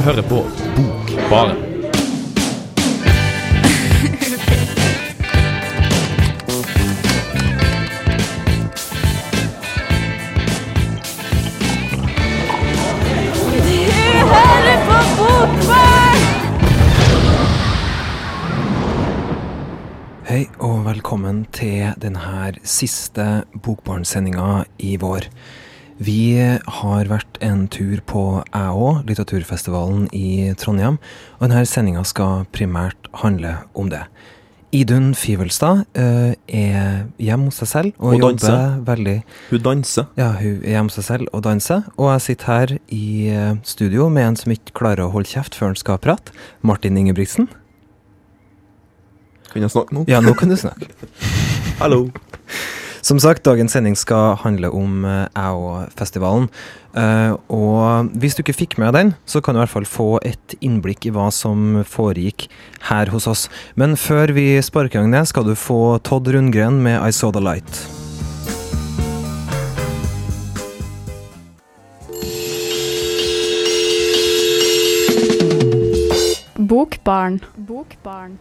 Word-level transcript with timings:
Bokbaren. 0.00 0.06
Du 0.06 0.06
hører 0.06 0.22
på 0.32 0.36
Bokbarn! 15.18 16.16
Hei 20.24 20.48
og 20.58 20.86
velkommen 20.86 21.46
til 21.52 21.92
denne 22.00 22.52
siste 22.64 23.44
Bokbarnsendinga 23.52 24.64
i 24.78 24.96
vår. 24.96 25.20
Vi 26.00 26.32
har 26.40 27.08
vært 27.10 27.36
en 27.44 27.66
tur 27.68 28.00
på 28.08 28.22
ÆÅ, 28.56 29.02
litteraturfestivalen 29.04 30.06
i 30.16 30.48
Trondheim, 30.56 30.96
og 31.36 31.50
denne 31.50 31.66
sendinga 31.68 32.06
skal 32.08 32.46
primært 32.56 33.10
handle 33.20 33.58
om 33.76 33.90
det. 33.92 34.06
Idun 34.72 35.10
Fivelstad 35.18 35.82
uh, 35.98 36.32
er 36.46 37.02
hjemme 37.18 37.50
hos 37.50 37.58
seg 37.58 37.68
selv 37.68 37.92
og, 37.98 38.14
Og 38.14 38.22
danser. 38.22 38.54
jobber 38.54 38.84
veldig 38.86 39.16
Hun 39.50 39.62
danser. 39.66 40.06
Ja, 40.16 40.30
hun 40.38 40.60
er 40.62 40.76
hjemme 40.76 40.88
hos 40.88 40.96
seg 41.00 41.08
selv 41.08 41.32
og 41.34 41.42
danser, 41.44 41.82
og 41.98 42.12
jeg 42.14 42.24
sitter 42.28 42.52
her 42.54 42.74
i 42.88 43.06
eh, 43.34 43.56
studio 43.66 44.08
med 44.08 44.28
en 44.28 44.38
som 44.38 44.54
ikke 44.54 44.76
klarer 44.80 45.04
å 45.04 45.12
holde 45.12 45.28
kjeft 45.28 45.58
før 45.58 45.72
han 45.72 45.80
skal 45.80 45.98
prate. 46.00 46.32
Martin 46.62 46.96
Ingebrigtsen. 46.96 47.50
Kan 49.50 49.66
jeg 49.66 49.74
snakke 49.74 49.98
nå? 49.98 50.06
Ja, 50.08 50.22
nå 50.22 50.32
kan 50.38 50.48
du 50.48 50.56
snakke. 50.56 50.88
Hallo. 51.82 52.06
Som 53.00 53.16
sagt, 53.18 53.46
dagens 53.48 53.72
sending 53.72 53.96
skal 53.96 54.36
handle 54.42 54.68
om 54.76 55.04
eh, 55.08 55.24
ÆÅ-festivalen. 55.32 56.50
Eh, 56.92 57.32
og 57.48 58.10
hvis 58.20 58.36
du 58.36 58.42
ikke 58.44 58.58
fikk 58.58 58.76
med 58.82 58.92
den, 58.96 59.14
så 59.24 59.40
kan 59.40 59.56
du 59.56 59.60
i 59.60 59.64
hvert 59.64 59.72
fall 59.72 59.88
få 59.88 60.08
et 60.26 60.56
innblikk 60.60 61.08
i 61.08 61.14
hva 61.14 61.30
som 61.32 61.80
foregikk 61.88 62.50
her 62.90 63.08
hos 63.14 63.28
oss. 63.30 63.46
Men 63.80 63.96
før 63.96 64.34
vi 64.36 64.52
sparker 64.60 65.00
i 65.00 65.02
gang 65.02 65.16
det, 65.16 65.24
skal 65.32 65.48
du 65.48 65.56
få 65.56 65.96
Todd 66.04 66.28
Rundgren 66.28 66.82
med 66.84 67.00
I 67.00 67.10
Saw 67.14 67.32
The 67.32 67.40
Light. 67.40 67.80
Bokbarn. 76.70 77.40
Bokbarn. 77.56 78.38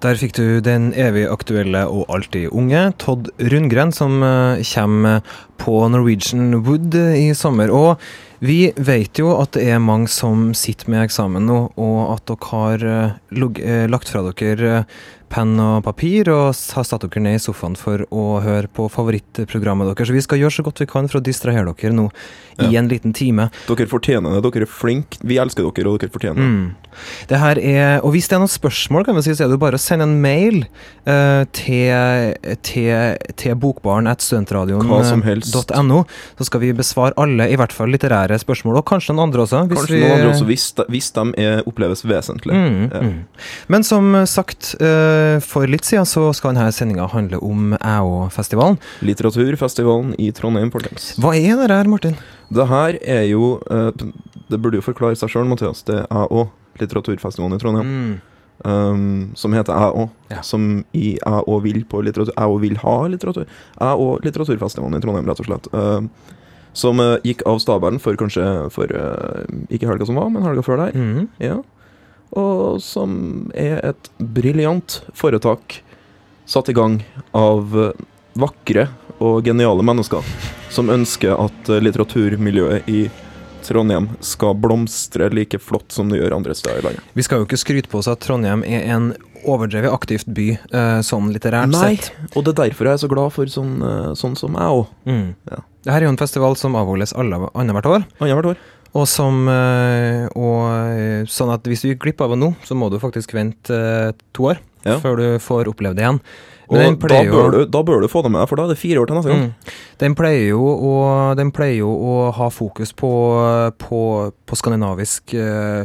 Der 0.00 0.16
fikk 0.16 0.32
du 0.32 0.62
den 0.64 0.94
evig 0.96 1.26
aktuelle 1.28 1.82
og 1.92 2.06
alltid 2.08 2.54
unge 2.56 2.86
Todd 3.02 3.26
Rundgren, 3.52 3.90
som 3.92 4.22
eh, 4.24 4.62
kommer 4.64 5.20
på 5.60 5.74
Norwegian 5.92 6.62
Wood 6.64 6.96
i 6.96 7.34
sommer. 7.36 7.68
Og 7.68 8.00
vi 8.40 8.70
vet 8.80 9.20
jo 9.20 9.34
at 9.36 9.52
det 9.58 9.66
er 9.68 9.82
mange 9.84 10.08
som 10.08 10.54
sitter 10.56 10.88
med 10.88 11.04
eksamen 11.04 11.44
nå, 11.44 11.58
og 11.76 11.98
at 12.14 12.24
dere 12.32 12.48
har 12.54 12.86
eh, 12.94 13.44
eh, 13.60 13.84
lagt 13.92 14.08
fra 14.08 14.24
dere 14.30 14.86
penn 15.30 15.54
og 15.62 15.84
papir 15.86 16.28
og 16.32 16.50
har 16.74 16.84
satt 16.86 17.04
dere 17.06 17.22
ned 17.22 17.38
i 17.38 17.42
sofaen 17.42 17.76
for 17.78 18.02
å 18.10 18.40
høre 18.44 18.66
på 18.74 18.88
favorittprogrammet 18.90 19.92
deres. 19.92 20.10
Så 20.10 20.16
vi 20.16 20.24
skal 20.26 20.42
gjøre 20.42 20.56
så 20.58 20.64
godt 20.66 20.82
vi 20.82 20.88
kan 20.90 21.08
for 21.10 21.20
å 21.20 21.24
distrahere 21.24 21.70
dere 21.70 21.94
nå 21.94 22.08
i 22.60 22.66
Ja. 22.74 22.78
en 22.82 22.88
liten 22.90 23.14
time. 23.16 23.48
Dere 23.68 23.86
fortjener 23.88 24.34
det. 24.36 24.42
Dere 24.52 24.66
er 24.66 24.68
flinke. 24.68 25.16
Vi 25.24 25.38
elsker 25.40 25.64
dere, 25.70 25.88
og 25.88 26.00
dere 26.02 26.10
fortjener 26.12 26.36
det. 26.36 26.50
Mm. 26.50 26.74
Det 27.30 27.38
her 27.38 27.56
er, 27.62 28.00
og 28.04 28.12
hvis 28.12 28.26
det 28.28 28.34
er 28.36 28.42
noen 28.42 28.50
spørsmål, 28.50 29.04
kan 29.06 29.14
vi 29.16 29.22
si, 29.22 29.30
så 29.38 29.44
er 29.46 29.52
det 29.52 29.60
bare 29.62 29.78
å 29.78 29.80
sende 29.80 30.04
en 30.08 30.16
mail 30.20 30.64
uh, 31.06 31.44
til, 31.56 32.34
til, 32.66 33.16
til 33.40 33.54
bokbaren 33.62 34.10
at 34.10 34.20
studentradioen.no, 34.26 36.00
Så 36.38 36.44
skal 36.48 36.60
vi 36.64 36.72
besvare 36.76 37.14
alle, 37.20 37.46
i 37.48 37.56
hvert 37.58 37.72
fall 37.72 37.92
litterære 37.94 38.36
spørsmål, 38.42 38.80
og 38.82 38.86
kanskje 38.90 39.14
noen 39.14 39.28
andre 39.28 39.44
også. 39.46 39.62
hvis 39.70 39.78
Kanskje 39.80 40.00
noen 40.02 40.16
andre 40.18 40.32
også, 40.34 40.48
hvis 40.50 40.66
de, 40.76 40.86
hvis 40.96 41.10
de 41.16 41.24
er, 41.46 41.62
oppleves 41.70 42.04
vesentlig. 42.10 42.54
Mm, 42.58 42.82
Ja. 42.90 43.00
mm. 43.06 43.16
Men 43.68 43.86
som 43.86 44.12
sagt, 44.26 44.74
eh, 44.80 45.19
for 45.44 45.68
litt 45.70 45.86
siden 45.88 46.08
så 46.08 46.28
skal 46.36 46.54
denne 46.56 46.72
sendinga 46.74 47.08
handle 47.12 47.40
om 47.44 47.74
ÆÅ-festivalen. 47.78 48.78
Litteraturfestivalen 49.06 50.14
i 50.18 50.30
Trondheim, 50.36 50.72
folkens. 50.74 51.12
Hva 51.20 51.34
er 51.36 51.60
det 51.66 51.76
her, 51.76 51.90
Martin? 51.90 52.18
Det 52.50 52.66
her 52.66 52.98
er 53.06 53.28
jo 53.30 53.60
eh, 53.70 53.92
Det 54.50 54.58
burde 54.58 54.80
jo 54.80 54.86
forklare 54.86 55.18
seg 55.18 55.30
sjøl, 55.30 55.46
Mathias. 55.50 55.84
Det 55.86 56.02
er 56.02 56.10
ÆÅ. 56.10 56.48
Litteraturfestivalen 56.80 57.56
i 57.56 57.62
Trondheim. 57.62 57.94
Mm. 57.94 58.18
Um, 58.64 59.30
som 59.34 59.54
heter 59.56 59.72
Jeg 59.72 59.94
òg. 60.02 60.10
Ja. 60.28 60.42
Som 60.44 60.66
i 60.92 61.14
Jeg 61.16 61.46
òg 61.46 61.62
vil 61.64 61.84
på 61.88 62.02
litteratur. 62.04 62.34
Jeg 62.36 62.52
òg 62.52 62.60
vil 62.60 62.76
ha 62.82 62.96
litteratur. 63.08 63.46
Jeg 63.46 64.04
òg 64.04 64.26
Litteraturfestivalen 64.26 64.98
i 64.98 65.02
Trondheim, 65.04 65.28
rett 65.30 65.40
og 65.40 65.48
slett. 65.48 65.70
Um, 65.72 66.10
som 66.76 67.00
uh, 67.02 67.16
gikk 67.26 67.42
av 67.50 67.58
stabelen 67.62 67.98
for 68.02 68.14
kanskje 68.18 68.44
for 68.70 68.92
uh, 68.94 69.42
Ikke 69.72 69.88
helga 69.90 70.06
som 70.06 70.20
var, 70.20 70.28
men 70.30 70.44
helga 70.46 70.64
før 70.66 70.84
der. 70.84 70.96
Mm. 70.98 71.28
Ja. 71.42 71.60
Og 72.38 72.80
som 72.82 73.50
er 73.58 73.80
et 73.90 74.10
briljant 74.18 75.00
foretak 75.18 75.80
satt 76.50 76.68
i 76.68 76.74
gang 76.74 77.00
av 77.36 77.74
eh, 77.78 78.04
vakre 78.38 78.88
og 79.20 79.44
geniale 79.46 79.84
mennesker 79.86 80.24
som 80.70 80.90
ønsker 80.90 81.34
at 81.38 81.70
eh, 81.70 81.82
litteraturmiljøet 81.82 82.88
i 82.90 83.04
Trondheim 83.66 84.08
skal 84.24 84.56
blomstre 84.58 85.28
like 85.34 85.58
flott 85.60 85.92
som 85.92 86.08
det 86.10 86.18
gjør 86.18 86.38
andre 86.38 86.54
steder 86.56 86.80
i 86.80 86.86
landet. 86.88 87.10
Vi 87.14 87.26
skal 87.26 87.42
jo 87.42 87.46
ikke 87.46 87.60
skryte 87.60 87.90
på 87.92 88.00
oss 88.00 88.08
at 88.10 88.22
Trondheim 88.24 88.64
er 88.66 88.86
en 88.94 89.12
overdrevet 89.40 89.92
aktivt 89.92 90.30
by, 90.34 90.48
eh, 90.56 90.98
sånn 91.06 91.30
litterært 91.34 91.70
Nei, 91.74 91.96
sett. 91.96 92.10
og 92.34 92.46
det 92.46 92.54
er 92.54 92.62
derfor 92.64 92.90
jeg 92.90 92.98
er 92.98 93.04
så 93.04 93.10
glad 93.12 93.34
for 93.36 93.52
sånn, 93.52 93.76
sånn 94.18 94.34
som 94.38 94.58
jeg 94.58 94.80
òg. 94.80 94.90
Mm. 95.06 95.28
Ja. 95.52 95.62
Det 95.84 95.94
her 95.94 96.02
er 96.02 96.08
jo 96.08 96.14
en 96.16 96.20
festival 96.20 96.58
som 96.60 96.76
avholdes 96.76 97.14
annethvert 97.16 97.88
år. 97.88 98.04
Annethvert 98.20 98.52
år. 98.54 98.64
Og 98.96 99.06
som 99.06 99.44
eh, 99.48 100.24
og, 100.34 100.62
eh, 100.96 101.26
Sånn 101.30 101.52
at 101.54 101.66
hvis 101.68 101.84
du 101.84 101.90
gikk 101.92 102.02
glipp 102.06 102.24
av 102.24 102.34
det 102.34 102.40
nå, 102.42 102.52
så 102.66 102.74
må 102.78 102.88
du 102.90 102.98
faktisk 103.02 103.34
vente 103.36 103.70
eh, 103.76 104.12
to 104.36 104.50
år 104.52 104.58
Ja. 104.82 104.94
før 104.96 105.18
du 105.20 105.26
får 105.44 105.68
oppleve 105.68 105.92
det 105.94 106.06
igjen. 106.06 106.18
Og 106.70 106.76
Men 106.78 106.94
den 106.94 107.08
da 107.10 107.18
bør, 107.28 107.50
du, 107.52 107.58
da 107.68 107.82
bør 107.84 108.00
du 108.00 108.08
få 108.08 108.22
det 108.22 108.30
med 108.32 108.40
deg, 108.40 108.48
for 108.48 108.56
da 108.56 108.64
er 108.64 108.70
det 108.72 108.78
fire 108.80 109.02
år 109.02 109.08
til 109.10 109.16
neste 109.18 109.28
gang. 109.32 109.42
Mm. 109.42 109.74
Den 110.00 110.14
pleier 110.16 110.44
jo 110.54 110.62
å, 110.70 110.92
den 111.36 111.50
pleier 111.52 111.82
jo 111.82 111.90
å 111.90 112.14
ha 112.32 112.46
fokus 112.48 112.94
på, 112.96 113.10
på, 113.82 114.00
på 114.46 114.56
skandinavisk 114.56 115.34
eh, 115.34 115.84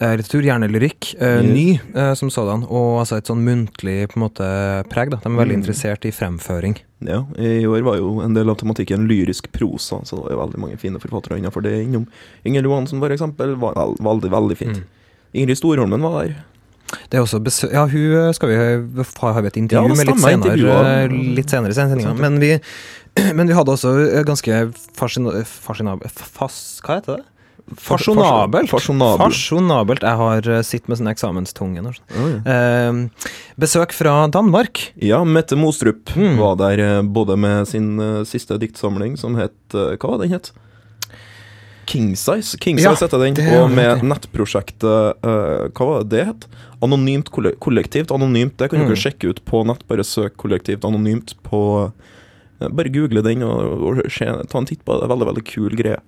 litteratur, 0.00 0.42
gjerne 0.44 0.68
lyrikk. 0.68 1.14
uh, 1.20 1.40
Yes. 1.40 1.46
Ny 1.54 1.80
uh, 1.96 2.14
som 2.14 2.28
sådan, 2.30 2.64
og 2.68 2.98
altså 3.00 3.16
et 3.16 3.24
sånn 3.30 3.40
muntlig 3.46 4.08
på 4.12 4.18
en 4.18 4.24
måte 4.26 4.48
preg. 4.92 5.10
da 5.10 5.16
De 5.22 5.28
er 5.32 5.38
veldig 5.40 5.56
Mm. 5.56 5.62
interessert 5.62 6.04
i 6.04 6.10
fremføring. 6.12 6.76
Ja, 7.00 7.24
I 7.38 7.64
år 7.66 7.82
var 7.84 7.96
jo 7.96 8.20
en 8.20 8.34
del 8.34 8.48
av 8.50 8.56
tematikken 8.56 9.06
lyrisk 9.08 9.50
prosa, 9.52 10.00
så 10.04 10.16
det 10.16 10.24
var 10.24 10.32
jo 10.32 10.42
veldig 10.46 10.58
mange 10.60 10.78
fine 10.78 10.98
forfattere 10.98 11.38
innenfor 11.38 11.62
det 11.62 11.84
innom. 11.84 12.06
Inger 12.44 12.62
Johansen, 12.62 12.98
for 13.00 13.08
eksempel, 13.10 13.54
var 13.56 13.74
vel- 13.74 13.96
veldig, 14.00 14.30
veldig 14.30 14.56
fint. 14.56 14.76
Mm. 14.76 14.84
Ingrid 15.34 15.56
Storholmen 15.58 16.00
var 16.00 16.24
der. 16.24 16.36
Det 17.10 17.18
er 17.18 17.22
også 17.24 17.42
besø 17.42 17.68
ja, 17.72 17.84
hun 17.86 18.28
eh, 18.28 18.32
skal 18.32 18.48
vi 18.48 18.54
ha, 18.56 19.32
har 19.32 19.42
vi 19.42 19.48
et 19.48 19.56
intervju 19.56 19.88
Ja, 19.88 19.94
med 19.94 20.06
litt 20.06 20.20
senere, 20.20 21.04
eh, 21.04 21.08
litt 21.08 21.48
senere 21.50 21.70
i 21.70 21.74
sendinga. 21.74 22.14
Men, 22.18 22.38
vi- 22.38 22.60
men 23.34 23.46
vi 23.48 23.54
hadde 23.54 23.72
også 23.72 23.90
eh, 24.14 24.22
ganske 24.22 24.72
fascina- 24.94 25.44
fas, 26.06 26.80
Hva 26.84 27.00
heter 27.00 27.16
det? 27.16 27.24
Fasjonabelt. 27.74 28.70
Fasjonabelt. 28.70 30.02
Jeg 30.06 30.16
har 30.20 30.48
eh, 30.48 30.62
sittet 30.62 30.88
med 30.88 30.98
sånn 31.00 31.10
eksamenstunge 31.10 31.82
Oh, 31.82 31.96
Ja, 32.14 32.26
ja. 32.28 32.90
Eh, 32.90 33.32
besøk 33.58 33.92
fra 33.92 34.28
Danmark. 34.30 34.92
Ja, 35.02 35.24
Mette 35.24 35.56
Mostrup 35.58 36.12
Mm. 36.14 36.36
var 36.38 36.54
der 36.56 36.78
eh, 36.78 37.02
både 37.02 37.36
med 37.36 37.66
sin 37.68 37.98
uh, 37.98 38.22
siste 38.24 38.58
diktsamling, 38.58 39.16
som 39.18 39.34
het 39.34 39.52
uh, 39.74 39.96
Hva 39.96 40.12
var 40.14 40.18
den 40.22 40.30
het? 40.36 40.52
Kingsize. 41.86 42.56
Kingsize 42.58 42.88
Ja, 42.88 42.94
heter 42.98 43.18
den. 43.22 43.36
Og 43.62 43.70
med 43.70 44.02
nettprosjektet 44.02 45.22
uh, 45.22 45.68
Hva 45.70 45.86
var 45.86 46.02
det 46.02 46.10
det 46.16 46.24
het? 46.26 46.46
Anonymt 46.82 47.30
kollektivt. 47.30 48.10
Anonymt, 48.12 48.56
Det 48.58 48.70
kan 48.70 48.80
Mm. 48.80 48.88
dere 48.88 48.96
sjekke 48.96 49.30
ut 49.30 49.44
på 49.44 49.64
nett. 49.66 49.86
Bare 49.88 50.02
søk 50.04 50.36
kollektivt 50.36 50.84
anonymt 50.84 51.34
på 51.42 51.86
eh, 51.86 51.90
Bare 52.60 52.92
google 52.92 53.20
den 53.26 53.42
og, 53.44 53.82
og 53.84 53.98
se, 54.12 54.26
ta 54.48 54.60
en 54.60 54.68
titt 54.68 54.80
på 54.86 54.96
det. 54.96 55.08
Veldig, 55.10 55.28
veldig 55.28 55.44
kul 55.48 55.76
greie. 55.76 55.98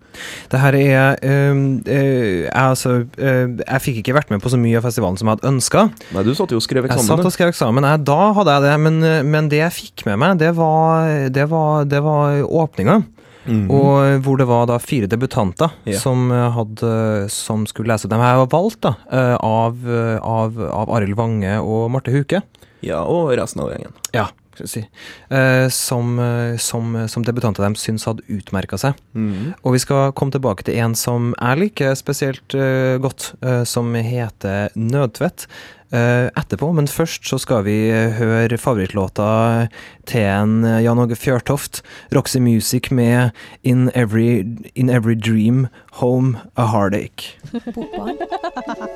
Det 0.49 0.63
her 0.63 0.79
er 0.79 1.19
øh, 1.21 1.61
øh, 1.85 2.45
jeg, 2.47 2.53
altså, 2.55 2.95
øh, 3.05 3.59
jeg 3.61 3.85
fikk 3.85 4.01
ikke 4.03 4.17
vært 4.17 4.33
med 4.33 4.41
på 4.45 4.53
så 4.53 4.61
mye 4.61 4.81
av 4.81 4.89
festivalen 4.89 5.21
som 5.21 5.29
jeg 5.29 5.39
hadde 5.39 5.53
ønska. 5.53 5.85
Nei, 6.17 6.25
du 6.25 6.33
satt 6.39 6.55
jo 6.55 6.63
og 6.63 6.65
skrev 6.65 6.89
Jeg 6.89 6.95
eksamen. 6.95 7.11
satt 7.11 7.29
og 7.29 7.37
skrev 7.37 7.53
eksamen. 7.53 7.89
Jeg, 7.93 8.05
da 8.09 8.21
hadde 8.39 8.57
jeg 8.57 8.67
det, 8.69 8.75
men, 8.87 8.99
eh, 9.05 9.21
men 9.27 9.53
det 9.53 9.61
jeg 9.61 9.77
fikk 9.77 10.09
med 10.09 10.21
meg, 10.25 10.41
det 10.41 10.55
var, 10.57 11.29
det 11.35 11.49
var, 11.53 11.89
det 11.89 12.03
var 12.07 12.43
åpninga. 12.65 13.03
Mhm. 13.49 13.71
Og 13.73 14.25
hvor 14.25 14.37
det 14.37 14.47
var 14.49 14.67
da 14.69 14.77
fire 14.83 15.09
debutanter 15.09 15.73
yeah. 15.87 15.99
som, 16.01 16.29
eh, 16.33 16.49
hadde, 16.53 17.29
som 17.33 17.65
skulle 17.67 17.95
lese 17.95 18.11
dem. 18.11 18.21
Jeg 18.21 18.43
var 18.43 18.51
valgt 18.53 18.83
da, 18.85 18.95
eh, 19.11 19.37
av, 19.41 19.79
eh, 19.89 20.19
av, 20.21 20.59
av 20.69 20.93
Arild 20.99 21.17
Vange 21.17 21.57
og 21.63 21.89
Marte 21.95 22.13
Huke. 22.13 22.43
Ja, 22.85 23.03
og 23.03 23.33
resten 23.39 23.65
av 23.65 23.73
gjengen. 23.73 23.97
Ja. 24.15 24.29
Si, 24.67 24.83
eh, 25.31 25.69
som, 25.69 26.19
eh, 26.19 26.57
som, 26.57 26.97
som 27.09 27.23
debutanter 27.25 27.63
de 27.69 27.75
syns 27.79 28.05
hadde 28.09 28.25
utmerka 28.29 28.79
seg. 28.81 28.99
Mm. 29.15 29.55
Og 29.63 29.73
vi 29.77 29.79
skal 29.85 30.13
komme 30.13 30.35
tilbake 30.35 30.65
til 30.67 30.79
en 30.83 30.95
som 30.99 31.35
jeg 31.39 31.59
liker 31.63 31.95
spesielt 31.95 32.55
eh, 32.55 32.97
godt, 32.99 33.35
eh, 33.43 33.65
som 33.69 33.95
heter 33.95 34.71
Nødtvett. 34.75 35.47
eh, 35.93 36.29
etterpå, 36.37 36.73
men 36.77 36.87
først 36.89 37.25
så 37.25 37.39
skal 37.41 37.63
vi 37.65 37.89
eh, 37.89 38.11
høre 38.19 38.59
favorittlåta 38.61 39.69
til 40.09 40.21
en 40.21 40.65
eh, 40.65 40.83
Jan 40.85 40.99
Åge 41.01 41.17
Fjørtoft, 41.17 41.83
Roxy 42.15 42.39
Music 42.45 42.91
med 42.91 43.31
In 43.65 43.91
Every, 43.95 44.45
In 44.75 44.91
Every 44.91 45.15
Dream 45.17 45.67
Home 46.03 46.37
A 46.57 46.67
Heartache. 46.67 47.39
Bokbarn. 47.75 48.19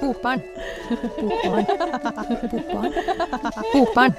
Bokbarn. 0.00 0.42
Bokbarn. 1.16 1.64
Bokbarn. 2.52 2.92
Bokbarn. 3.72 4.14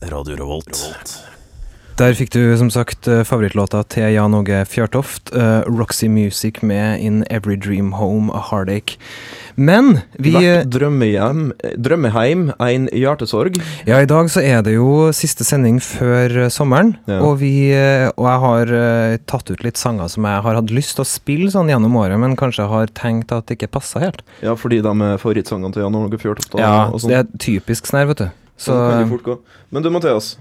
Radio 0.00 0.36
Revolt. 0.36 1.37
Der 1.98 2.14
fikk 2.14 2.30
du 2.30 2.42
som 2.54 2.68
sagt 2.70 3.08
eh, 3.10 3.24
favorittlåta 3.26 3.80
til 3.90 4.12
Jan 4.14 4.34
Åge 4.38 4.60
Fjørtoft, 4.70 5.32
uh, 5.34 5.64
Roxy 5.66 6.06
Music 6.06 6.60
med 6.62 7.00
In 7.02 7.24
Every 7.26 7.56
Dream 7.58 7.88
Home 7.98 8.30
A 8.30 8.38
Heartache. 8.52 9.00
Men 9.58 10.04
vi 10.14 10.30
Hvert 10.36 10.68
drømmehjem, 10.70 11.48
drømmeheim, 11.82 12.44
en 12.62 12.86
hjertesorg. 12.94 13.58
Ja, 13.88 13.98
i 13.98 14.06
dag 14.06 14.30
så 14.30 14.44
er 14.46 14.62
det 14.62 14.76
jo 14.76 15.08
siste 15.10 15.42
sending 15.42 15.80
før 15.82 16.44
eh, 16.44 16.52
sommeren, 16.54 16.94
Ja. 17.10 17.18
og, 17.18 17.40
vi, 17.42 17.72
eh, 17.74 18.06
og 18.14 18.28
jeg 18.30 18.44
har 18.46 18.74
eh, 18.78 19.18
tatt 19.26 19.50
ut 19.50 19.66
litt 19.66 19.82
sanger 19.82 20.06
som 20.14 20.22
jeg 20.30 20.46
har 20.46 20.60
hatt 20.62 20.70
lyst 20.70 20.94
til 21.00 21.02
å 21.02 21.10
spille 21.18 21.50
sånn 21.50 21.66
gjennom 21.74 21.98
året, 21.98 22.14
men 22.22 22.38
kanskje 22.38 22.70
har 22.70 22.94
tenkt 22.94 23.34
at 23.34 23.50
det 23.50 23.58
ikke 23.58 23.74
passa 23.74 24.06
helt. 24.06 24.22
Ja, 24.46 24.54
fordi 24.54 24.78
de 24.86 24.94
er 24.94 25.18
favorittsangene 25.18 25.74
til 25.74 25.82
Jan 25.82 25.98
Åge 25.98 26.22
Fjørtoft. 26.22 26.54
og- 26.54 26.62
Ja, 26.62 26.84
og 26.92 27.00
sånn. 27.02 27.10
det 27.10 27.18
er 27.24 27.38
typisk 27.42 27.90
sånn 27.90 28.04
her, 28.04 28.12
vet 28.14 28.22
du. 28.22 28.30
Så 28.58 28.70
Sånn 28.70 28.90
kan 28.90 29.02
det 29.02 29.10
fort 29.18 29.26
gå. 29.26 29.38
Men 29.72 29.82
du, 29.82 29.90
Mathias. 29.90 30.36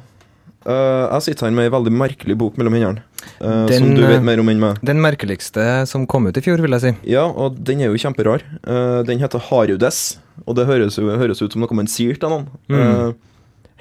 Eh, 0.67 1.03
jeg 1.15 1.25
sitter 1.29 1.47
her 1.47 1.55
med 1.57 1.67
ei 1.69 1.73
veldig 1.73 1.93
merkelig 1.95 2.37
bok 2.39 2.57
mellom 2.59 2.75
hendene. 2.77 3.03
Uh, 3.41 3.65
Den, 3.67 3.81
som 3.81 3.95
du 3.97 4.03
eh, 4.05 4.11
vet 4.13 4.23
mer 4.23 4.39
om 4.39 4.49
enn 4.49 4.61
meg. 4.61 4.77
den 4.85 5.01
merkeligste 5.03 5.63
som 5.89 6.05
kom 6.09 6.29
ut 6.29 6.37
i 6.39 6.43
fjor, 6.45 6.61
vil 6.63 6.75
jeg 6.77 6.83
si. 6.85 6.91
Ja, 7.11 7.25
og 7.27 7.57
den 7.67 7.81
er 7.83 7.91
jo 7.91 7.99
kjemperar. 8.01 8.45
Uh, 8.63 9.03
den 9.07 9.19
heter 9.19 9.41
Harudes, 9.49 10.17
og 10.45 10.55
det 10.59 10.67
høres, 10.69 10.97
jo, 10.97 11.09
høres 11.11 11.41
ut 11.43 11.53
som 11.53 11.63
noe 11.65 11.75
man 11.81 11.89
sier 11.91 12.17
til 12.19 12.31
noen. 12.33 12.47
Mm. 12.71 12.81
Eh, 12.81 13.15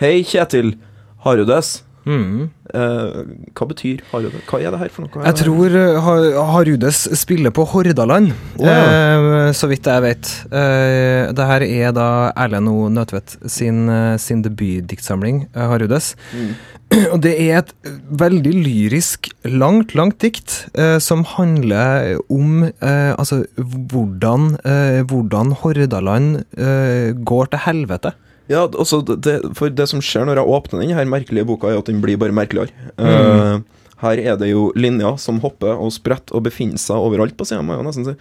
Hei, 0.02 0.14
Kjetil. 0.28 0.74
Harudes. 1.24 1.82
Mm. 2.06 2.50
Eh, 2.70 3.14
hva 3.56 3.66
betyr 3.66 4.02
Harudes? 4.12 4.42
Hva 4.46 4.60
er 4.62 4.70
det 4.70 4.78
her 4.78 4.90
for 4.94 5.06
noe? 5.06 5.24
Jeg 5.26 5.38
tror 5.40 5.74
uh, 5.74 6.36
Harudes 6.52 7.00
spiller 7.18 7.50
på 7.54 7.64
Hordaland, 7.66 8.30
oh, 8.60 8.66
ja. 8.66 8.76
eh, 8.76 9.50
så 9.56 9.66
vidt 9.70 9.88
jeg 9.90 10.04
vet. 10.04 10.30
Uh, 10.52 11.32
det 11.34 11.48
her 11.50 11.64
er 11.66 11.96
da 11.96 12.06
Erlend 12.38 12.70
O. 12.70 12.86
Nødtvedt 12.92 13.38
sin, 13.50 13.88
eh, 13.90 14.14
sin 14.22 14.44
debutdiktsamling, 14.46 15.48
eh, 15.50 15.66
Harudes. 15.66 16.12
Mm. 16.30 16.54
Og 17.12 17.18
det 17.24 17.32
er 17.42 17.60
et 17.60 17.72
veldig 18.20 18.52
lyrisk, 18.62 19.30
langt, 19.48 19.94
langt 19.98 20.20
dikt 20.22 20.66
eh, 20.78 20.98
som 21.02 21.24
handler 21.36 22.20
om 22.32 22.68
eh, 22.68 23.12
altså 23.16 23.42
hvordan, 23.58 24.52
eh, 24.62 25.00
hvordan 25.10 25.50
Hordaland 25.62 26.44
eh, 26.54 27.10
går 27.26 27.50
til 27.50 27.64
helvete. 27.66 28.14
Ja, 28.46 28.62
altså, 28.68 29.00
det, 29.02 29.40
for 29.58 29.72
det 29.74 29.88
som 29.90 30.02
skjer 30.04 30.28
når 30.28 30.40
jeg 30.40 30.54
åpner 30.58 30.84
denne 30.84 30.98
her 30.98 31.08
merkelige 31.10 31.48
boka, 31.48 31.72
er 31.72 31.80
at 31.82 31.90
den 31.90 32.02
blir 32.04 32.20
bare 32.20 32.34
merkeligere. 32.34 32.70
Mm. 32.94 33.08
Eh, 33.10 33.86
her 34.04 34.20
er 34.20 34.38
det 34.38 34.52
jo 34.52 34.68
linjer 34.76 35.16
som 35.18 35.40
hopper 35.42 35.74
og 35.74 35.90
spretter 35.94 36.36
og 36.36 36.44
befinner 36.46 36.78
seg 36.80 37.00
overalt 37.00 37.34
på 37.38 37.48
sida, 37.48 37.64
må 37.64 37.78
jeg 37.78 37.88
nesten 37.88 38.06
si. 38.10 38.16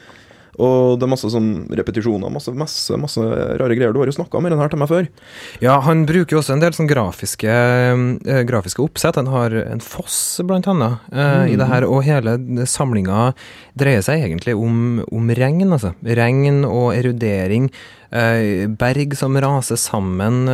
Og 0.56 0.96
det 1.00 1.04
er 1.04 1.12
masse 1.12 1.30
sånn 1.31 1.50
repetisjoner, 1.75 2.31
masse, 2.31 2.54
masse, 2.56 3.00
masse 3.00 3.19
rare 3.60 3.75
greier. 3.75 3.92
Du 3.92 4.00
har 4.00 4.07
jo 4.07 4.16
snakka 4.16 4.40
om 4.40 4.48
den 4.48 4.62
her 4.62 4.72
til 4.72 4.80
meg 4.80 4.92
før. 4.92 5.10
Ja, 5.63 5.81
han 5.84 6.06
bruker 6.07 6.38
jo 6.38 6.42
også 6.42 6.56
en 6.56 6.63
del 6.63 6.75
sånn 6.78 6.90
grafiske, 6.90 7.52
eh, 7.52 8.42
grafiske 8.48 8.84
oppsett. 8.84 9.19
Han 9.19 9.31
har 9.34 9.56
en 9.66 9.84
foss, 9.84 10.40
blant 10.48 10.69
annet, 10.72 11.04
eh, 11.12 11.52
i 11.54 11.60
det 11.60 11.68
her. 11.68 11.88
Og 11.90 12.06
hele 12.07 12.38
samlinga 12.66 13.34
dreier 13.75 14.02
seg 14.06 14.24
egentlig 14.24 14.56
om, 14.56 15.04
om 15.12 15.30
regn, 15.30 15.68
altså. 15.68 15.94
Regn 16.04 16.63
og 16.63 16.94
erudering. 16.96 17.69
Eh, 18.16 18.68
berg 18.72 19.16
som 19.19 19.36
raser 19.36 19.75
sammen. 19.75 20.48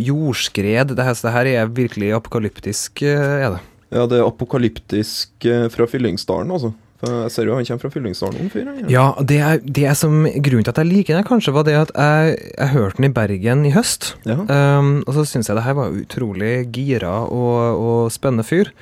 Jordskred. 0.00 0.96
Det 0.96 1.04
her, 1.04 1.14
så 1.14 1.28
det 1.28 1.36
her 1.36 1.46
er 1.46 1.74
virkelig 1.76 2.14
apokalyptisk, 2.16 3.02
er 3.04 3.58
det. 3.58 3.66
Ja, 3.90 4.06
det 4.06 4.20
er 4.20 4.28
apokalyptisk 4.28 5.44
fra 5.74 5.86
Fyllingsdalen, 5.90 6.48
altså. 6.54 6.72
Jeg 7.00 7.32
ser 7.32 7.48
jo 7.48 7.56
han 7.56 7.64
kommer 7.64 7.84
fra 7.84 7.92
Fyllingsdalen, 7.94 8.40
ung 8.44 8.50
fyr. 8.52 8.66
Ja, 8.92 9.06
det 9.24 9.38
er, 9.40 9.60
det 9.64 9.86
er 9.88 9.96
som 9.96 10.26
Grunnen 10.28 10.66
til 10.66 10.74
at 10.74 10.80
jeg 10.82 10.90
liker 10.90 11.16
den, 11.16 11.26
kanskje, 11.28 11.54
var 11.56 11.64
det 11.64 11.76
at 11.78 11.92
jeg, 11.96 12.34
jeg 12.58 12.72
hørte 12.74 13.00
den 13.00 13.08
i 13.08 13.14
Bergen 13.16 13.64
i 13.64 13.72
høst. 13.72 14.14
Um, 14.28 14.98
og 15.06 15.16
så 15.16 15.24
syns 15.28 15.48
jeg 15.48 15.56
det 15.56 15.64
her 15.64 15.78
var 15.78 15.96
utrolig 15.96 16.54
gira 16.74 17.14
og, 17.24 17.80
og 17.80 18.12
spennende 18.12 18.44
fyr. 18.44 18.72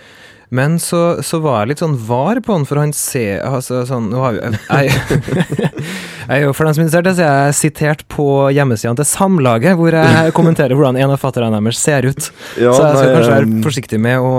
Men 0.55 0.79
så, 0.81 1.21
så 1.25 1.41
var 1.45 1.63
jeg 1.63 1.75
litt 1.75 1.83
sånn 1.83 1.97
var 2.09 2.41
på 2.45 2.55
han, 2.55 2.65
for 2.69 2.81
han 2.81 2.95
ser 2.97 3.43
altså, 3.45 3.83
sånn, 3.89 4.09
nå 4.13 4.23
har 4.23 4.39
jeg, 4.39 4.61
jeg 4.71 6.29
er 6.29 6.45
jo, 6.47 6.55
For 6.57 6.65
dem 6.65 6.77
som 6.77 6.85
er 6.85 6.89
interessert, 6.89 7.19
så 7.19 7.25
er 7.25 7.49
jeg 7.49 7.57
sitert 7.59 8.05
på 8.13 8.27
hjemmesidene 8.57 9.01
til 9.01 9.09
Samlaget, 9.09 9.77
hvor 9.81 9.93
jeg 9.93 10.35
kommenterer 10.37 10.77
hvordan 10.79 10.97
en 11.01 11.13
av 11.13 11.21
fatterne 11.21 11.61
deres 11.61 11.83
ser 11.85 12.09
ut. 12.09 12.31
Ja, 12.57 12.73
så 12.73 12.81
jeg 12.81 12.97
skal 12.97 13.05
nei, 13.05 13.15
kanskje 13.17 13.35
være 13.35 13.49
um, 13.51 13.59
forsiktig 13.67 14.01
med 14.05 14.25
å 14.25 14.33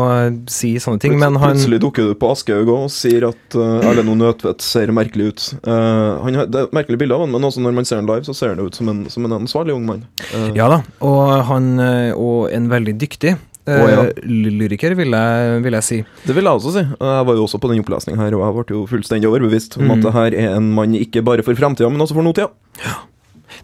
si 0.49 0.71
sånne 0.81 1.03
ting, 1.03 1.17
men 1.21 1.37
han 1.41 1.53
Plutselig 1.57 1.81
dukker 1.83 2.09
du 2.09 2.15
på 2.19 2.31
Aschehoug 2.33 2.73
og 2.73 2.87
sier 2.93 3.27
at 3.29 3.59
uh, 3.59 3.85
Erlend 3.89 4.13
O. 4.13 4.17
Nødtvedt 4.19 4.65
ser 4.65 4.91
merkelig 4.91 5.29
ut. 5.29 5.45
Uh, 5.63 6.19
han 6.25 6.41
det 6.49 6.57
er 6.59 6.67
et 6.67 6.75
merkelig 6.75 6.99
bilde 7.01 7.15
av 7.15 7.23
han, 7.23 7.31
men 7.33 7.45
også 7.45 7.61
når 7.63 7.77
man 7.77 7.87
ser 7.87 8.01
han 8.01 8.09
live, 8.09 8.25
så 8.27 8.35
ser 8.35 8.55
han 8.55 8.63
ut 8.63 8.75
som 8.75 8.89
en, 8.91 9.05
som 9.11 9.25
en 9.25 9.37
ansvarlig 9.37 9.77
ung 9.77 9.85
mann. 9.87 10.03
Uh. 10.33 10.49
Ja 10.57 10.67
da, 10.71 10.81
og 11.05 11.21
han 11.49 11.69
Og 11.79 12.49
en 12.51 12.67
veldig 12.71 12.95
dyktig 12.99 13.35
eh, 13.69 13.83
Å, 13.85 13.89
ja. 13.93 14.05
lyriker, 14.25 14.97
vil 14.99 15.13
jeg, 15.15 15.59
vil 15.65 15.77
jeg 15.79 15.87
si. 15.89 15.99
Det 16.25 16.35
vil 16.37 16.49
jeg 16.49 16.61
også 16.61 16.73
si. 16.75 16.85
Jeg 16.89 17.27
var 17.29 17.37
jo 17.37 17.45
også 17.45 17.61
på 17.61 17.71
den 17.71 17.83
opplesningen 17.85 18.23
her, 18.23 18.35
og 18.37 18.45
jeg 18.47 18.57
ble 18.57 18.77
jo 18.79 18.87
fullstendig 18.89 19.29
overbevist 19.31 19.77
om 19.79 19.87
Mm. 19.89 19.93
at 19.97 20.03
det 20.05 20.17
her 20.17 20.35
er 20.45 20.57
en 20.57 20.73
mann 20.75 20.97
ikke 20.97 21.23
bare 21.25 21.45
for 21.45 21.57
framtida, 21.57 21.89
men 21.89 22.01
også 22.03 22.17
for 22.17 22.25
nåtida. 22.25 22.49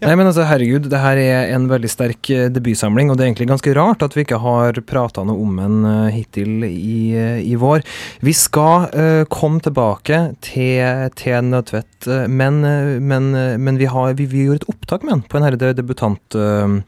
Nei, 0.02 0.12
men 0.18 0.26
altså, 0.26 0.42
herregud, 0.44 0.88
det 0.90 0.98
her 0.98 1.16
er 1.16 1.52
en 1.54 1.68
veldig 1.70 1.88
sterk 1.88 2.28
eh, 2.34 2.48
debutsamling, 2.52 3.08
og 3.08 3.16
det 3.16 3.22
er 3.22 3.28
egentlig 3.30 3.46
ganske 3.48 3.72
rart 3.78 4.02
at 4.04 4.16
vi 4.16 4.24
ikke 4.26 4.40
har 4.42 4.76
prata 4.84 5.22
noe 5.24 5.38
om 5.40 5.54
den 5.60 5.76
eh, 5.88 6.10
hittil 6.18 6.66
i, 6.66 7.14
eh, 7.16 7.38
i 7.46 7.54
vår. 7.60 7.84
Vi 8.26 8.34
skal 8.36 8.90
uh, 8.90 9.22
komme 9.32 9.62
tilbake 9.64 10.18
til, 10.44 11.06
til 11.16 11.48
Nødtvedt, 11.52 12.10
eh, 12.10 12.26
men, 12.28 12.60
eh, 12.66 12.98
men, 12.98 13.30
eh, 13.38 13.54
men 13.62 13.78
vi, 13.80 13.88
har, 13.88 14.12
vi, 14.18 14.26
vi 14.34 14.48
gjorde 14.48 14.64
et 14.64 14.68
opptak 14.74 15.06
med 15.06 15.16
den 15.16 15.24
på 15.30 15.38
en 15.40 15.48
her 15.48 15.56
debutant... 15.78 16.20
Uh, 16.34 16.82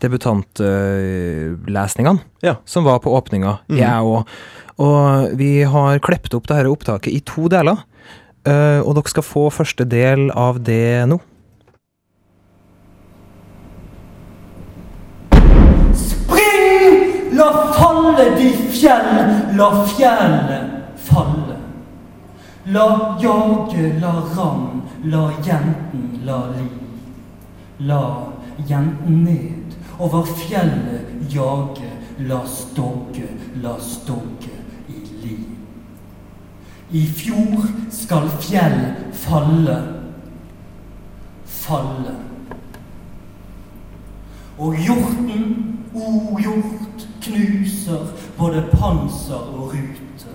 debutantlesningene 0.00 2.18
Ja. 2.42 2.54
som 2.64 2.84
var 2.84 2.98
på 3.04 3.12
åpninga. 3.16 3.58
Mm. 3.68 3.78
Jeg 3.78 4.02
òg. 4.02 4.24
Og 4.78 5.28
vi 5.38 5.62
har 5.66 5.98
klept 5.98 6.34
opp 6.34 6.46
dette 6.46 6.68
opptaket 6.70 7.12
i 7.12 7.20
to 7.20 7.48
deler. 7.48 7.76
Uh, 8.48 8.80
og 8.86 8.94
dere 8.94 9.08
skal 9.10 9.22
få 9.26 9.50
første 9.50 9.84
del 9.84 10.30
av 10.30 10.62
det 10.64 11.06
nå. 11.10 11.18
Spring! 15.92 17.34
La 17.36 17.48
falle 17.74 18.24
de 18.38 18.48
fjell, 18.72 19.10
la 19.58 19.68
fjellet 19.90 20.70
falle. 21.08 21.56
La 22.74 22.86
jage, 23.20 23.84
la 24.00 24.12
ram, 24.36 24.82
la 25.04 25.22
jenten 25.44 26.08
la 26.26 26.38
li. 26.54 26.66
La 27.88 28.00
jenten 28.68 29.22
ned, 29.24 29.57
over 29.98 30.24
fjellet 30.24 31.32
jage, 31.32 31.90
la 32.18 32.46
stogge, 32.46 33.28
la 33.62 33.78
stogge 33.80 34.54
i 34.88 35.02
li. 35.22 35.36
I 36.90 37.06
fjor 37.06 37.66
skal 37.90 38.30
fjell 38.40 38.80
falle, 39.12 39.78
falle. 41.44 42.14
Og 44.58 44.74
hjorten, 44.82 45.44
o 45.94 46.38
hjort, 46.40 47.06
knuser 47.22 48.06
både 48.38 48.64
panser 48.72 49.50
og 49.54 49.74
rute. 49.74 50.34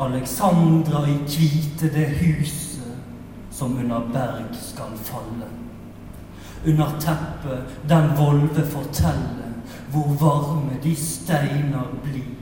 Alexandra 0.00 1.04
i 1.08 1.16
hvite 1.28 1.90
det 1.92 2.06
huset 2.22 2.94
som 3.52 3.76
under 3.76 4.06
berg 4.12 4.54
skal 4.56 4.96
falle. 4.96 5.59
Under 6.66 6.90
teppet 7.00 7.88
den 7.88 8.10
volve 8.16 8.66
forteller 8.66 9.50
hvor 9.90 10.14
varme 10.20 10.76
de 10.82 10.96
steiner 10.96 11.96
blir. 12.02 12.36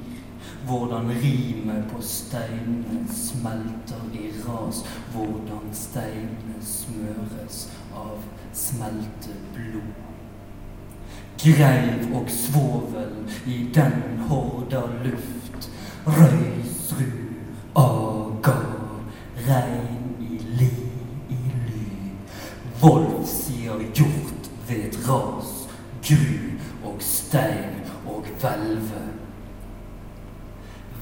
Hvordan 0.66 1.08
rimet 1.22 1.84
på 1.88 2.02
steinene 2.02 3.06
smelter 3.08 4.02
i 4.12 4.28
ras. 4.44 4.84
Hvordan 5.12 5.70
steinene 5.72 6.58
smøres 6.60 7.70
av 7.96 8.18
smelteblod. 8.52 9.94
Greiv 11.38 12.16
og 12.18 12.30
svovel 12.30 13.32
i 13.46 13.70
den 13.74 14.26
horda 14.28 14.82
luft. 15.04 15.70
Røysrud 16.06 17.28
aga, 17.76 18.58
regn 19.48 20.14
i 20.20 20.42
li 20.58 20.87
i 22.78 23.26
sier 23.26 23.80
hjort 23.94 24.50
ved 24.68 24.94
ras, 25.08 25.68
gru 26.02 26.86
og 26.86 27.02
stein 27.02 27.82
og 28.06 28.24
hvelve. 28.38 29.02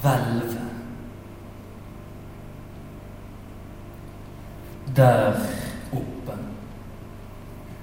Hvelve. 0.00 0.62
Der 4.96 5.36
oppe. 5.92 6.38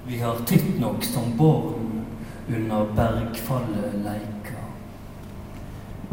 Vi 0.06 0.18
har 0.18 0.42
titt 0.46 0.80
nok 0.80 1.04
som 1.04 1.36
barn 1.38 2.06
under 2.48 2.90
bergfallet 2.96 4.00
leika. 4.02 4.64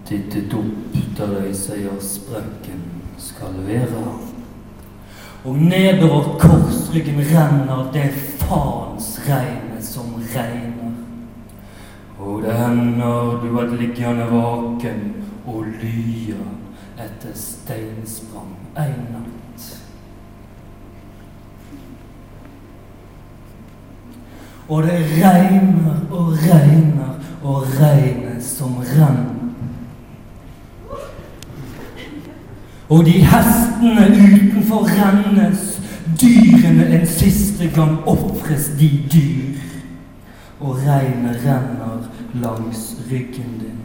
Tittet 0.06 0.54
opp 0.54 1.02
der 1.18 1.34
de 1.40 1.56
sier 1.58 1.98
sprekken 1.98 2.86
skal 3.18 3.58
være. 3.66 4.06
Og 5.46 5.58
nedover 5.58 6.38
korsryggen 6.40 7.18
renner 7.18 7.90
det 7.94 8.12
faens 8.38 9.20
regnet 9.26 9.86
som 9.86 10.14
regner. 10.36 10.92
Og 12.20 12.44
det 12.44 12.54
hender 12.54 13.40
du 13.42 13.56
har 13.58 13.74
liggende 13.80 14.28
vaken 14.30 15.02
og 15.50 15.66
lyer 15.82 16.46
etter 17.02 17.34
steinsprang 17.34 18.54
ei 18.78 18.94
natt. 19.10 19.66
Og 24.70 24.86
det 24.86 25.02
regner 25.18 26.06
og 26.12 26.36
regner 26.46 27.18
og 27.42 27.66
regnet 27.82 28.44
som 28.46 28.78
renner. 28.78 29.41
Og 32.92 33.06
de 33.06 33.12
hestene 33.12 34.04
utenfor 34.12 34.84
rennes, 34.84 35.82
dyrene 36.22 37.00
en 37.00 37.06
siste 37.08 37.70
gang 37.76 38.02
ofres 38.08 38.66
de 38.80 38.90
dyr. 39.14 39.62
Og 40.60 40.76
regnet 40.84 41.40
renner 41.46 42.10
langs 42.34 42.82
ryggen 43.12 43.54
din 43.62 43.80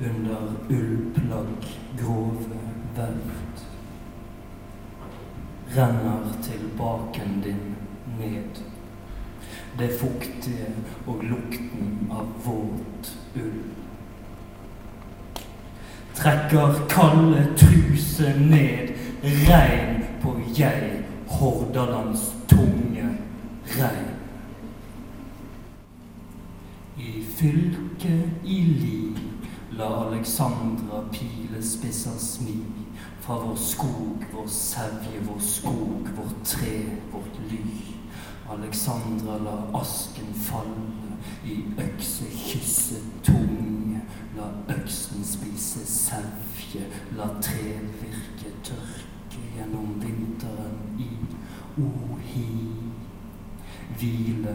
under 0.00 0.40
ullplagg 0.68 1.68
grove 2.00 2.58
vevd. 2.96 3.62
Renner 5.76 6.34
til 6.42 6.66
baken 6.78 7.38
din 7.44 7.62
ned. 8.18 8.64
Det 9.78 9.92
fuktige 10.00 10.74
og 11.06 11.22
lukten 11.22 12.10
av 12.10 12.26
våt 12.44 13.14
ull 13.36 13.62
trekker 16.20 16.86
kalde 16.88 17.48
truse 17.56 18.34
ned, 18.38 18.92
regn 19.22 20.04
på 20.22 20.36
jeg, 20.58 21.04
Hordalands 21.28 22.34
tunge 22.48 23.06
regn. 23.78 24.08
I 27.00 27.24
fylket 27.36 28.44
i 28.44 28.58
li 28.82 28.98
la 29.78 29.88
Alexandra 30.02 31.00
pilespisser 31.12 32.18
smi 32.20 32.58
fra 33.20 33.38
vår 33.40 33.56
skog, 33.56 34.26
vår 34.34 34.48
sevje, 34.52 35.22
vår 35.24 35.40
skog, 35.40 36.10
vårt 36.18 36.44
tre, 36.44 36.76
vårt 37.12 37.40
ly. 37.48 37.64
Alexandra 38.50 39.38
la 39.40 39.56
asken 39.80 40.34
falle 40.34 41.16
i 41.46 41.62
øksekysset 41.78 43.22
tunge. 43.24 43.69
La 44.36 44.46
øksen 44.74 45.24
spise 45.26 45.82
sevje, 45.86 46.84
la 47.18 47.26
trevirket 47.42 48.60
tørke 48.62 49.42
gjennom 49.56 49.96
vinteren 50.02 50.76
i 51.02 51.10
ohi. 51.82 52.46
Hvile 53.98 54.54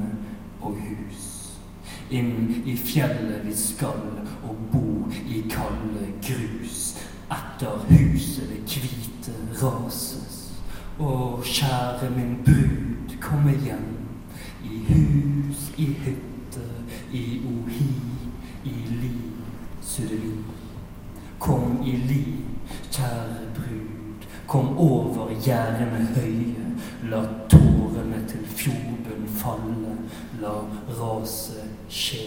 og 0.62 0.80
hus. 0.80 1.26
Inn 2.10 2.64
i 2.66 2.78
fjellet 2.78 3.44
vi 3.46 3.54
skal 3.58 4.24
og 4.48 4.64
bo 4.72 5.12
i 5.28 5.44
kalde 5.52 6.08
grus. 6.24 6.96
Etter 7.28 7.84
huset 7.90 8.50
det 8.54 8.80
hvite 8.80 9.36
rases. 9.60 10.42
Å, 10.96 11.12
kjære 11.44 12.14
min 12.16 12.38
brud, 12.46 13.18
kom 13.20 13.50
igjen. 13.52 13.90
I 14.64 14.80
hus, 14.88 15.72
i 15.76 15.92
hytte, 16.06 16.70
i 17.12 17.26
ohi. 17.50 18.15
Sudeli. 19.96 20.32
Kom 21.40 21.80
i 21.86 21.92
li, 21.92 22.24
kjære 22.92 23.46
brud, 23.56 24.26
kom 24.48 24.74
over 24.78 25.30
gjerdene 25.40 26.02
høye. 26.18 26.66
La 27.08 27.22
tårene 27.52 28.20
til 28.28 28.44
fjordbunn 28.60 29.30
falle, 29.40 29.94
la 30.42 30.58
raset 31.00 31.88
skje. 31.88 32.26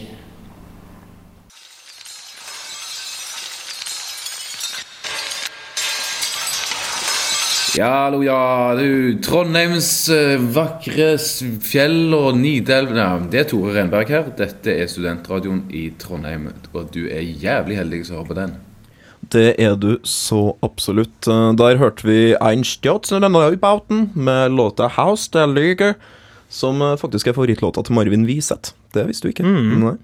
Ja, 7.76 7.88
hallo, 8.06 8.22
ja, 8.24 8.74
du. 8.78 9.18
Trondheims 9.20 10.08
eh, 10.08 10.38
vakre 10.54 11.10
fjell 11.18 12.14
og 12.16 12.38
Nidelv 12.40 12.94
ja, 12.96 13.10
det 13.28 13.42
er 13.42 13.48
Tore 13.50 13.74
Renberg 13.76 14.08
her. 14.12 14.30
Dette 14.38 14.72
er 14.72 14.88
studentradioen 14.88 15.66
i 15.68 15.88
Trondheim, 16.00 16.46
og 16.72 16.88
du 16.94 17.02
er 17.12 17.20
jævlig 17.20 17.76
heldig 17.76 18.00
som 18.08 18.16
hører 18.18 18.30
på 18.30 18.38
den. 18.38 18.56
Det 19.34 19.50
er 19.60 19.76
du 19.76 19.98
så 20.06 20.54
absolutt. 20.64 21.28
Eh, 21.28 21.52
Der 21.60 21.76
hørte 21.82 22.08
vi 22.08 22.34
Ein 22.40 22.64
Stjåtsen 22.64 23.26
Neubauten 23.28 24.10
med 24.14 24.56
låta 24.56 24.88
'House 24.88 25.28
det 25.32 25.44
Lyger', 25.52 25.94
som 26.48 26.80
eh, 26.80 26.96
faktisk 26.96 27.26
er 27.26 27.36
favorittlåta 27.36 27.82
til 27.84 27.94
Marvin 27.94 28.24
Wiseth. 28.24 28.72
Det 28.94 29.06
visste 29.08 29.28
du 29.28 29.32
ikke. 29.34 29.44
Nei. 29.44 29.94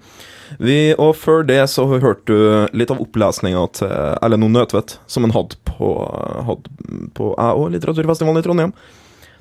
Vi, 0.61 0.93
og 1.01 1.15
før 1.17 1.41
det 1.47 1.61
så 1.71 1.87
hørte 1.89 2.25
du 2.29 2.77
litt 2.77 2.91
av 2.93 2.99
opplesninga 3.01 3.63
til 3.73 3.89
Erlend 4.21 4.45
O. 4.45 4.49
Nødtvedt, 4.53 4.97
som 5.09 5.25
han 5.25 5.33
hadde 5.33 5.57
på, 5.65 5.89
hadde 6.45 6.69
på 7.17 7.31
jeg 7.33 7.71
litteraturfestivalen 7.77 8.41
i 8.41 8.45
Trondheim. 8.45 8.73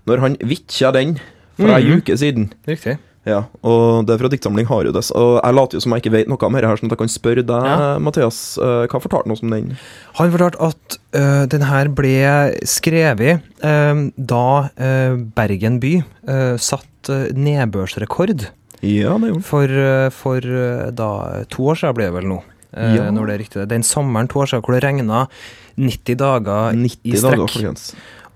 Når 0.08 0.20
han 0.24 0.36
vitja 0.40 0.92
den 0.92 1.18
for 1.58 1.68
ei 1.70 1.82
Mhm. 1.84 1.98
uke 2.00 2.16
siden. 2.16 2.52
Riktig. 2.66 2.98
Ja, 3.26 3.44
og 3.64 4.04
det 4.04 4.12
er 4.14 4.18
fra 4.20 4.28
diktsamling 4.28 4.66
Harudes. 4.68 5.10
Og 5.16 5.40
jeg 5.42 5.54
later 5.54 5.76
jo 5.76 5.80
som 5.80 5.92
jeg 5.92 6.02
ikke 6.02 6.12
vet 6.12 6.28
noe 6.28 6.36
om 6.44 6.52
dette, 6.52 6.68
sånn 6.76 6.90
at 6.90 6.92
jeg 6.92 6.98
kan 6.98 7.08
spørre 7.08 7.44
deg, 7.46 7.64
Ja. 7.64 7.98
Mathias. 7.98 8.58
eh, 8.58 8.86
Hva 8.86 9.00
fortalte 9.00 9.24
han 9.24 9.32
oss 9.32 9.42
om 9.42 9.48
den? 9.50 9.78
Han 10.18 10.30
fortalte 10.30 10.60
at 10.60 10.98
uh, 11.14 11.46
den 11.46 11.62
her 11.62 11.88
ble 11.88 12.52
skrevet 12.64 13.40
uh, 13.64 14.10
da 14.18 14.68
uh, 14.76 15.16
Bergen 15.36 15.80
by 15.80 16.02
satt 16.58 17.08
nedbørsrekord 17.32 18.48
Ja, 18.84 19.14
det 19.18 19.30
gjorde 19.32 19.42
for, 19.48 19.70
øh, 19.84 20.10
for 20.14 20.40
øh, 20.44 20.90
da 20.96 21.08
to 21.50 21.68
år 21.72 21.78
siden 21.80 21.94
ble 21.96 22.08
det 22.10 22.16
vel 22.18 22.28
nå. 22.28 22.40
øh, 22.76 22.94
Ja. 22.98 23.10
Når 23.10 23.26
det 23.26 23.34
er 23.34 23.38
riktig. 23.44 23.68
Den 23.70 23.82
sommeren 23.86 24.28
to 24.28 24.42
år 24.44 24.50
siden 24.50 24.64
hvor 24.66 24.74
det 24.76 24.84
regna 24.84 25.24
90 25.78 26.18
dager 26.20 26.70
90 26.72 26.98
i 27.04 27.16
strekk. 27.16 27.56
Dager, 27.56 27.94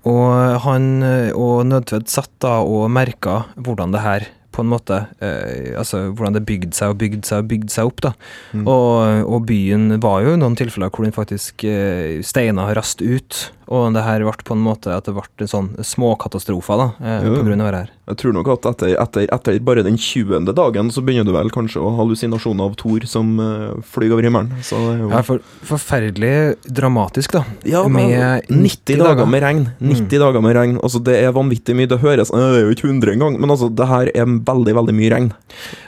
Og 0.09 0.61
han 0.63 1.03
og 1.35 1.65
Nødtvedt 1.67 2.09
satt 2.09 2.31
da 2.41 2.59
og 2.63 2.89
merka 2.91 3.41
hvordan 3.59 3.91
det 3.93 4.01
her 4.01 4.27
på 4.59 4.65
en 4.65 4.73
måte 4.75 4.99
Eh, 5.19 5.77
Altså 5.79 6.09
hvordan 6.13 6.35
det 6.35 6.45
bygde 6.47 6.75
seg 6.75 6.93
og 6.93 6.99
bygde 7.01 7.27
seg 7.27 7.43
og 7.43 7.49
bygde 7.51 7.73
seg 7.73 7.89
opp, 7.89 8.01
da. 8.03 8.11
Mm. 8.53 8.65
Og, 8.67 9.29
og 9.29 9.45
byen 9.49 9.95
var 10.03 10.23
jo 10.25 10.35
noen 10.39 10.57
tilfeller 10.59 10.91
hvor 10.91 11.07
den 11.07 11.15
faktisk 11.15 11.65
eh, 11.67 12.19
steina 12.25 12.67
rast 12.75 13.03
ut. 13.03 13.49
Og 13.69 13.93
det 13.93 14.01
her 14.01 14.23
ble 14.25 14.33
på 14.45 14.55
en 14.57 14.63
måte 14.65 14.89
at 14.89 15.05
det 15.05 15.13
ble 15.13 15.45
en 15.45 15.49
sånn 15.51 15.69
småkatastrofer 15.85 16.79
da, 16.81 16.87
eh, 16.97 17.19
pga. 17.21 17.33
på 17.37 17.45
grunn 17.45 17.61
av 17.61 17.69
det 17.69 17.81
her. 17.83 17.91
Jeg 18.09 18.17
tror 18.23 18.33
nok 18.33 18.47
at 18.55 18.65
etter, 18.71 18.95
etter, 18.97 19.27
etter 19.29 19.59
bare 19.61 19.83
den 19.85 19.99
20. 20.01 20.49
dagen 20.57 20.89
så 20.89 21.03
begynner 21.05 21.27
du 21.27 21.35
vel 21.35 21.51
kanskje 21.53 21.77
å 21.83 21.91
ha 21.91 21.99
hallusinasjoner 21.99 22.65
av 22.65 22.77
Thor 22.79 23.05
som 23.09 23.35
eh, 23.43 23.83
flyr 23.93 24.15
over 24.15 24.25
himmelen. 24.25 24.49
Så 24.65 24.79
det 24.81 24.95
er 24.95 25.03
jo 25.03 25.11
Ja, 25.13 25.21
for, 25.27 25.45
forferdelig 25.69 26.33
dramatisk, 26.65 27.37
da. 27.37 27.43
Ja, 27.69 27.83
med 27.85 28.49
90 28.49 28.97
90 28.97 29.03
dager 29.05 29.29
med 29.29 29.45
regn. 29.45 29.63
90 29.77 30.23
dager 30.25 30.41
med 30.41 30.57
regn. 30.57 30.75
Altså, 30.81 31.03
det 31.05 31.19
er 31.21 31.35
vanvittig 31.35 31.77
mye. 31.77 31.89
Det 31.89 32.01
høres 32.01 32.33
Det 32.33 32.41
er 32.41 32.65
jo 32.65 32.73
ikke 32.73 32.89
100 32.89 33.13
engang, 33.13 33.37
men 33.37 33.53
altså, 33.53 33.69
det 33.69 33.87
her 33.89 34.09
er 34.15 34.25
veldig, 34.49 34.73
veldig 34.77 34.95
mye 34.97 35.11
regn. 35.13 35.29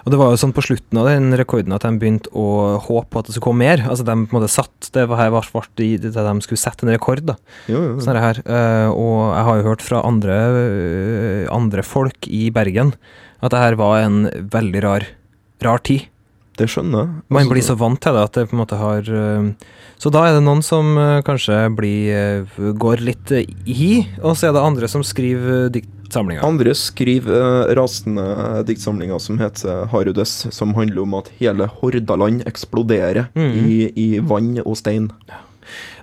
Og 0.05 0.13
det 0.13 0.19
var 0.21 0.31
jo 0.33 0.39
sånn 0.41 0.53
på 0.55 0.63
slutten 0.65 0.99
av 1.01 1.09
den 1.09 1.33
rekorden 1.39 1.75
at 1.75 1.85
de 1.85 1.91
begynte 2.01 2.31
å 2.37 2.77
håpe 2.85 3.09
på 3.11 3.21
at 3.21 3.27
det 3.29 3.35
skulle 3.35 3.49
komme 3.49 3.65
mer. 3.65 3.83
Altså 3.89 4.05
de 4.07 4.15
på 4.15 4.31
en 4.31 4.37
måte 4.39 4.51
satt 4.51 4.91
Det 4.93 5.07
var 5.09 5.21
her 5.21 5.33
ble 5.33 5.85
i 5.85 5.97
det 6.01 6.13
de 6.13 6.33
skulle 6.45 6.61
sette 6.61 6.85
en 6.85 6.93
rekord, 6.93 7.23
da. 7.27 7.37
Jo, 7.71 7.81
jo. 7.89 7.97
Sånn 8.03 8.15
er 8.15 8.23
her. 8.23 8.41
Eh, 8.45 8.89
og 8.91 9.33
jeg 9.35 9.47
har 9.47 9.59
jo 9.59 9.67
hørt 9.69 9.85
fra 9.85 10.03
andre, 10.07 10.37
eh, 10.61 11.43
andre 11.53 11.85
folk 11.85 12.27
i 12.27 12.49
Bergen 12.53 12.95
at 13.41 13.53
det 13.53 13.61
her 13.61 13.77
var 13.79 14.03
en 14.03 14.25
veldig 14.29 14.81
rar, 14.85 15.05
rar 15.65 15.81
tid. 15.81 16.07
Det 16.59 16.67
skjønner 16.69 17.05
jeg. 17.05 17.21
Man 17.31 17.45
Altså, 17.45 17.53
blir 17.53 17.65
så 17.65 17.77
vant 17.79 18.01
til 18.03 18.13
det 18.13 18.25
at 18.27 18.35
det 18.37 18.49
på 18.49 18.53
en 18.57 18.61
måte 18.61 18.77
har 18.77 19.07
øh, 19.07 19.53
Så 20.01 20.11
da 20.13 20.25
er 20.27 20.35
det 20.35 20.43
noen 20.43 20.61
som 20.65 20.97
kanskje 21.25 21.57
blir 21.77 22.45
går 22.77 23.01
litt 23.05 23.31
i 23.31 24.05
og 24.21 24.35
så 24.35 24.49
er 24.49 24.53
det 24.57 24.61
andre 24.65 24.89
som 24.91 25.05
skriver 25.05 25.69
øh, 25.69 25.81
diktsamlinger. 26.11 26.43
Andre 26.43 26.73
skriver 26.75 27.37
eh, 27.69 27.75
rasende 27.77 28.63
diktsamlinger 28.67 29.19
som 29.19 29.39
heter 29.39 29.87
Harudes, 29.91 30.47
som 30.51 30.75
handler 30.75 31.05
om 31.05 31.15
at 31.21 31.31
hele 31.39 31.69
Hordaland 31.79 32.43
eksploderer 32.47 33.31
mm. 33.33 33.53
i, 33.55 33.77
i 33.95 34.09
vann 34.19 34.59
og 34.65 34.75
stein. 34.77 35.09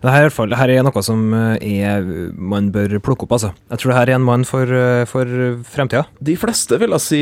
Det 0.01 0.13
her, 0.15 0.29
er 0.29 0.33
fall, 0.33 0.49
det 0.49 0.57
her 0.57 0.71
er 0.71 0.85
noe 0.87 1.03
som 1.05 1.33
eh, 1.35 1.83
er, 1.83 2.07
man 2.33 2.71
bør 2.73 2.97
plukke 3.05 3.27
opp, 3.27 3.35
altså. 3.37 3.51
Jeg 3.69 3.83
tror 3.83 3.93
det 3.93 3.99
her 3.99 4.13
er 4.13 4.17
en 4.17 4.25
mann 4.25 4.47
for, 4.49 4.65
eh, 4.65 5.05
for 5.11 5.29
fremtida. 5.69 6.07
De 6.25 6.39
fleste 6.41 6.79
vil 6.81 6.95
jeg 6.97 7.05
si 7.05 7.21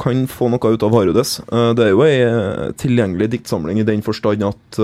kan 0.00 0.24
få 0.30 0.48
noe 0.52 0.72
ut 0.72 0.86
av 0.86 0.94
Varudes. 0.94 1.40
Eh, 1.44 1.72
det 1.76 1.88
er 1.88 1.92
jo 1.92 2.06
ei 2.06 2.72
tilgjengelig 2.80 3.34
diktsamling 3.36 3.82
i 3.82 3.88
den 3.88 4.04
forstand 4.06 4.46
at 4.48 4.80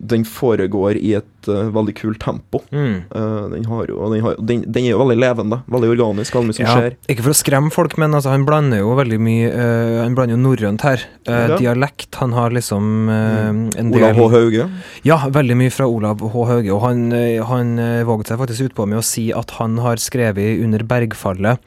den 0.00 0.24
foregår 0.24 0.96
i 0.96 1.12
et 1.18 1.48
uh, 1.48 1.68
veldig 1.74 1.92
kult 1.98 2.20
tempo. 2.22 2.62
Mm. 2.72 3.02
Uh, 3.12 3.50
den, 3.52 3.66
har 3.68 3.90
jo, 3.90 3.98
den, 4.12 4.22
har, 4.24 4.38
den, 4.40 4.62
den 4.64 4.86
er 4.86 4.94
jo 4.94 5.00
veldig 5.02 5.16
levende, 5.20 5.58
veldig 5.68 5.90
organisk, 5.92 6.34
veldig 6.36 6.50
mye 6.50 6.56
som 6.56 6.64
Ja, 6.64 6.76
skjer. 6.78 6.96
ikke 7.12 7.26
for 7.26 7.34
å 7.34 7.36
skremme 7.36 7.72
folk, 7.74 7.96
men 8.00 8.16
altså, 8.16 8.32
han 8.32 8.46
blander 8.48 8.80
jo 8.80 8.94
veldig 8.96 9.18
mye 9.20 9.50
uh, 9.52 9.98
Han 10.00 10.16
blander 10.16 10.38
jo 10.38 10.40
norrønt 10.40 10.86
her. 10.86 11.04
Ja. 11.28 11.58
Dialekt. 11.60 12.08
Han 12.20 12.32
har 12.34 12.50
liksom 12.54 13.10
eh, 13.12 13.50
en 13.50 13.92
del 13.92 14.00
Olav 14.00 14.18
H. 14.18 14.24
Hauge. 14.32 14.66
Ja, 15.06 15.18
veldig 15.30 15.56
mye 15.60 15.72
fra 15.74 15.86
Olav 15.86 16.24
H. 16.24 16.46
Hauge. 16.48 16.72
Og 16.74 16.82
han, 16.82 17.04
han 17.46 17.76
våget 18.08 18.32
seg 18.32 18.40
faktisk 18.40 18.70
utpå 18.70 18.88
med 18.90 19.02
å 19.02 19.04
si 19.06 19.28
at 19.36 19.52
han 19.60 19.78
har 19.84 20.00
skrevet 20.02 20.64
under 20.64 20.82
bergfallet. 20.88 21.60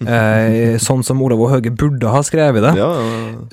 Eh, 0.00 0.78
sånn 0.80 1.02
som 1.04 1.20
Olav 1.20 1.42
og 1.44 1.50
Høge 1.52 1.72
burde 1.76 2.08
ha 2.08 2.22
skrevet 2.24 2.64
det. 2.64 2.72
Ja, 2.78 2.88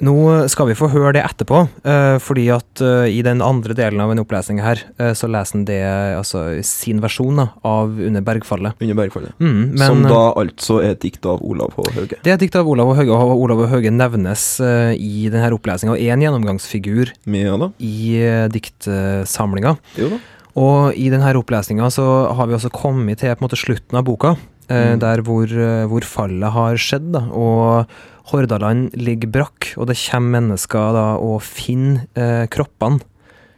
Nå 0.04 0.16
skal 0.51 0.70
vi 0.70 0.77
få 0.80 0.88
høre 0.94 1.12
det 1.18 1.24
etterpå, 1.25 1.66
eh, 1.84 2.18
fordi 2.24 2.46
at 2.56 2.84
eh, 2.84 3.10
i 3.12 3.22
den 3.25 3.42
andre 3.44 3.75
delen 3.77 4.00
av 4.04 4.13
en 4.13 4.22
opplesning 4.24 4.62
her, 4.63 4.80
eh, 5.00 5.12
så 5.18 5.27
leser 5.32 5.60
han 5.60 5.66
det, 5.68 5.82
altså 6.16 6.46
sin 6.63 7.01
versjon 7.04 7.42
da, 7.42 7.50
av 7.68 7.98
Under 7.98 8.24
bergfallet. 8.24 8.77
under 8.80 8.96
Bergfallet. 8.96 9.36
Mm, 9.39 9.74
men, 9.74 9.84
som 9.84 10.06
eh, 10.06 10.12
da 10.12 10.22
altså 10.39 10.80
er 10.84 10.96
et 10.96 11.04
dikt 11.04 11.27
av 11.27 11.44
Olav 11.44 11.75
H. 11.75 11.89
Høge? 11.98 12.22
Det 12.24 12.32
er 12.32 12.38
et 12.38 12.46
dikt 12.46 12.56
av 12.60 12.70
Olav 12.70 12.94
og 12.94 13.00
Høge, 13.01 13.12
og 13.12 13.44
Olav 13.44 13.66
og 13.66 13.72
Høge 13.74 13.92
nevnes 13.92 14.48
eh, 14.63 14.96
i 14.96 15.27
denne 15.34 15.51
opplesninga, 15.58 15.98
og 15.98 16.01
er 16.01 16.16
en 16.16 16.24
gjennomgangsfigur 16.24 17.13
i 17.27 17.98
uh, 18.24 18.48
diktsamlinga. 18.54 19.77
Jo 20.00 20.12
da. 20.16 20.24
Og 20.58 20.98
i 20.98 21.10
denne 21.13 21.34
opplesninga 21.38 21.89
så 21.94 22.04
har 22.34 22.48
vi 22.50 22.56
også 22.58 22.74
kommet 22.74 23.22
til 23.22 23.34
på 23.36 23.44
en 23.44 23.46
måte 23.46 23.60
slutten 23.60 24.00
av 24.00 24.06
boka, 24.08 24.34
eh, 24.34 24.57
Mm. 24.68 25.00
der 25.00 25.22
hvor, 25.24 25.48
eh, 25.48 25.86
hvor 25.88 26.04
fallet 26.04 26.52
har 26.52 26.80
skjedd. 26.82 27.12
Da. 27.16 27.24
Og 27.32 27.88
Hordaland 28.32 28.92
ligger 29.00 29.32
brakk, 29.32 29.74
og 29.78 29.88
det 29.88 30.00
kommer 30.02 30.42
mennesker 30.42 30.96
da 30.96 31.06
og 31.24 31.40
finner 31.46 32.08
eh, 32.20 32.48
kroppene 32.52 33.00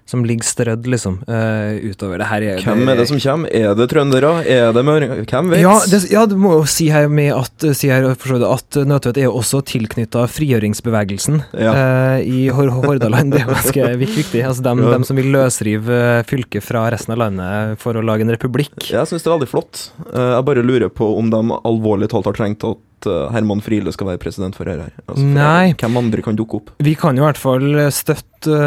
som 0.09 0.23
ligger 0.25 0.47
strødd 0.47 0.87
liksom 0.89 1.19
uh, 1.29 1.75
utover. 1.85 2.17
Det 2.23 2.27
her 2.31 2.45
er, 2.55 2.61
Hvem 2.65 2.89
er 2.89 2.97
det 2.97 3.05
som 3.11 3.19
kommer? 3.21 3.51
Er 3.53 3.75
det 3.77 3.85
trøndere? 3.91 4.31
Er 4.49 4.73
det 4.73 4.83
møringer? 4.87 5.21
Hvem 5.29 5.51
vet? 5.53 5.61
ja, 5.61 5.75
det, 5.91 5.99
ja, 6.11 6.23
du 6.29 6.33
må 6.41 6.55
jo 6.57 6.63
si 6.69 6.87
her 6.89 7.05
med 7.13 7.29
at, 7.35 7.67
si 7.77 7.91
her, 7.91 8.07
det, 8.09 8.49
at 8.49 8.79
Nødtvedt 8.89 9.19
er 9.21 9.27
jo 9.29 9.35
også 9.37 9.61
tilknytta 9.69 10.25
frigjøringsbevegelsen 10.31 11.41
Ja. 11.53 11.73
uh, 11.75 12.17
i 12.25 12.47
Hor 12.53 12.71
Hordaland. 12.73 13.33
Det 13.35 13.43
er 13.43 13.51
ganske 13.53 13.87
viktig. 14.05 14.43
Altså 14.45 14.65
dem, 14.65 14.83
Ja. 14.83 14.91
dem 14.97 15.05
som 15.07 15.17
vil 15.19 15.29
løsrive 15.33 15.93
eh, 16.19 16.23
fylket 16.27 16.63
fra 16.65 16.87
resten 16.91 17.13
av 17.13 17.19
landet 17.21 17.79
for 17.81 17.93
å 17.99 18.03
lage 18.05 18.25
en 18.25 18.33
republikk. 18.33 18.75
Jeg 18.89 19.05
syns 19.09 19.23
det 19.25 19.29
er 19.29 19.37
veldig 19.37 19.51
flott. 19.51 19.85
Uh, 20.09 20.35
Jeg 20.39 20.45
bare 20.49 20.65
lurer 20.65 20.89
på 20.89 21.13
om 21.19 21.29
de 21.31 21.41
alvorlig 21.61 22.09
talt 22.11 22.25
har 22.29 22.37
trengt 22.37 22.63
at 22.65 22.79
eh, 23.07 23.29
Herman 23.31 23.61
Friele 23.61 23.91
skal 23.93 24.07
være 24.07 24.19
president 24.19 24.55
for 24.57 24.65
her. 24.65 24.81
Altså, 25.07 25.21
for 25.21 25.33
Nei. 25.35 25.73
Hvem 25.79 25.97
andre 26.01 26.21
kan 26.25 26.35
dukke 26.35 26.59
opp? 26.59 26.69
Vi 26.83 26.95
kan 26.99 27.15
jo 27.15 27.23
i 27.23 27.27
hvert 27.27 27.37
fall 27.39 27.67
støtte, 27.95 28.57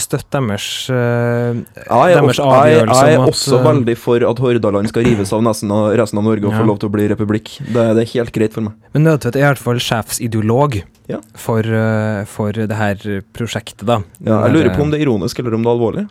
støtte 0.00 0.40
deres, 0.40 0.66
eh, 0.90 1.60
Jeg 1.82 1.88
er, 1.88 2.14
deres 2.20 2.38
også, 2.38 2.46
jeg, 2.46 2.62
avgjørelse 2.62 3.04
jeg 3.06 3.14
er 3.16 3.22
at 3.22 3.32
også 3.34 3.58
eh, 3.58 3.66
veldig 3.66 3.96
for 3.98 4.28
at 4.30 4.38
Hordaland 4.46 4.88
skal 4.92 5.04
rives 5.08 5.32
av 5.32 5.42
nesten 5.42 5.70
av 5.72 5.90
resten 5.98 6.18
av 6.22 6.24
Norge 6.24 6.46
og 6.46 6.52
Ja. 6.52 6.60
få 6.62 6.66
lov 6.68 6.78
til 6.80 6.88
å 6.88 6.92
bli 6.92 7.08
republikk. 7.12 7.52
Det, 7.66 7.86
det 7.96 8.06
er 8.06 8.12
helt 8.14 8.32
greit 8.32 8.52
for 8.56 8.62
meg. 8.68 8.72
Men 8.94 9.04
Nødtvedt 9.04 9.36
er 9.36 9.44
i 9.44 9.48
hvert 9.50 9.58
fall 9.66 9.82
sjefsideolog 9.82 10.82
Ja. 11.08 11.18
for, 11.34 11.60
eh, 11.60 12.24
for 12.24 12.52
det 12.52 12.72
her 12.76 12.96
prosjektet, 13.34 13.84
da. 13.86 14.02
Ja, 14.24 14.46
jeg 14.46 14.54
lurer 14.56 14.74
på 14.76 14.82
om 14.82 14.90
det 14.90 15.00
er 15.00 15.06
ironisk 15.08 15.38
eller 15.38 15.54
om 15.54 15.62
det 15.62 15.68
er 15.70 15.76
alvorlig. 15.76 16.06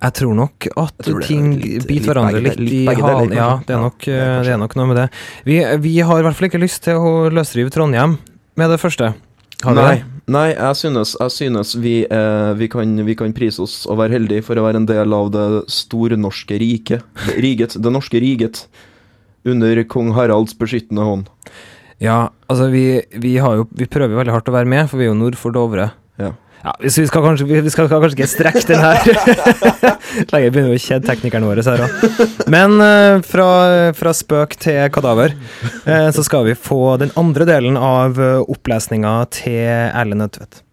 Jeg 0.00 0.14
tror 0.16 0.34
nok 0.38 0.66
at 0.80 0.94
tror 1.04 1.20
ting 1.26 1.50
litt- 1.60 1.86
biter 1.88 2.08
hverandre 2.14 2.40
litt, 2.40 2.56
litt, 2.56 2.70
litt 2.70 2.98
i 2.98 3.02
halen. 3.02 3.34
Ja, 3.36 3.48
det 3.66 3.74
er, 3.74 3.76
Ja, 3.76 3.80
nok, 3.84 3.98
det 4.06 4.14
er 4.16 4.38
eh, 4.38 4.44
det 4.46 4.52
er 4.54 4.60
nok 4.62 4.76
noe 4.80 4.86
med 4.88 4.96
det. 4.96 5.08
Vi, 5.44 5.58
vi 5.84 5.98
har 6.00 6.20
i 6.20 6.24
hvert 6.24 6.38
fall 6.38 6.48
ikke 6.48 6.62
lyst 6.62 6.82
til 6.86 6.96
å 6.96 7.12
løsrive 7.28 7.70
Trondheim 7.74 8.16
med 8.56 8.70
det 8.72 8.78
første. 8.80 9.12
Har 9.60 9.74
Nei, 9.76 9.90
det? 9.98 10.04
nei 10.32 10.46
jeg 10.54 10.76
synes, 10.80 11.12
jeg 11.20 11.34
synes 11.36 11.74
vi, 11.84 12.06
eh, 12.08 12.52
vi, 12.56 12.68
kan, 12.72 12.96
vi 13.04 13.14
kan 13.14 13.34
prise 13.36 13.60
oss 13.60 13.82
og 13.86 13.98
være 14.00 14.16
heldige 14.16 14.46
for 14.46 14.56
å 14.56 14.64
være 14.64 14.80
en 14.80 14.88
del 14.88 15.12
av 15.12 15.28
det 15.36 15.48
stornorske 15.68 16.56
riket. 16.62 17.04
Det, 17.26 17.36
riget, 17.44 17.76
det 17.76 17.92
norske 17.92 18.20
riget. 18.24 18.64
Under 19.44 19.84
kong 19.84 20.14
Haralds 20.16 20.56
beskyttende 20.56 21.04
hånd. 21.04 21.28
Ja, 22.00 22.30
altså 22.48 22.70
vi, 22.72 23.02
vi, 23.20 23.36
har 23.36 23.58
jo, 23.60 23.68
vi 23.76 23.84
prøver 23.88 24.14
jo 24.16 24.20
veldig 24.22 24.32
hardt 24.32 24.48
å 24.48 24.56
være 24.56 24.68
med, 24.68 24.88
for 24.88 24.96
vi 25.00 25.04
er 25.04 25.12
jo 25.12 25.18
nord 25.20 25.36
for 25.36 25.52
Dovre. 25.52 25.90
Ja. 26.60 26.74
Vi 26.80 26.90
skal 26.92 27.24
kanskje, 27.24 27.60
vi 27.64 27.72
skal 27.72 27.88
kanskje 27.88 28.18
ikke 28.18 28.28
strekke 28.28 28.64
den 28.68 28.82
her. 28.84 29.06
Lenge 30.32 30.50
begynner 30.52 30.74
å 30.76 30.80
kjede 30.80 31.08
teknikeren 31.08 31.46
vår 31.48 31.62
her 31.64 31.84
òg. 31.86 32.08
Men 32.52 32.76
uh, 32.82 33.20
fra, 33.24 33.50
fra 33.96 34.14
spøk 34.16 34.58
til 34.60 34.82
kadaver, 34.92 35.36
uh, 35.88 36.10
så 36.12 36.24
skal 36.26 36.50
vi 36.50 36.58
få 36.58 36.98
den 37.00 37.14
andre 37.20 37.48
delen 37.48 37.80
av 37.80 38.20
uh, 38.20 38.42
opplesninga 38.44 39.14
til 39.40 39.62
Erlend 39.64 40.20
Nødtvedt. 40.26 40.64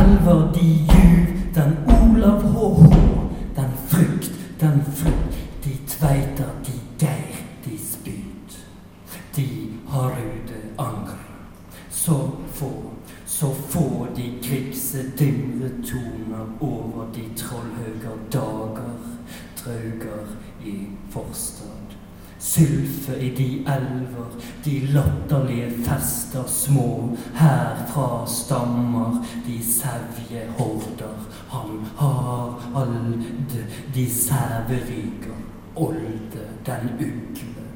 Elver, 0.00 0.52
de 0.52 0.66
juv, 0.92 1.26
den 1.54 1.72
Olav 1.86 2.42
HH, 2.42 2.94
den 3.56 3.70
frykt, 3.86 4.32
den 4.60 4.82
frukt, 4.84 5.38
de 5.64 5.70
tveiter, 5.86 6.50
de 6.66 6.72
geir, 6.98 7.36
de 7.64 7.78
spyt. 7.78 8.66
De 9.36 9.46
harude 9.88 10.60
angre. 10.78 11.18
Så 11.90 12.30
få, 12.52 12.72
så 13.26 13.54
få 13.54 14.06
de 14.16 14.32
krigse 14.42 14.98
dimre 15.18 15.68
toner 15.68 16.46
over 16.60 17.06
de 17.14 17.22
trollhauger 17.36 18.16
dager, 18.32 18.98
drauger 19.64 20.26
i 20.64 20.86
forstad. 21.10 21.96
Sylfe 22.38 23.20
i 23.20 23.34
de 23.34 23.58
elver, 23.58 24.30
de 24.64 24.80
latterlige 24.80 25.70
fester 25.84 26.44
små, 26.46 27.16
herfra 27.34 28.26
stammer 28.26 29.24
de 29.46 29.64
sevje 29.64 30.48
horder. 30.58 31.16
Han 31.50 31.86
har 31.96 32.70
alde, 32.76 33.66
de 33.94 34.10
sæveryger, 34.10 35.38
olde 35.76 36.46
den 36.66 36.90
ugle. 37.00 37.66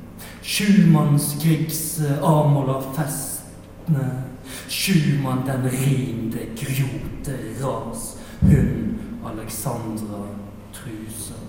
Sjumannskrigse 0.43 2.21
avmåler 2.23 2.81
festne, 2.95 4.23
sjumann 4.69 5.43
den 5.47 5.71
rinde 5.71 6.47
grjote 6.57 7.39
ras, 7.63 8.17
hun 8.41 8.99
Alexandra 9.27 10.23
truser, 10.73 11.43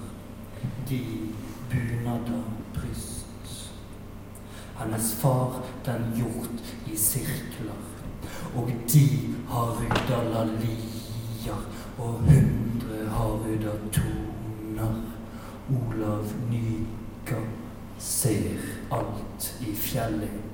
de 0.90 1.00
bunader 1.70 2.44
bryst. 2.74 3.27
Hennes 4.80 5.14
far 5.14 5.54
den 5.86 6.12
gjort 6.16 6.92
i 6.94 6.98
sirkler, 6.98 7.80
og 8.56 8.72
de 8.94 9.08
har 9.50 9.72
rydda 9.80 10.20
lalier, 10.34 11.64
og 11.98 12.20
hundre 12.28 13.10
har 13.10 13.40
rydda 13.46 13.74
toner. 13.92 15.00
Olav 15.68 16.30
Nyga 16.50 17.42
ser 18.00 18.62
alt 18.92 19.50
i 19.60 19.74
fjellet. 19.76 20.46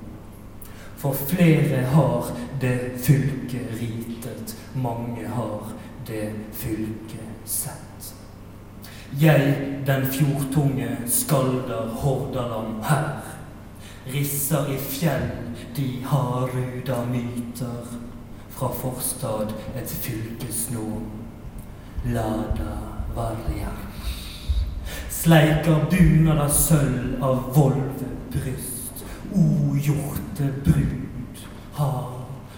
For 0.98 1.14
flere 1.14 1.84
har 1.92 2.32
det 2.62 2.78
fylket 2.98 3.76
ritet, 3.82 4.56
mange 4.76 5.28
har 5.28 5.74
det 6.08 6.32
fylket 6.54 7.44
sett. 7.46 8.14
Jeg, 9.20 9.58
den 9.88 10.08
fjordtunge, 10.08 10.98
skalder 11.08 11.92
Hordaland 12.02 12.84
her. 12.84 13.33
Risser 14.06 14.74
i 14.74 14.78
fjell 14.78 15.30
de 15.76 16.04
haruda 16.06 17.06
myter. 17.06 17.86
Fra 18.50 18.70
forstad 18.70 19.54
et 19.76 19.90
fylkesnå. 19.90 21.02
Lada 22.06 22.78
varja. 23.16 23.72
Sleiker 25.10 25.86
bunad 25.92 26.38
av 26.38 26.50
sølv 26.50 27.24
av 27.24 27.48
volvebryst. 27.56 29.06
O 29.34 29.76
hjortebrud, 29.80 31.40
har 31.74 32.10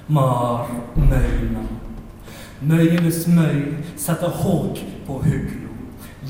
mar 0.08 0.72
møyna. 0.98 1.64
Møyenes 2.66 3.28
møy 3.28 3.62
setter 4.00 4.34
hogg 4.42 4.82
på 5.06 5.22
huglo. 5.24 5.72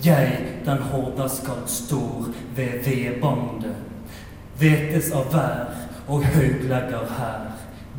Jeg, 0.03 0.59
den 0.65 0.83
hordaskall, 0.91 1.63
står 1.71 2.33
ved 2.57 2.81
vedbandet. 2.85 3.84
Vetes 4.59 5.11
av 5.11 5.33
vær 5.33 5.73
og 6.07 6.23
hauglegger 6.23 7.09
her, 7.17 7.51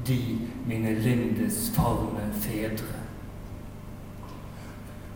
de 0.07 0.21
mine 0.67 0.95
lindes 1.03 1.67
farne 1.75 2.31
fedre. 2.41 3.03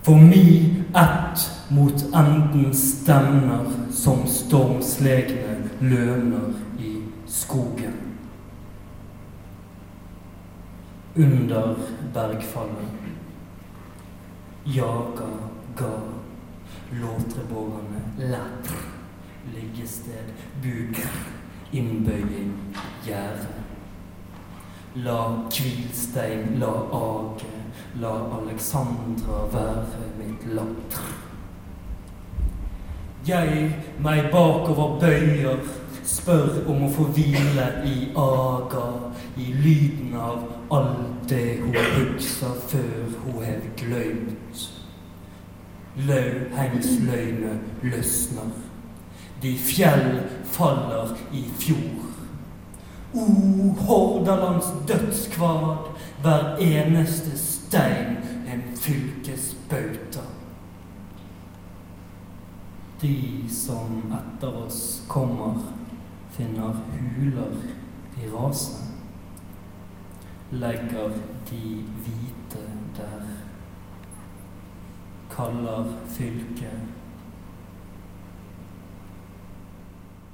For 0.03 0.17
mi 0.17 0.85
ett 0.97 1.51
mot 1.71 2.03
enden 2.17 2.75
stemner 2.75 3.67
som 3.93 4.27
stormslegne 4.27 5.57
løner 5.81 6.55
i 6.79 6.95
skogen. 7.29 7.99
Under 11.17 11.77
bergfallet 12.15 13.01
jaga 14.65 15.29
ga 15.77 15.95
låtrebårene 17.01 18.03
lett 18.19 18.73
liggested, 19.55 20.33
buk, 20.63 21.01
innbøying, 21.73 22.53
gjerde. 23.07 23.49
La 24.95 25.47
Kvilstein, 25.51 26.59
la 26.59 26.73
Age, 26.93 27.47
la 28.01 28.15
Alexandra 28.41 29.45
være 29.53 30.09
mitt 30.19 30.47
latter. 30.55 31.11
Jeg 33.27 33.75
meg 34.03 34.31
bakover 34.33 34.99
bøyer, 35.01 35.61
spør 36.05 36.65
om 36.73 36.87
å 36.87 36.91
få 36.91 37.05
hvile 37.15 37.67
i 37.87 38.09
aga, 38.19 38.87
i 39.39 39.51
lyden 39.63 40.17
av 40.19 40.47
alt 40.75 41.29
det 41.31 41.61
hun 41.61 41.77
husker 41.77 42.57
før 42.73 43.13
hun 43.21 43.45
har 43.45 43.63
glemt. 43.79 44.65
Laughengsløyene 46.09 47.55
løsner. 47.83 48.70
De 49.43 49.59
fjell 49.59 50.21
faller 50.45 51.17
i 51.33 51.45
fjor. 51.59 52.11
O, 53.15 53.25
Hordalands 53.87 54.67
dødskvad, 54.89 55.77
hver 56.23 56.57
eneste 56.57 57.39
stein 57.39 58.17
en 58.53 58.63
fylkesbauta. 58.77 60.21
De 63.01 63.45
som 63.49 64.13
etter 64.13 64.57
oss 64.67 65.03
kommer, 65.09 65.57
finner 66.31 66.77
huler 67.17 67.57
i 68.21 68.29
raset. 68.29 68.87
Legger 70.51 71.11
de 71.51 71.85
hvite 72.05 72.65
der. 72.97 73.29
Kaller 75.31 75.85
fylket 76.09 77.00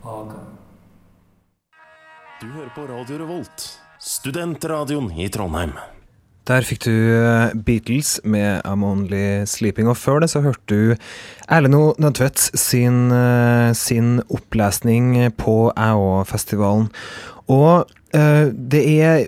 Haga. 0.07 0.39
Du 2.41 2.47
hører 2.47 2.71
på 2.77 2.85
Radio 2.87 3.17
Revolt, 3.25 3.65
studentradioen 3.99 5.09
i 5.19 5.27
Trondheim. 5.35 5.73
Der 6.47 6.63
fikk 6.63 6.85
du 6.85 6.93
eh, 6.95 7.57
Beatles 7.67 8.21
med 8.23 8.63
I'm 8.63 8.85
Only 8.87 9.43
Sleeping, 9.51 9.91
og 9.91 9.99
før 9.99 10.23
det 10.23 10.29
så 10.31 10.45
hørte 10.45 10.63
du 10.71 10.95
Erlend 11.51 11.75
O. 11.75 11.89
Nødtvedt 11.99 12.39
sin, 12.39 13.11
eh, 13.11 13.73
sin 13.75 14.21
opplesning 14.31 15.17
på 15.43 15.57
Æå-festivalen. 15.75 16.87
Og 17.51 17.91
uh, 18.15 18.47
det 18.51 18.85
er 19.03 19.27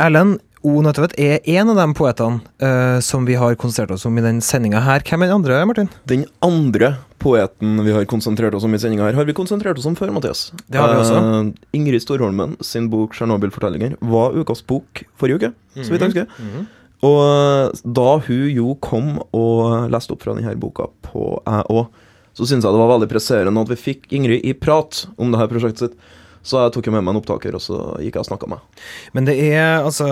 Erlend 0.00 0.38
O. 0.66 0.72
Nødtvedt 0.82 1.14
er 1.22 1.44
en 1.56 1.70
av 1.70 1.78
de 1.78 1.86
poetene 1.94 2.40
uh, 2.62 2.98
som 3.04 3.26
vi 3.28 3.36
har 3.38 3.54
konsentrert 3.60 3.94
oss 3.94 4.06
om 4.08 4.16
i 4.18 4.24
den 4.24 4.40
sendinga 4.42 4.80
her. 4.82 5.04
Hvem 5.06 5.22
er 5.22 5.30
den 5.30 5.38
andre, 5.38 5.60
Martin? 5.68 5.90
Den 6.10 6.24
andre 6.42 6.96
poeten 7.22 7.78
vi 7.86 7.94
har 7.94 8.06
konsentrert 8.10 8.54
oss 8.58 8.66
om 8.66 8.74
i 8.74 8.80
sendinga 8.82 9.06
her, 9.06 9.18
har 9.18 9.28
vi 9.28 9.36
konsentrert 9.36 9.78
oss 9.78 9.86
om 9.86 9.94
før, 9.98 10.10
Mathias. 10.16 10.48
Det 10.66 10.80
har 10.82 10.90
vi 10.90 11.04
også. 11.04 11.20
Uh, 11.22 11.68
Ingrid 11.76 12.02
Storholmen 12.02 12.56
sin 12.66 12.90
bok 12.90 13.14
'Tsjernobyl-fortellinger' 13.14 13.94
var 14.10 14.34
ukas 14.34 14.64
bok 14.66 15.04
forrige 15.14 15.38
uke, 15.38 15.52
så 15.78 15.94
vidt 15.94 16.02
jeg 16.02 16.12
husker. 16.16 16.42
Mhm. 16.42 16.66
Og 17.04 17.18
eh, 17.20 17.80
da 17.84 18.10
hun 18.24 18.44
jo 18.50 18.74
kom 18.82 19.16
og 19.36 19.90
leste 19.92 20.14
opp 20.14 20.24
fra 20.24 20.34
denne 20.36 20.54
boka 20.60 20.88
på 21.04 21.28
jeg 21.44 21.66
òg, 21.76 21.90
så 22.36 22.44
syntes 22.48 22.64
jeg 22.64 22.72
det 22.72 22.80
var 22.82 22.92
veldig 22.94 23.10
presserende 23.10 23.64
at 23.64 23.72
vi 23.72 23.78
fikk 23.80 24.08
Ingrid 24.16 24.44
i 24.44 24.54
prat 24.56 25.04
om 25.16 25.32
det 25.32 25.40
her 25.40 25.50
prosjektet 25.52 25.84
sitt. 25.84 25.98
Så 26.46 26.60
jeg 26.62 26.74
tok 26.76 26.86
jo 26.86 26.94
med 26.94 27.02
meg 27.02 27.16
en 27.16 27.20
opptaker, 27.20 27.56
og 27.58 27.62
så 27.64 27.80
gikk 27.98 28.14
jeg 28.14 28.22
og 28.22 28.28
snakka 28.30 28.46
med 28.52 28.60
henne. 28.62 28.84
Men 29.18 29.26
det 29.26 29.34
er 29.50 29.82
altså 29.82 30.06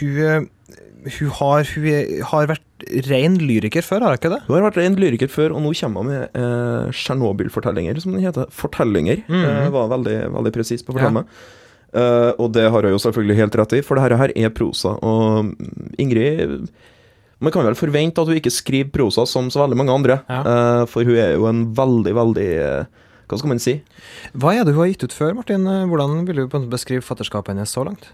Hun, 0.00 0.48
hun, 1.04 1.30
har, 1.38 1.68
hun 1.76 2.22
har 2.32 2.48
vært 2.50 2.86
ren 3.08 3.36
lyriker 3.38 3.84
før, 3.86 4.02
har 4.04 4.14
hun 4.14 4.18
ikke 4.18 4.32
det? 4.34 4.40
Hun 4.48 4.56
har 4.58 4.64
vært 4.66 4.78
rein 4.82 4.96
lyriker 4.98 5.30
før, 5.30 5.54
og 5.54 5.62
nå 5.62 5.70
kommer 5.78 6.02
hun 6.02 6.10
med 6.10 6.38
eh, 6.40 6.88
Tsjernobyl-fortellinger, 6.96 8.00
som 8.02 8.16
den 8.16 8.24
heter. 8.26 8.48
Fortellinger. 8.52 9.22
Mhm. 9.28 9.44
Eh, 9.52 9.68
var 9.74 9.92
veldig, 9.94 10.16
veldig 10.38 10.52
presis 10.56 10.82
på 10.82 10.92
å 10.92 10.98
fortelle 10.98 11.20
meg. 11.20 11.30
Eh, 11.94 12.32
og 12.42 12.50
det 12.56 12.66
har 12.74 12.82
hun 12.88 12.96
jo 12.96 13.02
selvfølgelig 13.04 13.36
helt 13.38 13.60
rett 13.60 13.76
i, 13.78 13.82
for 13.86 14.00
det 14.00 14.18
her 14.18 14.32
er 14.34 14.50
prosa. 14.56 14.96
Og 15.06 15.54
Ingrid 16.02 16.66
Man 17.44 17.52
kan 17.52 17.66
vel 17.66 17.76
forvente 17.76 18.22
at 18.22 18.28
hun 18.30 18.38
ikke 18.38 18.50
skriver 18.54 18.90
prosa 18.94 19.24
som 19.28 19.50
så 19.52 19.60
veldig 19.64 19.76
mange 19.76 19.92
andre, 19.92 20.20
Ja. 20.30 20.40
eh, 20.40 20.84
for 20.88 21.04
hun 21.04 21.16
er 21.18 21.34
jo 21.34 21.46
en 21.50 21.64
veldig, 21.76 22.14
veldig 22.16 22.50
eh, 22.56 22.84
Hva 23.28 23.38
skal 23.40 23.48
man 23.48 23.58
si? 23.62 23.78
Hva 24.36 24.52
er 24.54 24.64
det 24.64 24.74
hun 24.74 24.82
har 24.84 24.90
gitt 24.92 25.04
ut 25.08 25.12
før, 25.16 25.34
Martin? 25.38 25.64
Hvordan 25.64 26.26
vil 26.28 26.42
du 26.44 26.58
beskrive 26.68 27.02
fatterskapet 27.02 27.54
hennes 27.54 27.72
så 27.72 27.84
langt? 27.86 28.10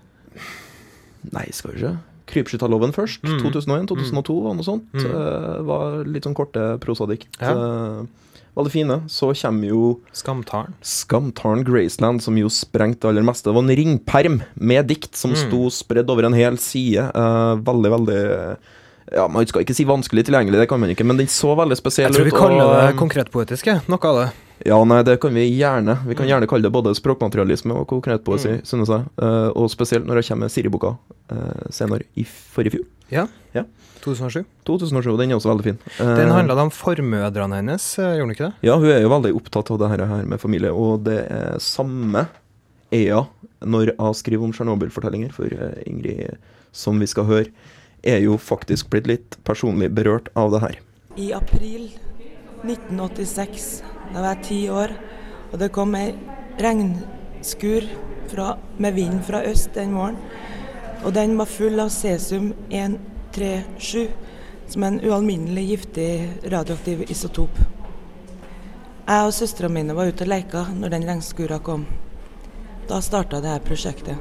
Nei, 1.35 1.49
skal 1.53 1.75
vi 1.75 1.83
ikke 1.83 1.96
Krypskytterloven 2.31 2.92
først. 2.94 3.25
Mm. 3.27 3.40
2001, 3.42 3.88
2002 3.90 4.35
og 4.46 4.53
noe 4.55 4.62
sånt. 4.66 4.85
Mm. 4.94 5.07
Uh, 5.11 5.62
var 5.66 5.96
litt 6.07 6.23
sånn 6.29 6.37
korte 6.38 6.77
prosadikt. 6.79 7.27
Ja. 7.42 7.51
Uh, 7.59 8.29
veldig 8.55 8.70
fine. 8.70 8.99
Så 9.11 9.33
kommer 9.35 9.66
jo 9.73 9.81
Skamtaren. 10.14 10.77
Skamtaren 10.87 11.64
Graceland, 11.66 12.23
som 12.23 12.38
jo 12.38 12.46
sprengte 12.55 13.03
det 13.09 13.11
aller 13.11 13.27
meste. 13.27 13.49
Det 13.51 13.57
var 13.57 13.66
en 13.66 13.75
ringperm 13.81 14.38
med 14.55 14.87
dikt 14.92 15.18
som 15.18 15.35
Mm. 15.35 15.40
sto 15.42 15.64
spredd 15.75 16.09
over 16.09 16.29
en 16.31 16.38
hel 16.38 16.57
side. 16.62 17.03
Uh, 17.14 17.57
veldig, 17.59 17.90
veldig 17.99 18.57
Ja, 19.11 19.27
Man 19.27 19.44
skal 19.44 19.64
ikke 19.64 19.75
si 19.75 19.83
vanskelig 19.85 20.23
tilgjengelig, 20.29 20.55
det 20.61 20.68
kan 20.68 20.79
man 20.79 20.90
ikke, 20.90 21.05
men 21.05 21.16
den 21.16 21.27
så 21.27 21.57
veldig 21.59 21.75
spesiell 21.77 22.12
Jeg 22.12 22.14
tror 22.14 22.25
vi 22.25 22.31
ut. 22.31 22.38
kaller 22.38 22.62
og- 22.62 22.77
det 22.87 22.96
konkretpoetiske, 22.96 23.88
noe 23.88 23.99
av 24.07 24.14
det. 24.20 24.33
Ja, 24.66 24.77
nei, 24.85 25.03
det 25.07 25.18
kan 25.23 25.33
vi 25.35 25.46
gjerne. 25.57 25.94
Vi 26.07 26.14
kan 26.18 26.27
gjerne 26.29 26.46
kalle 26.51 26.66
det 26.68 26.73
både 26.75 26.92
språkmaterialisme 26.99 27.73
og 27.81 27.87
konkretpoesi, 27.88 28.59
Mm. 28.61 28.64
synes 28.68 28.88
jeg. 28.92 29.05
Uh, 29.20 29.49
og 29.57 29.70
spesielt 29.73 30.05
når 30.07 30.20
jeg 30.20 30.29
kommer 30.31 30.46
med 30.49 30.51
Siri-boka 30.53 30.90
uh, 31.33 31.70
senere 31.70 32.05
i 32.16 32.25
forrige 32.25 32.75
fjor. 32.77 32.85
Ja. 33.11 33.27
Ja. 33.55 33.64
2007. 34.05 34.44
2007, 34.64 35.16
den 35.18 35.31
er 35.31 35.37
også 35.37 35.51
veldig 35.51 35.64
fin. 35.64 35.79
Eh, 36.01 36.16
Den 36.16 36.31
handla 36.33 36.55
om 36.62 36.70
formødrene 36.73 37.57
hennes, 37.61 37.85
gjorde 37.96 38.20
den 38.23 38.31
ikke 38.33 38.46
det? 38.49 38.55
Ja, 38.64 38.77
hun 38.81 38.88
er 38.88 39.03
jo 39.03 39.11
veldig 39.12 39.33
opptatt 39.37 39.70
av 39.70 39.79
det 39.83 39.90
her, 39.92 40.05
her 40.07 40.25
med 40.25 40.40
familie, 40.40 40.70
og 40.73 41.05
det 41.05 41.18
er 41.31 41.59
samme 41.61 42.27
er 42.92 43.12
hun 43.12 43.27
når 43.61 43.90
jeg 43.92 44.14
skriver 44.16 44.44
om 44.46 44.53
Tsjernobyl-fortellinger, 44.57 45.33
for 45.37 45.53
Ingrid, 45.85 46.38
som 46.73 46.96
vi 46.99 47.07
skal 47.07 47.25
høre, 47.29 47.51
er 48.03 48.23
jo 48.25 48.38
faktisk 48.40 48.88
blitt 48.88 49.07
litt 49.07 49.37
personlig 49.44 49.90
berørt 49.92 50.31
av 50.35 50.49
det 50.55 50.61
her. 50.64 50.79
I 51.20 51.33
april 51.37 51.90
1986, 52.64 53.83
da 54.11 54.20
var 54.20 54.35
jeg 54.35 54.44
ti 54.46 54.61
år, 54.70 54.94
og 55.53 55.59
det 55.62 55.70
kom 55.75 55.94
ei 55.99 56.12
regnskur 56.61 57.87
fra, 58.31 58.55
med 58.79 58.94
vind 58.94 59.23
fra 59.27 59.42
øst 59.46 59.75
den 59.75 59.92
morgenen. 59.94 60.18
Og 61.05 61.14
den 61.14 61.38
var 61.38 61.49
full 61.49 61.81
av 61.81 61.88
cesium 61.88 62.53
137, 62.68 64.11
som 64.68 64.83
er 64.83 64.92
en 64.92 65.01
ualminnelig 65.09 65.64
giftig 65.70 66.11
radioaktiv 66.53 67.07
isotop. 67.09 67.62
Jeg 69.07 69.27
og 69.27 69.33
søstrene 69.35 69.75
mine 69.75 69.96
var 69.96 70.11
ute 70.12 70.27
og 70.27 70.31
leka 70.31 70.66
når 70.75 70.92
den 70.92 71.07
regnskura 71.09 71.59
kom. 71.64 71.87
Da 72.90 73.01
starta 73.03 73.40
dette 73.40 73.64
prosjektet. 73.66 74.20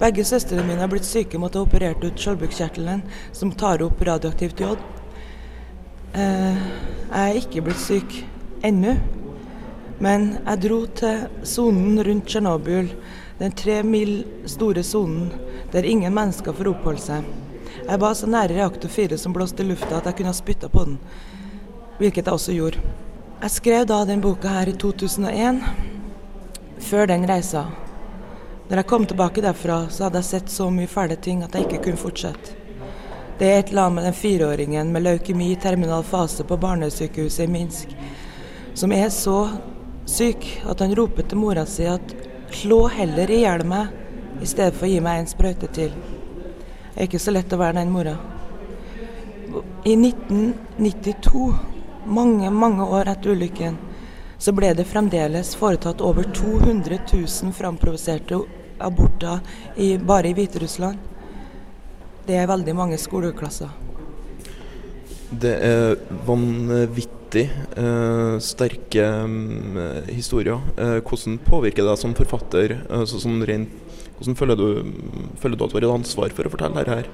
Begge 0.00 0.24
søstrene 0.26 0.64
mine 0.66 0.80
har 0.82 0.90
blitt 0.90 1.06
syke 1.06 1.38
måtte 1.38 1.60
ha 1.60 1.66
operert 1.66 2.02
ut 2.02 2.18
skjoldbruskkjertelen, 2.18 3.04
som 3.36 3.52
tar 3.52 3.84
opp 3.84 4.00
radioaktivt 4.02 4.62
jod. 4.64 4.80
Eh, 6.16 6.56
jeg 7.12 7.28
er 7.28 7.38
ikke 7.42 7.62
blitt 7.68 7.82
syk 7.82 8.22
ennå, 8.62 8.96
men 10.02 10.32
jeg 10.38 10.62
dro 10.64 10.78
til 10.98 11.26
sonen 11.46 12.00
rundt 12.04 12.26
Tsjernobyl, 12.26 12.88
den 13.38 13.54
tre 13.58 13.82
mil 13.86 14.22
store 14.50 14.82
sonen 14.86 15.30
der 15.72 15.86
ingen 15.88 16.14
mennesker 16.14 16.54
får 16.56 16.72
oppholde 16.72 17.02
seg. 17.02 17.28
Jeg 17.82 18.00
var 18.02 18.14
så 18.14 18.28
nære 18.30 18.56
reaktor 18.56 18.90
4 18.92 19.18
som 19.18 19.34
blåste 19.34 19.64
i 19.64 19.68
lufta 19.68 19.98
at 19.98 20.08
jeg 20.10 20.18
kunne 20.18 20.32
ha 20.32 20.36
spytta 20.36 20.70
på 20.72 20.84
den, 20.86 20.98
hvilket 21.98 22.26
jeg 22.26 22.34
også 22.34 22.56
gjorde. 22.56 22.82
Jeg 23.42 23.56
skrev 23.56 23.86
da 23.90 24.02
den 24.06 24.20
boka 24.22 24.50
her 24.52 24.70
i 24.70 24.74
2001, 24.78 25.62
før 26.78 27.08
den 27.10 27.26
reisa. 27.30 27.64
Når 28.68 28.78
jeg 28.78 28.88
kom 28.90 29.06
tilbake 29.06 29.42
derfra, 29.42 29.86
så 29.90 30.06
hadde 30.06 30.20
jeg 30.22 30.28
sett 30.30 30.50
så 30.50 30.68
mye 30.70 30.90
fæle 30.90 31.16
ting 31.16 31.42
at 31.42 31.54
jeg 31.54 31.66
ikke 31.66 31.82
kunne 31.88 32.00
fortsette. 32.00 32.58
Det 33.38 33.48
er 33.48 33.58
et 33.58 33.72
eller 33.72 33.88
annet 33.88 33.96
med 33.96 34.04
den 34.06 34.14
fireåringen 34.14 34.92
med 34.94 35.02
leukemi 35.02 35.50
i 35.52 35.58
terminal 35.58 36.04
fase 36.06 36.44
på 36.46 36.56
barnesykehuset 36.62 37.48
i 37.48 37.50
Minsk, 37.50 37.96
som 38.74 38.92
er 38.92 39.08
så 39.12 39.36
syk 40.08 40.46
at 40.68 40.80
han 40.80 40.94
roper 40.96 41.26
til 41.28 41.40
mora 41.40 41.64
si 41.68 41.86
at 41.88 42.14
slå 42.52 42.86
heller 42.92 43.30
i 43.30 43.42
hjel 43.44 43.64
meg, 43.68 43.92
i 44.42 44.48
stedet 44.48 44.74
for 44.74 44.88
å 44.88 44.90
gi 44.90 45.00
meg 45.04 45.20
en 45.20 45.30
sprøyte 45.30 45.68
til. 45.72 45.92
Det 45.92 46.96
er 46.96 47.08
ikke 47.08 47.22
så 47.22 47.32
lett 47.32 47.52
å 47.52 47.60
være 47.60 47.78
den 47.80 47.92
mora. 47.92 48.16
I 49.84 49.94
1992, 49.96 51.46
mange, 52.06 52.50
mange 52.50 52.84
år 52.84 53.12
etter 53.12 53.36
ulykken, 53.36 53.78
så 54.42 54.52
ble 54.56 54.72
det 54.74 54.88
fremdeles 54.90 55.54
foretatt 55.56 56.02
over 56.02 56.26
200 56.34 56.98
000 57.12 57.54
framprovoserte 57.54 58.40
aborter 58.82 59.40
i, 59.76 59.94
bare 59.98 60.32
i 60.32 60.36
Hviterussland. 60.36 60.98
Det 62.26 62.38
er 62.38 62.50
veldig 62.50 62.74
mange 62.76 62.98
skoleklasser. 62.98 63.70
Det 65.32 65.56
er 65.64 65.96
vanvittig 66.26 67.21
eh, 67.40 68.36
sterke 68.44 69.06
mm, 69.26 69.78
historier. 70.12 70.60
Eh, 70.76 70.98
hvordan 71.00 71.38
påvirker 71.46 71.82
det 71.82 71.90
deg 71.90 72.00
som 72.00 72.14
forfatter? 72.18 72.76
Sånn 73.08 73.40
rent, 73.48 73.72
hvordan 74.18 74.38
føler 74.38 74.60
du, 74.60 74.66
føler 75.40 75.56
du 75.56 75.64
at 75.64 75.72
du 75.72 75.78
har 75.78 75.88
et 75.88 75.94
ansvar 75.96 76.36
for 76.36 76.48
å 76.48 76.52
fortelle 76.52 76.82
dette 76.82 77.00
her? 77.00 77.10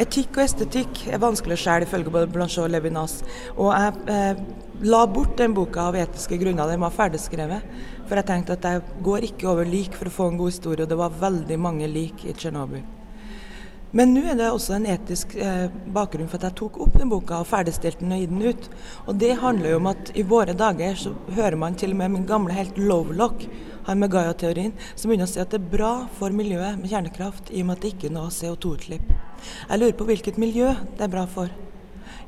Etikk 0.00 0.40
og 0.40 0.42
estetikk 0.42 1.04
er 1.06 1.22
vanskelig 1.22 1.54
å 1.54 1.60
skjære, 1.62 1.86
ifølge 1.86 2.24
Blanchot 2.34 2.64
og 2.64 2.72
Levinas. 2.72 3.20
Og 3.54 3.70
jeg 3.70 3.92
eh, 4.10 4.40
la 4.90 5.04
bort 5.06 5.36
den 5.38 5.54
boka 5.54 5.86
av 5.92 6.00
etiske 6.00 6.40
grunner. 6.40 6.66
Den 6.66 6.82
var 6.82 6.96
ferdigskrevet. 6.96 7.70
For 8.08 8.18
jeg 8.18 8.28
tenkte 8.32 8.58
at 8.58 8.66
jeg 8.66 8.82
går 9.06 9.28
ikke 9.30 9.52
over 9.52 9.68
lik 9.68 9.94
for 9.94 10.10
å 10.10 10.16
få 10.16 10.28
en 10.32 10.40
god 10.40 10.50
historie, 10.50 10.82
og 10.82 10.90
det 10.90 10.98
var 10.98 11.14
veldig 11.22 11.60
mange 11.62 11.88
lik 11.90 12.26
i 12.26 12.34
Tsjernobyl. 12.34 12.82
Men 13.94 14.10
nå 14.10 14.24
er 14.26 14.34
det 14.34 14.48
også 14.50 14.72
en 14.74 14.88
etisk 14.90 15.36
eh, 15.38 15.68
bakgrunn 15.94 16.26
for 16.26 16.40
at 16.40 16.48
jeg 16.48 16.58
tok 16.58 16.80
opp 16.82 16.96
den 16.98 17.12
boka 17.12 17.36
og 17.38 17.46
ferdigstilte 17.46 18.02
den 18.02 18.16
og 18.16 18.24
gitt 18.24 18.32
den 18.32 18.42
ut. 18.42 18.64
Og 19.06 19.20
det 19.22 19.36
handler 19.38 19.70
jo 19.70 19.76
om 19.78 19.86
at 19.92 20.10
i 20.18 20.24
våre 20.26 20.56
dager 20.58 20.98
så 20.98 21.12
hører 21.36 21.54
man 21.60 21.78
til 21.78 21.94
og 21.94 22.00
med 22.00 22.10
min 22.16 22.26
gamle 22.26 22.56
helt 22.56 22.80
Lovelock, 22.80 23.46
han 23.86 24.00
med 24.00 24.10
Gaia-teorien, 24.10 24.72
som 24.96 25.12
begynner 25.12 25.28
å 25.28 25.30
si 25.30 25.38
at 25.42 25.54
det 25.54 25.60
er 25.60 25.70
bra 25.76 25.92
for 26.18 26.34
miljøet 26.34 26.80
med 26.80 26.90
kjernekraft 26.90 27.52
i 27.52 27.62
og 27.62 27.68
med 27.68 27.76
at 27.76 27.84
det 27.84 27.92
ikke 27.94 28.10
er 28.10 28.16
noe 28.16 28.34
CO2-utslipp. 28.34 29.14
Jeg 29.68 29.82
lurer 29.82 29.96
på 30.00 30.08
hvilket 30.10 30.42
miljø 30.42 30.72
det 30.96 31.06
er 31.06 31.14
bra 31.14 31.28
for. 31.30 31.54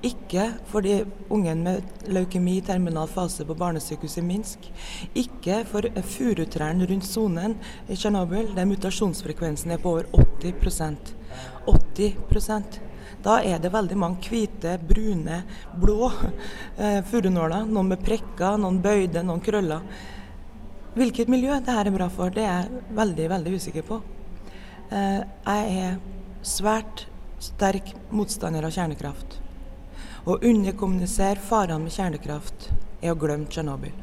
Ikke 0.07 0.47
for 0.71 0.87
de 0.87 1.01
ungen 1.33 1.67
med 1.67 2.07
leukemi 2.07 2.61
i 2.61 2.65
terminal 2.65 3.11
fase 3.11 3.43
på 3.49 3.59
barnesykehuset 3.59 4.23
i 4.23 4.27
Minsk. 4.29 4.71
Ikke 5.19 5.65
for 5.67 5.91
furutrærne 6.15 6.87
rundt 6.87 7.11
sonen 7.11 7.59
i 7.89 7.97
Tsjernobyl, 7.99 8.53
der 8.55 8.71
mutasjonsfrekvensen 8.71 9.75
er 9.75 9.83
på 9.83 9.97
over 9.97 10.11
80 10.15 11.17
80% 11.67 12.83
Da 13.27 13.41
er 13.43 13.59
det 13.59 13.73
veldig 13.75 13.97
mange 13.99 14.23
hvite, 14.31 14.77
brune, 14.87 15.41
blå 15.81 16.11
eh, 16.79 17.01
furunåler. 17.09 17.65
Noen 17.67 17.89
med 17.91 18.05
prekker, 18.07 18.61
noen 18.61 18.79
bøyde, 18.85 19.25
noen 19.27 19.43
krøller. 19.43 19.83
Hvilket 20.97 21.33
miljø 21.33 21.57
det 21.61 21.75
her 21.75 21.89
er 21.89 21.97
bra 21.97 22.07
for, 22.13 22.31
det 22.31 22.45
er 22.45 22.69
jeg 22.69 22.85
veldig, 22.97 23.27
veldig 23.33 23.57
usikker 23.59 23.89
på. 23.89 23.99
Eh, 24.95 25.25
jeg 25.25 25.81
er 25.89 25.99
svært 26.47 27.07
sterk 27.43 27.91
motstander 28.15 28.65
av 28.69 28.73
kjernekraft. 28.77 29.41
Å 30.27 30.39
underkommunisere 30.39 31.43
farene 31.43 31.85
med 31.85 31.95
kjernekraft 31.95 32.71
er 33.03 33.13
å 33.13 33.19
glemme 33.19 33.51
Tsjernobyl. 33.51 33.95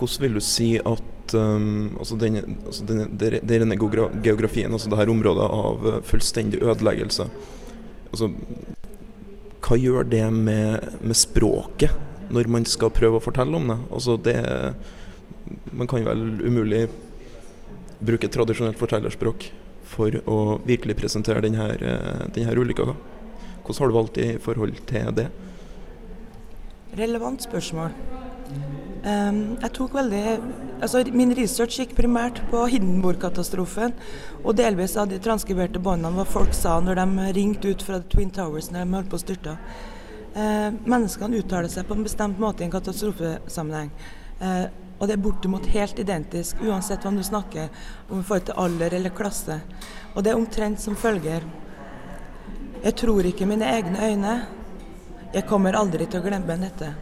Hvordan 0.00 0.24
vil 0.24 0.36
du 0.36 0.42
si 0.44 0.70
at 0.78 1.19
um, 1.38 1.96
altså 1.98 2.16
denne, 2.20 2.42
altså 2.66 2.84
denne, 2.88 3.06
denne 3.46 3.78
geografien, 3.78 4.72
altså 4.72 4.90
dette 4.92 5.12
området 5.12 5.46
av 5.46 5.86
uh, 5.86 5.98
fullstendig 6.06 6.62
ødeleggelse 6.62 7.26
altså, 8.10 8.30
Hva 9.64 9.78
gjør 9.78 10.08
det 10.10 10.24
med, 10.34 10.88
med 11.00 11.18
språket 11.18 12.30
når 12.30 12.50
man 12.50 12.66
skal 12.68 12.92
prøve 12.94 13.18
å 13.18 13.24
fortelle 13.24 13.58
om 13.58 13.72
det? 13.72 13.78
Altså 13.90 14.16
det 14.22 14.38
man 15.74 15.88
kan 15.90 16.04
vel 16.06 16.20
umulig 16.46 16.84
bruke 18.00 18.28
tradisjonelt 18.30 18.78
fortellerspråk 18.78 19.48
for 19.90 20.14
å 20.30 20.40
virkelig 20.66 20.96
presentere 21.00 21.42
denne, 21.44 21.66
denne 22.34 22.54
ulykka. 22.54 22.94
Hvordan 23.64 23.82
har 23.82 23.90
du 23.90 23.96
valgt 23.96 24.20
i 24.22 24.28
forhold 24.42 24.78
til 24.88 25.10
det? 25.16 25.26
Relevant 26.98 27.42
spørsmål. 27.42 27.94
Um, 29.04 29.56
jeg 29.62 29.70
tok 29.76 29.94
veldig 29.94 30.24
altså 30.80 31.02
Min 31.12 31.34
research 31.36 31.78
gikk 31.80 31.94
primært 31.98 32.40
på 32.50 32.64
Hindenburg-katastrofen 32.72 33.94
og 34.42 34.56
delvis 34.58 34.96
av 35.00 35.10
de 35.10 35.20
transkriberte 35.22 35.82
båndene 35.82 36.12
hva 36.16 36.26
folk 36.28 36.54
sa 36.56 36.78
når 36.80 37.00
de 37.00 37.26
ringte 37.36 37.72
ut 37.74 37.84
fra 37.84 38.00
Twin 38.12 38.32
Towers 38.34 38.70
når 38.72 38.84
de 38.84 38.96
holdt 38.98 39.10
på 39.12 39.18
å 39.18 39.22
styrte. 39.24 39.56
Eh, 40.30 40.68
menneskene 40.86 41.40
uttaler 41.42 41.70
seg 41.72 41.88
på 41.88 41.96
en 41.96 42.06
bestemt 42.06 42.38
måte 42.40 42.62
i 42.62 42.68
en 42.68 42.72
katastrofesammenheng. 42.72 43.90
Eh, 44.40 44.64
og 45.00 45.08
det 45.08 45.16
er 45.16 45.24
bortimot 45.24 45.66
helt 45.72 45.98
identisk, 45.98 46.60
uansett 46.60 47.04
hvem 47.04 47.16
du 47.16 47.24
snakker 47.24 47.68
om 48.10 48.20
i 48.20 48.22
forhold 48.22 48.48
til 48.50 48.60
alder 48.60 48.96
eller 48.98 49.16
klasse. 49.16 49.56
Og 50.14 50.24
det 50.24 50.32
er 50.32 50.40
omtrent 50.40 50.80
som 50.80 50.96
følger. 50.96 51.46
Jeg 52.84 52.96
tror 53.00 53.26
ikke 53.28 53.48
mine 53.48 53.68
egne 53.68 54.10
øyne. 54.10 54.34
Jeg 55.34 55.48
kommer 55.48 55.76
aldri 55.76 56.06
til 56.06 56.20
å 56.20 56.26
glemme 56.28 56.60
dette. 56.60 56.94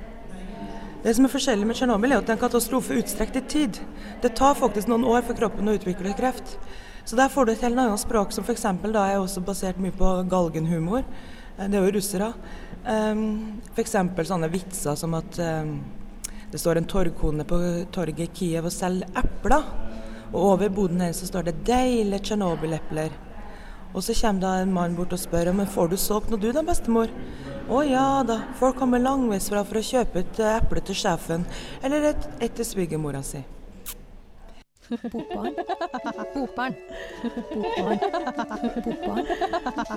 Det 1.02 1.12
som 1.14 1.26
er 1.28 1.30
forskjellig 1.30 1.66
med 1.66 1.76
Tsjernobyl, 1.78 2.10
er 2.10 2.18
at 2.18 2.26
det 2.26 2.32
er 2.32 2.36
en 2.36 2.42
katastrofe 2.42 2.96
utstrekt 2.98 3.36
i 3.38 3.42
tid. 3.46 3.76
Det 4.22 4.32
tar 4.34 4.56
faktisk 4.58 4.90
noen 4.90 5.06
år 5.06 5.22
for 5.28 5.38
kroppen 5.38 5.70
å 5.70 5.76
utvikle 5.78 6.14
kreft. 6.18 6.56
Så 7.06 7.16
der 7.16 7.30
får 7.30 7.46
du 7.46 7.52
et 7.52 7.62
helt 7.62 7.78
annet 7.78 8.02
språk, 8.02 8.34
som 8.34 8.44
f.eks. 8.44 8.66
da 8.92 9.04
er 9.06 9.20
også 9.20 9.44
basert 9.46 9.78
mye 9.78 9.94
på 9.94 10.10
galgenhumor. 10.28 11.06
Eh, 11.56 11.68
Det 11.68 11.78
er 11.78 11.86
jo 11.86 11.94
russere. 11.94 12.32
Um, 12.84 13.60
f.eks. 13.76 13.94
sånne 14.26 14.50
vitser 14.50 14.98
som 14.98 15.14
at 15.14 15.38
um, 15.38 15.78
det 16.50 16.58
står 16.58 16.80
en 16.80 16.90
torgkone 16.90 17.46
på 17.46 17.60
torget 17.94 18.26
i 18.26 18.30
Kiev 18.34 18.66
og 18.66 18.74
selger 18.74 19.08
epler. 19.22 19.64
Og 20.32 20.42
over 20.52 20.68
boden 20.68 21.00
hennes 21.00 21.22
så 21.22 21.30
står 21.30 21.46
det 21.46 21.64
'deilige 21.64 22.24
Tsjernobyl-epler'. 22.26 23.14
Og 23.94 24.02
så 24.02 24.12
kommer 24.20 24.40
da 24.40 24.52
en 24.60 24.72
mann 24.72 24.96
bort 24.96 25.12
og 25.12 25.18
spør 25.18 25.52
men 25.54 25.66
får 25.66 25.88
du 25.88 25.96
solgt 25.96 26.30
noe 26.30 26.40
du 26.40 26.52
da, 26.52 26.62
bestemor? 26.62 27.08
Å 27.68 27.82
ja 27.84 28.22
da, 28.24 28.38
folk 28.56 28.78
kommer 28.80 29.02
langveisfra 29.02 29.60
for 29.68 29.76
å 29.76 29.84
kjøpe 29.84 30.22
et 30.22 30.38
eh, 30.40 30.56
eple 30.56 30.80
til 30.88 30.96
sjefen, 30.96 31.44
eller 31.84 32.14
et, 32.14 32.28
et 32.40 32.54
til 32.56 32.64
svigermora 32.64 33.20
si. 33.20 33.42
Bokbarn. 34.88 35.52
Bokbarn. 36.32 36.78
Bokbarn. 37.52 37.98
Bokbarn. 38.86 39.26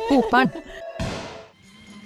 Bokbarn. 0.09 0.51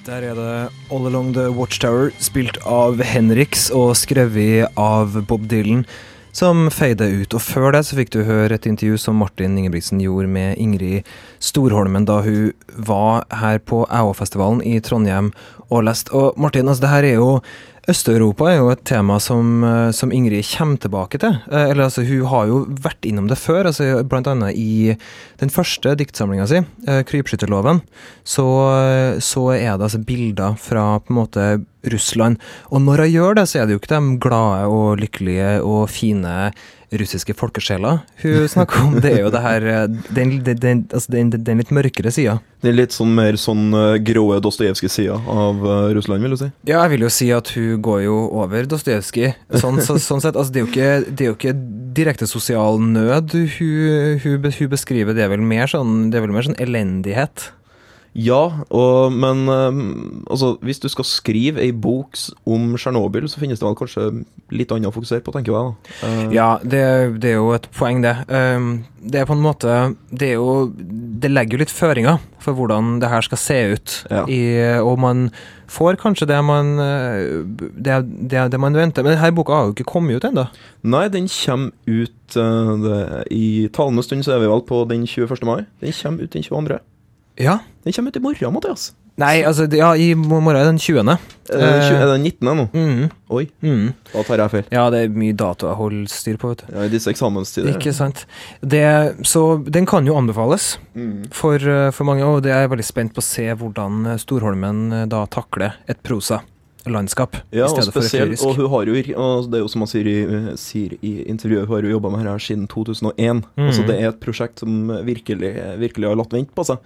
Der 0.05 0.21
er 0.21 0.37
det 0.37 0.51
All 0.93 1.09
Along 1.09 1.33
The 1.33 1.47
Watchtower, 1.49 2.11
spilt 2.21 2.59
av 2.69 3.01
Henriks 3.01 3.71
og 3.73 3.95
skrevet 3.97 4.69
av 4.77 5.17
Bob 5.25 5.49
Dylan, 5.49 5.81
som 6.35 6.67
feide 6.73 7.07
ut. 7.07 7.33
Og 7.33 7.41
før 7.41 7.71
det 7.75 7.85
så 7.87 7.97
fikk 7.97 8.11
du 8.13 8.25
høre 8.27 8.57
et 8.57 8.67
intervju 8.67 8.99
som 8.99 9.19
Martin 9.21 9.55
Ingebrigtsen 9.57 10.01
gjorde 10.03 10.27
med 10.31 10.59
Ingrid 10.61 11.07
Storholmen 11.39 12.07
da 12.07 12.19
hun 12.25 12.51
var 12.75 13.23
her 13.31 13.61
på 13.63 13.85
AO-festivalen 13.87 14.63
i 14.65 14.81
Trondheim 14.83 15.31
og 15.69 15.85
leste. 15.87 16.11
Og 16.11 16.35
Martin, 16.39 16.67
altså 16.67 16.85
det 16.85 16.91
her 16.91 17.07
er 17.07 17.15
jo 17.21 17.29
Øst-Europa 17.85 18.47
er 18.49 18.55
jo 18.57 18.71
et 18.73 18.81
tema 18.87 19.19
som, 19.21 19.63
eh, 19.63 19.91
som 19.93 20.11
Ingrid 20.11 20.45
kommer 20.57 20.77
tilbake 20.81 21.19
til. 21.21 21.37
Eh, 21.51 21.69
Eller 21.69 21.83
altså, 21.83 22.01
Hun 22.03 22.25
har 22.25 22.47
jo 22.47 22.65
vært 22.65 23.05
innom 23.05 23.27
det 23.27 23.37
før, 23.37 23.65
altså 23.65 24.01
annet 24.25 24.55
i 24.55 24.97
den 25.37 25.49
første 25.49 25.95
diktsamlinga 25.95 26.47
si, 26.47 26.57
eh, 26.87 27.03
'Krypskytterloven'. 27.03 27.81
Så, 28.25 29.19
så 29.21 29.53
er 29.53 29.77
det 29.77 29.85
altså 29.85 30.03
bilder 30.03 30.57
fra 30.57 30.99
på 30.99 31.11
en 31.11 31.15
måte 31.15 31.65
Russland. 31.85 32.37
Og 32.71 32.81
når 32.81 32.97
hun 32.97 33.11
gjør 33.11 33.35
det, 33.35 33.47
så 33.49 33.61
er 33.61 33.65
det 33.67 33.73
jo 33.73 33.79
ikke 33.79 33.99
de 33.99 34.17
glade 34.17 34.65
og 34.65 34.97
lykkelige 34.97 35.63
og 35.63 35.89
fine 35.89 36.51
russiske 37.01 37.35
folkesjela 37.37 37.97
hun 38.23 38.49
snakker 38.51 38.83
om. 38.83 38.97
Det 39.03 39.11
er 39.13 39.23
jo 39.25 39.31
det 39.33 39.41
her 39.43 39.67
eh, 39.71 39.85
Den, 40.15 40.37
den, 40.45 40.59
den, 40.61 40.83
altså 40.91 41.15
den, 41.15 41.31
den 41.35 41.61
litt 41.61 41.73
mørkere 41.75 42.13
sida. 42.13 42.37
Er 42.65 42.73
litt 42.73 42.95
sånn 42.95 43.11
mer 43.13 43.37
sånn 43.37 43.67
gråe 43.71 43.99
grå 44.05 44.39
Dostojevskij-sida 44.43 45.17
av 45.31 45.65
eh, 45.65 45.89
Russland, 45.97 46.25
vil 46.25 46.35
du 46.35 46.39
si? 46.39 46.49
Ja, 46.67 46.81
jeg 46.83 46.95
vil 46.95 47.05
jo 47.05 47.11
si 47.13 47.29
at 47.35 47.51
hun 47.55 47.83
går 47.85 48.05
jo 48.07 48.17
over 48.41 48.69
Dostojevskij. 48.69 49.33
Sånn, 49.61 49.81
så, 49.85 49.99
sånn 50.01 50.23
sett. 50.23 50.37
Altså, 50.37 50.53
det, 50.55 50.61
er 50.61 50.65
jo 50.65 50.71
ikke, 50.71 50.93
det 51.11 51.25
er 51.27 51.31
jo 51.31 51.37
ikke 51.37 51.55
direkte 51.95 52.29
sosial 52.29 52.81
nød 52.81 53.35
hun, 53.35 54.19
hun, 54.23 54.49
hun 54.49 54.71
beskriver. 54.71 55.15
Det 55.15 55.25
er 55.25 55.31
vel 55.35 55.45
mer 55.45 55.71
sånn, 55.71 56.09
det 56.11 56.19
er 56.19 56.25
vel 56.27 56.35
mer 56.35 56.47
sånn 56.49 56.59
elendighet. 56.61 57.49
Ja, 58.15 58.63
og, 58.71 59.11
men 59.11 59.43
eh, 59.51 59.79
altså, 60.31 60.53
hvis 60.63 60.79
du 60.79 60.87
skal 60.87 61.07
skrive 61.07 61.59
ei 61.59 61.73
bok 61.75 62.15
om 62.47 62.77
Tsjernobyl, 62.79 63.27
så 63.27 63.41
finnes 63.41 63.59
det 63.59 63.67
vel 63.67 63.75
kanskje 63.75 64.05
litt 64.55 64.71
annet 64.71 64.87
å 64.87 64.95
fokusere 64.95 65.23
på, 65.25 65.33
tenker 65.35 65.51
jeg. 65.51 65.73
Eh, 66.07 66.21
Ja, 66.37 66.53
det, 66.63 66.85
det 67.19 67.33
er 67.33 67.41
jo 67.41 67.51
et 67.57 67.67
poeng, 67.75 67.99
det. 68.05 68.15
Um, 68.31 68.85
det 69.05 69.19
er 69.21 69.27
på 69.29 69.35
en 69.35 69.43
måte 69.43 69.73
Det 70.09 70.31
jo 70.31 70.71
Det 70.73 71.29
legger 71.29 71.53
jo 71.53 71.59
litt 71.61 71.69
føringer 71.73 72.23
for 72.41 72.57
hvordan 72.57 72.95
det 73.01 73.09
her 73.11 73.25
skal 73.25 73.39
se 73.41 73.59
ut. 73.73 73.93
Ja. 74.09 74.23
I, 74.29 74.39
og 74.79 74.99
man 75.01 75.27
får 75.67 75.97
kanskje 75.97 76.27
det 76.29 76.39
man 76.45 76.75
eh, 76.79 77.41
det, 77.73 77.99
det, 78.31 78.47
det 78.53 78.59
man 78.61 78.77
venter. 78.77 79.03
Men 79.03 79.15
denne 79.15 79.35
boka 79.35 79.57
har 79.57 79.69
jo 79.69 79.75
ikke 79.75 79.89
kommet 79.91 80.21
ut 80.21 80.27
ennå. 80.29 80.47
Nei, 80.85 81.07
den 81.09 81.27
kommer 81.27 81.73
ut 81.89 82.37
uh, 82.37 83.23
I 83.33 83.67
talende 83.73 84.05
stund 84.05 84.27
så 84.27 84.35
er 84.35 84.43
vi 84.45 84.51
vel 84.51 84.61
på 84.69 84.83
den 84.89 85.07
21. 85.09 85.41
mai. 85.43 85.65
Den 85.81 85.97
kommer 85.97 86.29
ut 86.29 86.37
den 86.37 86.45
22. 86.45 86.79
Ja. 87.37 87.59
Den 87.83 87.93
kommer 87.93 88.09
ut 88.13 88.17
i 88.17 88.23
morgen, 88.23 88.53
Mathias. 88.53 88.93
Nei, 89.17 89.43
altså 89.47 89.63
Ja, 89.71 89.93
i 89.95 90.09
morgen 90.13 90.57
er 90.57 90.65
den 90.67 90.77
20. 90.77 90.99
Er 90.99 91.05
det, 91.05 91.59
den 91.61 91.83
tjue- 91.85 91.99
er 92.01 92.05
det 92.09 92.15
den 92.17 92.23
19. 92.23 92.49
nå? 92.57 92.65
Mm, 92.73 93.11
Oi, 93.31 93.45
mm. 93.63 93.93
da 94.11 94.23
tar 94.27 94.41
jeg 94.43 94.51
feil. 94.51 94.65
Ja, 94.75 94.89
det 94.91 94.99
er 95.05 95.13
mye 95.15 95.35
data 95.39 95.69
jeg 95.69 95.77
holder 95.79 96.09
styr 96.11 96.37
på, 96.41 96.49
vet 96.51 96.63
du. 96.65 96.73
Ja, 96.75 96.83
I 96.83 96.89
disse 96.91 97.07
eksamenstider. 97.13 97.69
Ikke 97.77 97.93
sant. 97.95 98.25
Det, 98.59 98.83
så 99.23 99.45
den 99.63 99.85
kan 99.87 100.05
jo 100.05 100.17
anbefales 100.19 100.77
Mm. 100.95 101.29
for, 101.31 101.55
eh, 101.55 101.91
for 101.91 102.03
mange, 102.03 102.23
og 102.27 102.43
det 102.43 102.51
er 102.51 102.65
jeg 102.67 102.71
veldig 102.75 102.85
spent 102.89 103.13
på 103.15 103.23
å 103.23 103.27
se 103.29 103.47
hvordan 103.55 104.05
eh, 104.13 104.17
Storholmen 104.19 104.91
eh, 104.91 105.05
da 105.07 105.25
takler 105.27 105.75
et 105.87 106.03
prosa-landskap 106.03 107.35
Ja, 107.55 107.65
og 107.71 107.83
spesielt, 107.87 108.41
og 108.43 108.55
hun 108.59 108.69
har 108.69 108.85
jo, 108.85 108.93
og 109.15 109.49
det 109.51 109.59
er 109.59 109.63
jo 109.63 109.71
som 109.71 109.81
han 109.85 109.87
sier 109.91 110.07
i, 110.11 110.17
sier 110.59 110.97
i 111.01 111.23
intervjuet, 111.31 111.67
hun 111.67 111.75
har 111.77 111.83
jo 111.87 111.95
jobba 111.95 112.11
med 112.11 112.27
her 112.27 112.37
siden 112.39 112.67
2001. 112.67 113.43
Mm. 113.55 113.67
Altså 113.69 113.87
Det 113.87 113.95
er 114.01 114.09
et 114.11 114.19
prosjekt 114.19 114.59
som 114.59 114.87
virkelig, 115.07 115.55
virkelig 115.79 116.09
har 116.11 116.15
latt 116.19 116.33
vente 116.35 116.51
på 116.55 116.65
seg. 116.67 116.77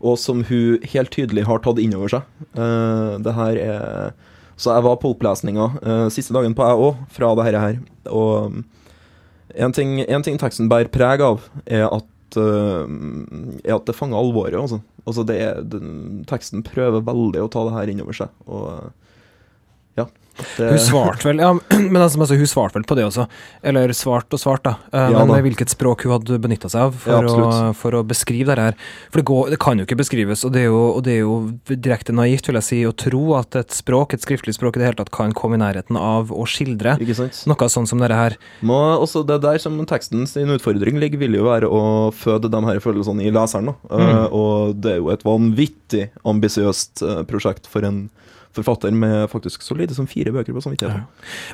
Og 0.00 0.18
som 0.20 0.42
hun 0.48 0.80
helt 0.92 1.12
tydelig 1.12 1.44
har 1.48 1.62
tatt 1.64 1.80
inn 1.82 1.94
over 1.96 2.12
seg. 2.12 2.28
Eh, 2.56 3.16
det 3.24 3.36
her 3.36 3.60
er 3.60 4.12
Så 4.60 4.74
jeg 4.74 4.84
var 4.84 4.98
på 5.00 5.14
opplesninga 5.14 5.66
eh, 5.80 6.06
siste 6.12 6.34
dagen 6.36 6.54
på 6.56 6.66
jeg 6.68 6.80
òg, 6.84 6.96
fra 7.08 7.32
det 7.38 7.60
her. 7.60 7.78
Og 8.12 8.52
um, 8.52 8.64
en 9.56 9.72
ting, 9.72 9.98
ting 10.22 10.38
teksten 10.40 10.68
bærer 10.68 10.90
preg 10.92 11.22
av, 11.24 11.46
er 11.64 11.86
at, 11.88 12.36
eh, 12.36 12.92
er 13.64 13.76
at 13.78 13.86
det 13.88 13.96
fanger 13.96 14.20
alvoret. 14.20 14.58
Altså. 14.60 14.82
Altså 15.06 15.24
det 15.24 15.38
er, 15.40 15.62
teksten 16.28 16.64
prøver 16.66 17.04
veldig 17.06 17.44
å 17.44 17.48
ta 17.52 17.64
det 17.66 17.76
her 17.78 17.92
inn 17.92 18.02
over 18.04 18.16
seg. 18.20 18.34
Og 18.46 18.68
eh, 18.74 18.90
ja. 20.02 20.06
Det, 20.56 20.68
Hun 20.74 20.80
svarte 20.82 21.28
vel, 21.28 21.40
ja, 21.42 21.52
men 21.92 22.00
altså, 22.02 22.20
altså, 22.20 22.38
hun 22.40 22.50
svarte 22.50 22.78
vel 22.78 22.86
på 22.88 22.96
det 22.98 23.06
også. 23.08 23.26
Eller 23.66 23.92
svart 23.96 24.32
og 24.36 24.40
svart, 24.42 24.64
da. 24.66 24.76
Eh, 24.92 25.08
Ja 25.10 25.24
men 25.24 25.34
da. 25.34 25.40
hvilket 25.44 25.72
språk 25.72 26.04
hun 26.06 26.14
hadde 26.16 26.38
benytta 26.42 26.70
seg 26.72 26.88
av 26.88 26.96
for, 27.04 27.28
Ja, 27.28 27.46
å, 27.46 27.74
for 27.76 27.98
å 27.98 28.02
beskrive 28.06 28.56
det 28.56 28.66
her. 28.70 28.78
For 29.10 29.20
det, 29.20 29.26
går, 29.30 29.50
det 29.54 29.60
kan 29.62 29.80
jo 29.80 29.86
ikke 29.88 29.98
beskrives, 30.00 30.44
og 30.46 30.54
det, 30.56 30.64
er 30.66 30.70
jo, 30.70 30.82
og 30.96 31.02
det 31.06 31.16
er 31.16 31.22
jo 31.22 31.36
direkte 31.70 32.14
naivt, 32.16 32.48
vil 32.48 32.58
jeg 32.60 32.68
si, 32.68 32.80
å 32.88 32.94
tro 32.96 33.22
at 33.38 33.58
et 33.60 33.74
språk, 33.74 34.14
et 34.16 34.24
skriftlig 34.24 34.56
språk 34.56 34.78
i 34.78 34.82
det 34.82 34.90
hele 34.90 35.00
tatt, 35.00 35.12
kan 35.14 35.34
komme 35.36 35.58
i 35.58 35.62
nærheten 35.62 35.98
av 36.00 36.32
å 36.32 36.46
skildre 36.48 36.96
noe 37.00 37.70
sånn 37.72 37.88
som 37.90 38.00
dette 38.02 38.16
her. 38.16 38.36
Må, 38.66 38.78
også 39.00 39.24
det 39.28 39.40
der 39.44 39.60
som 39.62 39.78
teksten 39.88 40.26
sin 40.30 40.50
utfordring 40.54 41.00
ligger, 41.02 41.20
vil 41.24 41.38
jo 41.40 41.48
være 41.48 41.68
å 41.70 41.82
føde 42.16 42.50
de 42.52 42.62
her 42.66 42.80
følelsene 42.82 43.26
i 43.26 43.32
leseren. 43.34 43.72
Da. 43.72 43.74
Uh, 43.90 44.26
og 44.30 44.80
det 44.80 44.96
er 44.96 45.00
jo 45.02 45.10
et 45.12 45.24
vanvittig 45.26 46.08
ambisiøst 46.28 47.02
eh, 47.06 47.22
prosjekt 47.28 47.68
for 47.70 47.84
en 47.86 48.04
forfatter 48.56 48.90
med 48.94 49.28
faktisk 49.30 49.62
så 49.62 49.76
lite 49.78 49.94
som 49.94 50.08
fire 50.10 50.32
bøker 50.34 50.54
på 50.56 50.62
samvittigheten. 50.64 51.04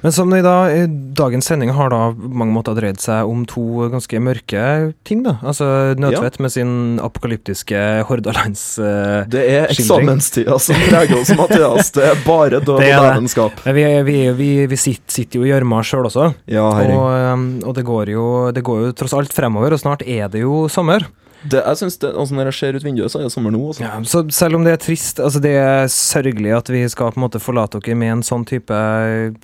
Men 0.02 0.14
som 0.14 0.32
i 0.34 0.42
dag, 0.44 0.72
i 0.72 0.86
dagens 1.18 1.48
sending 1.50 1.72
har 1.76 1.90
da 1.92 2.00
på 2.16 2.30
mange 2.42 2.54
måter 2.56 2.76
dreid 2.78 3.00
seg 3.02 3.28
om 3.28 3.44
to 3.48 3.88
ganske 3.92 4.20
mørke 4.22 4.62
ting, 5.06 5.22
da. 5.26 5.36
Altså 5.44 5.68
Nødtvedt 6.00 6.38
med 6.42 6.52
sin 6.54 6.72
apokalyptiske 7.02 7.82
Hordalandsskildring. 8.08 9.26
Uh, 9.26 9.28
Det 9.32 9.44
er 9.58 9.68
eksamenstida 9.72 10.56
som 10.62 10.78
preger 10.88 11.18
oss, 11.20 11.32
Mathias. 11.36 11.92
Det 11.96 12.04
er 12.04 12.22
bare 12.26 12.60
død 12.60 12.74
og 12.78 12.82
dævenskap. 12.84 13.60
vi, 13.66 13.84
vi, 14.08 14.16
vi, 14.38 14.50
vi 14.70 14.76
sitter, 14.80 15.38
jo 15.40 15.44
i 15.46 15.52
gjørma 15.52 15.82
sjøl 15.86 16.08
også, 16.08 16.30
Ja, 16.50 16.64
og, 16.64 17.34
um, 17.34 17.46
og 17.66 17.74
det, 17.76 17.84
går 17.86 18.12
jo, 18.14 18.26
det 18.54 18.64
går 18.66 18.86
jo 18.86 18.92
tross 18.96 19.14
alt 19.16 19.34
fremover, 19.36 19.76
og 19.76 19.82
snart 19.82 20.04
er 20.06 20.28
det 20.32 20.44
jo 20.44 20.66
sommer. 20.72 21.06
Det, 21.50 21.60
jeg 21.62 21.80
synes 21.80 21.98
det, 22.02 22.10
altså 22.16 22.34
Når 22.34 22.48
jeg 22.50 22.56
ser 22.58 22.78
ut 22.78 22.84
vinduet, 22.86 23.12
så 23.12 23.18
er 23.20 23.26
det 23.26 23.32
sommer 23.34 23.54
nå. 23.54 23.60
Også. 23.70 23.82
Ja, 23.84 23.98
så 24.08 24.22
selv 24.34 24.58
om 24.58 24.64
det 24.66 24.72
er 24.76 24.80
trist, 24.82 25.20
altså 25.22 25.40
det 25.42 25.52
er 25.60 25.90
sørgelig 25.92 26.52
at 26.56 26.70
vi 26.72 26.82
skal 26.92 27.12
på 27.14 27.20
en 27.20 27.26
måte 27.26 27.40
forlate 27.42 27.80
dere 27.80 27.98
med 27.98 28.12
en 28.16 28.24
sånn 28.26 28.46
type 28.48 28.80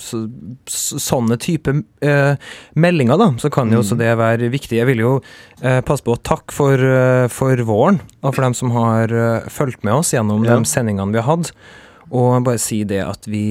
så, 0.02 0.22
så, 0.70 1.00
sånne 1.02 1.38
type 1.42 1.74
eh, 2.04 2.34
meldinger, 2.74 3.20
da, 3.20 3.30
så 3.42 3.50
kan 3.52 3.72
jo 3.72 3.82
også 3.82 3.98
det 4.00 4.12
være 4.20 4.50
viktig. 4.52 4.78
Jeg 4.80 4.88
vil 4.90 5.04
jo 5.04 5.12
eh, 5.60 5.80
passe 5.86 6.04
på 6.06 6.16
å 6.16 6.22
takke 6.22 6.54
for, 6.54 6.80
eh, 6.80 7.28
for 7.32 7.62
våren, 7.68 8.00
og 8.22 8.34
for 8.34 8.46
dem 8.46 8.54
som 8.56 8.72
har 8.74 9.12
uh, 9.12 9.48
fulgt 9.52 9.82
med 9.86 9.96
oss 10.00 10.12
gjennom 10.14 10.44
Ja. 10.46 10.56
de 10.56 10.68
sendingene 10.68 11.12
vi 11.14 11.20
har 11.22 11.28
hatt. 11.36 11.52
Og 12.12 12.44
bare 12.44 12.60
si 12.60 12.82
det 12.84 13.00
at 13.00 13.24
vi 13.30 13.42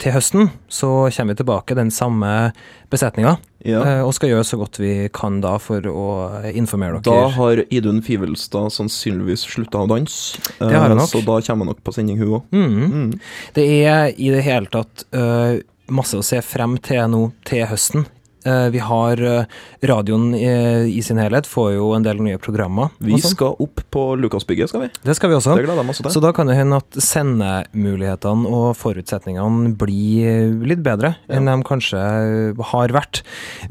til 0.00 0.12
høsten 0.12 0.50
så 0.68 1.08
kommer 1.14 1.32
vi 1.32 1.40
tilbake 1.40 1.76
den 1.78 1.90
samme 1.94 2.52
besetninga, 2.92 3.38
Ja. 3.64 3.80
eh, 3.80 4.00
og 4.04 4.12
skal 4.16 4.28
gjøre 4.28 4.44
så 4.44 4.58
godt 4.60 4.78
vi 4.78 5.08
kan 5.12 5.40
da 5.40 5.54
for 5.62 5.80
å 5.88 6.06
informere 6.52 7.00
dere. 7.00 7.26
Da 7.26 7.28
har 7.36 7.62
Idun 7.72 8.02
Fivelstad 8.04 8.72
sannsynligvis 8.76 9.46
slutta 9.48 9.84
å 9.84 9.88
danse. 9.88 10.40
Det 10.58 10.68
har 10.72 10.90
Eh, 10.90 10.96
nok. 10.96 11.08
Så 11.08 11.22
da 11.24 11.40
kommer 11.40 11.64
hun 11.64 11.72
nok 11.72 11.84
på 11.84 11.94
sending, 11.96 12.18
hun 12.20 12.34
òg. 12.38 12.42
Mm. 12.52 12.90
Mm. 12.92 13.20
Det 13.54 13.64
er 13.86 14.12
i 14.16 14.28
det 14.34 14.42
hele 14.44 14.66
tatt 14.72 15.04
uh, 15.16 15.56
masse 15.88 16.16
å 16.16 16.22
se 16.24 16.40
frem 16.44 16.76
til 16.78 17.08
nå 17.08 17.32
til 17.48 17.64
høsten. 17.66 18.06
Eh, 18.44 18.68
vi 18.74 18.82
har 18.84 19.20
øh, 19.20 19.44
radioen 19.88 20.34
i, 20.36 20.48
i 20.92 21.02
sin 21.04 21.20
helhet, 21.20 21.48
får 21.48 21.74
jo 21.76 21.90
en 21.96 22.04
del 22.06 22.20
nye 22.24 22.40
programmer. 22.42 22.92
Vi 22.98 23.16
sånn. 23.18 23.34
skal 23.34 23.56
opp 23.64 23.82
på 23.94 24.04
Lukasbygget, 24.20 24.72
skal 24.72 24.86
vi. 24.86 24.90
Det 25.04 25.16
skal 25.16 25.32
vi 25.32 25.38
også. 25.38 25.56
Det 25.58 25.66
gleder 25.66 25.86
meg 25.86 25.94
også 25.94 26.06
til. 26.06 26.14
Så 26.16 26.22
da 26.24 26.32
kan 26.36 26.50
det 26.50 26.58
hende 26.58 26.80
at 26.82 27.00
sendemulighetene 27.00 28.50
og 28.50 28.74
forutsetningene 28.80 29.74
blir 29.80 30.54
litt 30.64 30.84
bedre 30.84 31.14
enn 31.32 31.48
de 31.48 31.56
kanskje 31.66 32.00
har 32.72 32.94
vært. 32.94 33.22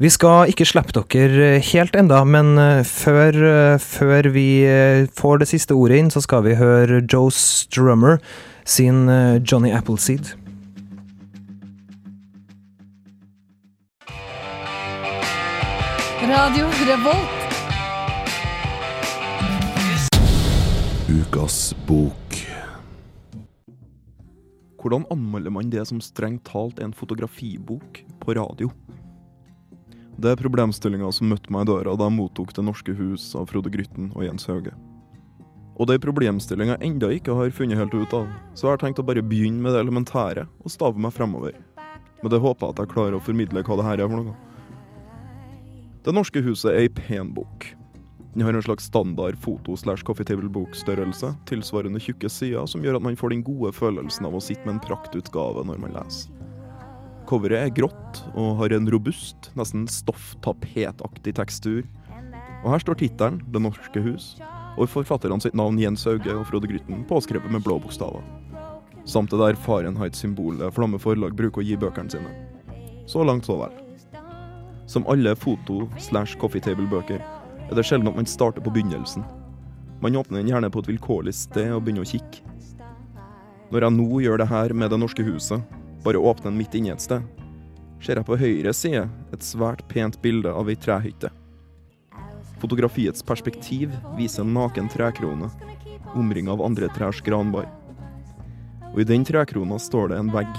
Vi 0.02 0.10
skal 0.12 0.50
ikke 0.52 0.66
slippe 0.68 0.94
dere 0.94 1.58
helt 1.64 1.96
enda, 1.98 2.22
men 2.26 2.54
eh, 2.60 2.82
før, 2.86 3.38
eh, 3.50 3.76
før 3.82 4.30
vi 4.34 4.48
eh, 4.68 5.06
får 5.14 5.42
det 5.42 5.50
siste 5.52 5.76
ordet 5.76 6.00
inn, 6.02 6.12
så 6.14 6.22
skal 6.24 6.44
vi 6.46 6.58
høre 6.58 7.02
Joe 7.02 7.32
Strummer 7.34 8.20
sin 8.64 9.08
eh, 9.08 9.42
Johnny 9.42 9.72
Appleseed. 9.74 10.34
Radio 16.24 16.66
Revolt. 16.66 17.40
Ukas 21.08 21.76
bok. 21.86 22.36
Hvordan 24.80 25.04
anmelder 25.10 25.50
man 25.50 25.68
det 25.68 25.84
som 25.84 26.00
strengt 26.00 26.46
talt 26.48 26.80
er 26.80 26.88
en 26.88 26.96
fotografibok 26.96 28.00
på 28.24 28.36
radio? 28.38 28.70
Det 30.16 30.32
er 30.32 30.40
problemstillinga 30.40 31.10
som 31.12 31.28
møtte 31.28 31.52
meg 31.52 31.66
i 31.66 31.70
døra 31.74 31.92
da 31.92 32.08
jeg 32.08 32.16
mottok 32.16 32.56
Det 32.56 32.64
norske 32.64 32.96
hus 32.96 33.28
av 33.36 33.50
Frode 33.52 33.68
Grytten 33.74 34.08
og 34.14 34.24
Jens 34.24 34.48
Hauge. 34.48 34.72
Og 35.76 35.90
det 35.90 35.98
er 35.98 36.06
problemstillinga 36.06 36.78
jeg 36.78 36.88
enda 36.88 37.12
ikke 37.12 37.36
har 37.36 37.52
funnet 37.52 37.82
helt 37.82 37.92
ut 37.92 38.16
av, 38.16 38.32
så 38.56 38.70
jeg 38.70 38.78
har 38.78 38.82
tenkt 38.86 39.04
å 39.04 39.04
bare 39.04 39.20
begynne 39.20 39.60
med 39.60 39.76
det 39.76 39.84
elementære 39.84 40.48
og 40.48 40.72
stave 40.72 40.96
meg 40.96 41.12
fremover. 41.12 41.60
Men 42.22 42.32
det 42.32 42.40
håper 42.40 42.70
jeg 42.70 42.78
at 42.78 42.84
jeg 42.86 42.94
klarer 42.96 43.20
å 43.20 43.24
formidle 43.28 43.66
hva 43.68 43.80
det 43.82 43.88
her 43.90 44.06
er 44.06 44.08
for 44.08 44.22
noe. 44.22 44.53
Det 46.04 46.12
norske 46.12 46.42
huset 46.44 46.68
er 46.68 46.82
ei 46.82 46.88
pen 46.92 47.30
bok. 47.32 47.64
Den 48.34 48.42
har 48.44 48.52
en 48.52 48.62
slags 48.62 48.84
standard 48.90 49.38
foto- 49.40 49.76
slash 49.76 50.04
coffee 50.04 50.26
table-bokstørrelse, 50.28 51.30
tilsvarende 51.48 52.00
tjukke 52.02 52.28
sider, 52.28 52.66
som 52.68 52.82
gjør 52.84 52.98
at 52.98 53.04
man 53.06 53.16
får 53.16 53.32
den 53.32 53.44
gode 53.46 53.70
følelsen 53.72 54.26
av 54.28 54.34
å 54.36 54.42
sitte 54.42 54.66
med 54.66 54.74
en 54.74 54.82
praktutgave 54.84 55.62
når 55.64 55.78
man 55.80 55.94
leser. 55.96 56.28
Coveret 57.24 57.70
er 57.70 57.72
grått 57.72 58.20
og 58.34 58.58
har 58.58 58.74
en 58.76 58.90
robust, 58.92 59.48
nesten 59.56 59.86
stofftapetaktig 59.88 61.32
tekstur. 61.38 61.86
Og 62.64 62.68
her 62.74 62.84
står 62.84 63.00
tittelen 63.00 63.40
'Det 63.48 63.62
norske 63.62 64.02
hus', 64.04 64.36
og 64.76 64.88
forfatterne 64.88 65.40
sitt 65.40 65.54
navn 65.54 65.78
Jens 65.78 66.04
Hauge 66.04 66.36
og 66.36 66.44
Frode 66.44 66.68
Grytten 66.68 67.06
påskrevet 67.08 67.50
med 67.50 67.64
blå 67.64 67.80
bokstaver. 67.80 68.20
Samt 69.06 69.30
det 69.30 69.38
der 69.38 69.54
Fahrenheit-symbolet 69.54 70.74
Flamme 70.74 70.98
Forlag 70.98 71.32
bruker 71.32 71.62
å 71.62 71.64
gi 71.64 71.76
bøkene 71.76 72.10
sine. 72.10 72.28
Så 73.06 73.24
langt, 73.24 73.46
så 73.46 73.56
vel. 73.56 73.83
Som 74.86 75.06
alle 75.08 75.34
foto- 75.36 75.88
slash 75.98 76.36
coffee 76.38 76.60
table-bøker 76.60 77.22
er 77.64 77.74
det 77.74 77.84
sjelden 77.86 78.10
at 78.10 78.16
man 78.18 78.28
starter 78.28 78.64
på 78.64 78.72
begynnelsen. 78.74 79.24
Man 80.02 80.16
åpner 80.16 80.42
den 80.42 80.50
gjerne 80.52 80.70
på 80.70 80.82
et 80.84 80.90
vilkårlig 80.92 81.32
sted 81.34 81.72
og 81.72 81.84
begynner 81.84 82.04
å 82.04 82.10
kikke. 82.10 82.42
Når 83.72 83.86
jeg 83.86 83.96
nå 83.96 84.20
gjør 84.20 84.38
det 84.38 84.50
her 84.50 84.74
med 84.76 84.90
Det 84.92 84.98
norske 85.00 85.24
huset, 85.24 85.62
bare 86.04 86.20
åpner 86.20 86.50
den 86.50 86.58
midt 86.60 86.74
inne 86.76 86.92
et 86.92 87.00
sted, 87.00 87.24
ser 88.04 88.20
jeg 88.20 88.28
på 88.28 88.36
høyre 88.36 88.74
side 88.76 89.06
et 89.32 89.46
svært 89.46 89.80
pent 89.88 90.20
bilde 90.22 90.52
av 90.52 90.68
ei 90.68 90.76
trehytte. 90.76 91.30
Fotografiets 92.60 93.24
perspektiv 93.24 93.92
viser 94.18 94.44
en 94.44 94.52
naken 94.54 94.90
trekrone, 94.92 95.48
omringa 96.14 96.52
av 96.52 96.62
andre 96.62 96.88
trærs 96.92 97.22
granbar. 97.24 97.66
Og 98.92 99.00
i 99.00 99.08
den 99.08 99.24
trekrona 99.24 99.80
står 99.80 100.12
det 100.12 100.20
en 100.20 100.32
vegg. 100.32 100.52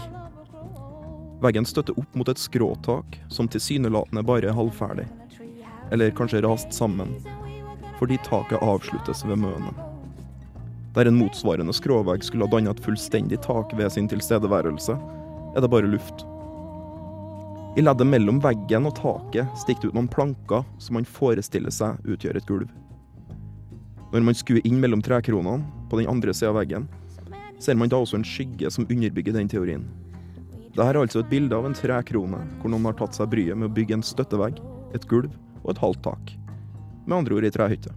Veggen 1.46 1.66
støtter 1.66 1.94
opp 2.00 2.16
mot 2.18 2.30
et 2.30 2.42
skråtak 2.42 3.20
som 3.30 3.46
tilsynelatende 3.52 4.24
bare 4.26 4.50
er 4.50 4.56
halvferdig. 4.58 5.06
Eller 5.94 6.14
kanskje 6.18 6.42
rast 6.42 6.74
sammen, 6.74 7.12
fordi 8.00 8.18
taket 8.26 8.64
avsluttes 8.66 9.22
ved 9.30 9.38
mønet. 9.44 9.76
Der 10.96 11.06
en 11.06 11.20
motsvarende 11.20 11.76
skråvegg 11.76 12.24
skulle 12.26 12.48
ha 12.48 12.52
dannet 12.52 12.80
et 12.80 12.86
fullstendig 12.86 13.38
tak 13.44 13.76
ved 13.78 13.92
sin 13.94 14.08
tilstedeværelse, 14.10 14.96
er 15.56 15.62
det 15.62 15.70
bare 15.70 15.92
luft. 15.92 16.24
I 17.78 17.84
leddet 17.84 18.10
mellom 18.10 18.40
veggen 18.42 18.90
og 18.90 18.96
taket 18.98 19.62
stikker 19.62 19.86
det 19.86 19.92
ut 19.92 20.00
noen 20.00 20.10
planker 20.10 20.64
som 20.82 20.98
man 20.98 21.06
forestiller 21.06 21.74
seg 21.76 22.00
utgjør 22.08 22.40
et 22.40 22.48
gulv. 22.50 22.72
Når 24.16 24.26
man 24.26 24.40
skuer 24.40 24.66
inn 24.66 24.80
mellom 24.82 25.04
trekronene 25.06 25.62
på 25.92 26.00
den 26.02 26.10
andre 26.10 26.34
sida 26.34 26.56
av 26.56 26.58
veggen, 26.58 26.90
ser 27.62 27.78
man 27.78 27.92
da 27.92 28.02
også 28.02 28.18
en 28.18 28.26
skygge 28.26 28.72
som 28.74 28.88
underbygger 28.90 29.36
den 29.36 29.52
teorien. 29.52 29.86
Dette 30.76 30.92
er 30.92 30.98
altså 31.00 31.22
et 31.22 31.30
bilde 31.32 31.56
av 31.56 31.64
en 31.64 31.76
trekrone, 31.76 32.42
hvor 32.60 32.72
noen 32.74 32.90
har 32.90 32.98
tatt 33.00 33.16
seg 33.16 33.30
bryet 33.32 33.56
med 33.56 33.70
å 33.70 33.76
bygge 33.78 33.96
en 33.96 34.02
støttevegg, 34.04 34.58
et 34.92 35.06
gulv 35.08 35.32
og 35.62 35.70
et 35.72 35.80
halvt 35.80 36.02
tak. 36.04 36.34
Med 37.06 37.16
andre 37.22 37.38
ord 37.38 37.48
ei 37.48 37.54
trehytte. 37.56 37.94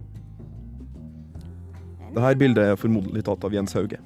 Dette 2.15 2.31
bildet 2.39 2.71
er 2.71 2.79
formodentlig 2.79 3.25
tatt 3.27 3.43
av 3.43 3.57
Jens 3.57 3.75
Hauge. 3.75 3.99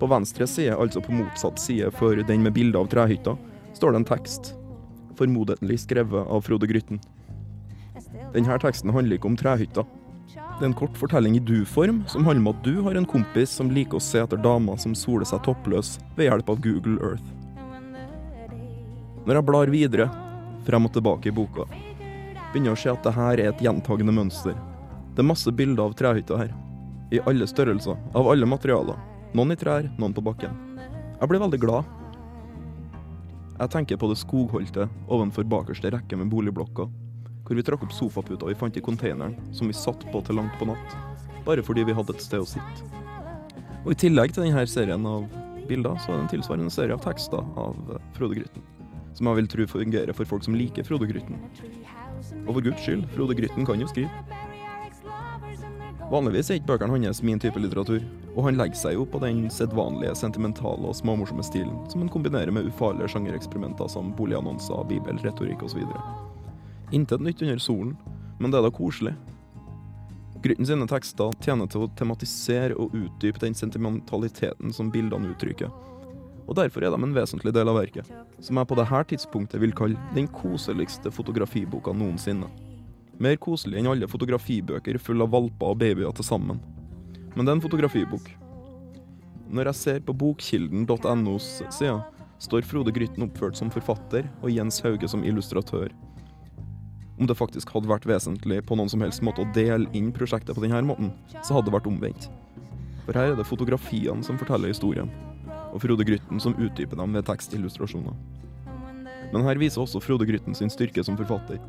På 0.00 0.08
venstre 0.08 0.48
side, 0.48 0.78
altså 0.80 1.02
på 1.04 1.12
motsatt 1.12 1.60
side 1.60 1.92
for 1.98 2.16
den 2.16 2.46
med 2.46 2.56
bilde 2.56 2.80
av 2.80 2.88
trehytta, 2.88 3.36
står 3.76 3.92
det 3.92 4.00
en 4.00 4.08
tekst, 4.14 4.54
formodentlig 5.20 5.76
skrevet 5.84 6.32
av 6.32 6.48
Frode 6.48 6.70
Grytten. 6.72 7.02
Denne 8.32 8.58
teksten 8.64 8.96
handler 8.96 9.20
ikke 9.20 9.28
om 9.28 9.36
trehytta. 9.36 9.84
Det 10.32 10.64
er 10.64 10.70
en 10.70 10.78
kort 10.78 10.96
fortelling 10.96 11.36
i 11.36 11.44
du-form, 11.44 12.00
som 12.08 12.24
handler 12.24 12.46
om 12.46 12.50
at 12.56 12.64
du 12.64 12.80
har 12.88 12.96
en 12.96 13.12
kompis 13.12 13.52
som 13.60 13.68
liker 13.76 14.00
å 14.00 14.04
se 14.08 14.24
etter 14.24 14.40
damer 14.40 14.80
som 14.80 14.96
soler 14.96 15.28
seg 15.28 15.44
toppløs 15.44 15.98
ved 16.16 16.30
hjelp 16.30 16.56
av 16.56 16.64
Google 16.64 16.96
Earth. 17.04 17.41
Når 19.22 19.38
jeg 19.38 19.46
blar 19.46 19.70
videre, 19.70 20.08
frem 20.66 20.88
og 20.88 20.92
tilbake 20.94 21.30
i 21.30 21.34
boka, 21.34 21.68
begynner 22.50 22.72
jeg 22.72 22.74
å 22.74 22.80
se 22.80 22.90
at 22.90 23.04
det 23.06 23.12
her 23.14 23.38
er 23.38 23.50
et 23.52 23.60
gjentagende 23.62 24.14
mønster. 24.16 24.56
Det 25.14 25.22
er 25.22 25.28
masse 25.28 25.52
bilder 25.54 25.84
av 25.84 25.94
trehytta 25.94 26.40
her. 26.40 26.50
I 27.14 27.20
alle 27.30 27.46
størrelser, 27.46 27.98
av 28.18 28.30
alle 28.32 28.48
materialer. 28.48 28.98
Noen 29.36 29.54
i 29.54 29.58
trær, 29.60 29.86
noen 30.00 30.16
på 30.16 30.24
bakken. 30.26 30.56
Jeg 31.20 31.30
ble 31.30 31.38
veldig 31.38 31.60
glad. 31.62 31.92
Jeg 33.60 33.70
tenker 33.76 34.00
på 34.02 34.10
det 34.10 34.18
skogholdte 34.18 34.88
ovenfor 35.06 35.46
bakerste 35.46 35.92
rekke 35.94 36.18
med 36.18 36.32
boligblokker, 36.32 36.90
hvor 37.46 37.58
vi 37.60 37.66
trakk 37.68 37.86
opp 37.86 37.94
sofaputa 37.94 38.50
vi 38.50 38.58
fant 38.58 38.74
i 38.74 38.82
konteineren, 38.82 39.38
som 39.54 39.70
vi 39.70 39.76
satt 39.76 40.02
på 40.10 40.24
til 40.26 40.40
langt 40.40 40.58
på 40.58 40.66
natt, 40.66 40.98
bare 41.46 41.62
fordi 41.62 41.86
vi 41.86 41.94
hadde 41.94 42.16
et 42.16 42.26
sted 42.26 42.42
å 42.42 42.48
sitte. 42.56 42.90
Og 43.84 43.94
i 43.94 44.00
tillegg 44.02 44.34
til 44.34 44.48
denne 44.48 44.66
serien 44.66 45.06
av 45.06 45.30
bilder, 45.68 45.94
så 46.02 46.10
er 46.10 46.18
det 46.18 46.24
en 46.24 46.34
tilsvarende 46.34 46.74
serie 46.74 46.98
av 46.98 47.06
tekster 47.06 47.46
av 47.60 47.98
Frode 48.16 48.40
Grytten, 48.40 48.66
som 49.22 49.28
jeg 49.30 49.38
vil 49.38 49.48
tro 49.52 49.64
fungerer 49.70 50.10
for 50.18 50.26
folk 50.26 50.42
som 50.42 50.56
liker 50.58 50.82
Frode 50.82 51.06
Grytten. 51.06 51.36
Og 52.42 52.56
for 52.56 52.64
guds 52.64 52.80
skyld, 52.82 53.04
Frode 53.14 53.36
Grytten 53.38 53.66
kan 53.68 53.78
jo 53.78 53.86
skrive. 53.86 54.10
Vanligvis 56.10 56.50
er 56.50 56.58
ikke 56.58 56.72
bøkene 56.72 56.98
hans 57.06 57.22
min 57.22 57.38
type 57.40 57.60
litteratur, 57.62 58.02
og 58.34 58.48
han 58.48 58.58
legger 58.58 58.80
seg 58.80 58.96
jo 58.96 59.04
på 59.06 59.20
den 59.22 59.44
sedvanlige 59.46 60.16
sentimentale 60.18 60.90
og 60.90 60.98
småmorsomme 60.98 61.44
stilen 61.46 61.78
som 61.88 62.02
han 62.02 62.10
kombinerer 62.10 62.50
med 62.50 62.66
ufarlige 62.66 63.12
sjangereksperimenter 63.14 63.88
som 63.88 64.10
boligannonser, 64.18 64.82
bibel, 64.90 65.22
retorikk 65.22 65.62
osv. 65.62 65.86
Intet 66.90 67.22
nytt 67.22 67.46
under 67.46 67.62
solen, 67.62 67.94
men 68.42 68.50
det 68.50 68.58
er 68.58 68.66
da 68.66 68.74
koselig. 68.74 69.14
Grytten 70.42 70.66
sine 70.66 70.90
tekster 70.90 71.30
tjener 71.46 71.70
til 71.70 71.86
å 71.86 71.92
tematisere 71.94 72.74
og 72.74 72.98
utdype 72.98 73.46
den 73.46 73.54
sentimentaliteten 73.54 74.74
som 74.74 74.90
bildene 74.90 75.30
uttrykker. 75.30 75.70
Og 76.52 76.58
derfor 76.58 76.84
er 76.84 76.92
de 76.92 76.98
en 77.00 77.14
vesentlig 77.16 77.48
del 77.56 77.70
av 77.70 77.78
verket, 77.78 78.08
som 78.44 78.58
jeg 78.60 78.68
på 78.68 78.76
dette 78.76 78.98
tidspunktet 79.14 79.60
vil 79.62 79.70
kalle 79.72 80.10
den 80.12 80.26
koseligste 80.28 81.08
fotografiboka 81.08 81.94
noensinne. 81.96 82.50
Mer 83.16 83.38
koselig 83.40 83.78
enn 83.80 83.88
alle 83.88 84.08
fotografibøker 84.10 84.98
fulle 85.00 85.24
av 85.24 85.32
valper 85.32 85.72
og 85.72 85.80
babyer 85.80 86.12
til 86.18 86.28
sammen. 86.28 86.60
Men 87.32 87.46
det 87.46 87.54
er 87.54 87.56
en 87.56 87.64
fotografibok. 87.64 88.28
Når 89.48 89.70
jeg 89.70 89.80
ser 89.80 90.04
på 90.04 90.12
bokkilden.nos 90.12 91.48
side, 91.72 91.96
står 92.44 92.68
Frode 92.68 92.92
Grytten 92.92 93.24
oppført 93.24 93.56
som 93.56 93.72
forfatter 93.72 94.28
og 94.42 94.52
Jens 94.52 94.82
Hauge 94.84 95.08
som 95.08 95.24
illustratør. 95.24 95.88
Om 97.16 97.32
det 97.32 97.40
faktisk 97.40 97.72
hadde 97.72 97.88
vært 97.88 98.04
vesentlig 98.08 98.60
på 98.68 98.76
noen 98.76 98.92
som 98.92 99.00
helst 99.00 99.24
måte 99.24 99.46
å 99.46 99.52
dele 99.56 99.88
inn 99.96 100.12
prosjektet 100.12 100.52
på 100.52 100.68
denne 100.68 100.84
måten, 100.84 101.14
så 101.40 101.56
hadde 101.56 101.70
det 101.70 101.78
vært 101.80 101.88
omvendt. 101.88 102.28
For 103.06 103.16
her 103.16 103.32
er 103.32 103.38
det 103.40 103.48
fotografiene 103.48 104.20
som 104.26 104.36
forteller 104.36 104.74
historien, 104.74 105.08
og 105.72 105.82
Frode 105.82 106.04
Grytten 106.06 106.40
som 106.42 106.54
utdyper 106.54 107.00
dem 107.00 107.16
ved 107.16 107.26
tekstillustrasjoner. 107.28 108.14
Men 109.32 109.46
her 109.46 109.60
viser 109.60 109.82
også 109.82 110.02
Frode 110.04 110.28
Grytten 110.28 110.54
sin 110.54 110.70
styrke 110.72 111.04
som 111.04 111.16
forfatter. 111.16 111.60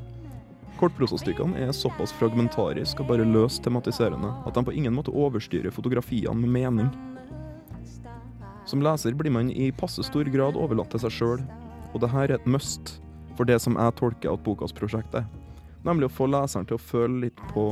Kortprosastykkene 0.79 1.61
er 1.63 1.71
såpass 1.75 2.11
fragmentariske 2.17 3.03
og 3.03 3.11
bare 3.11 3.27
løst 3.27 3.63
tematiserende 3.63 4.31
at 4.43 4.57
de 4.57 4.63
på 4.67 4.73
ingen 4.75 4.95
måte 4.95 5.13
overstyrer 5.13 5.71
fotografiene 5.71 6.35
med 6.43 6.51
mening. 6.51 6.89
Som 8.67 8.83
leser 8.83 9.15
blir 9.15 9.31
man 9.31 9.51
i 9.51 9.71
passe 9.75 10.03
stor 10.07 10.27
grad 10.33 10.59
overlatt 10.59 10.91
til 10.91 11.03
seg 11.03 11.15
sjøl, 11.17 11.45
og 11.93 12.01
det 12.03 12.11
her 12.11 12.31
er 12.31 12.37
et 12.39 12.49
must 12.49 12.97
for 13.37 13.47
det 13.47 13.59
som 13.61 13.77
jeg 13.79 13.95
tolker 13.99 14.33
at 14.33 14.43
bokas 14.45 14.75
prosjekt 14.75 15.15
er. 15.17 15.27
Nemlig 15.83 16.07
å 16.07 16.15
få 16.15 16.27
leseren 16.31 16.67
til 16.67 16.77
å 16.77 16.83
føle 16.83 17.25
litt 17.25 17.45
på 17.51 17.67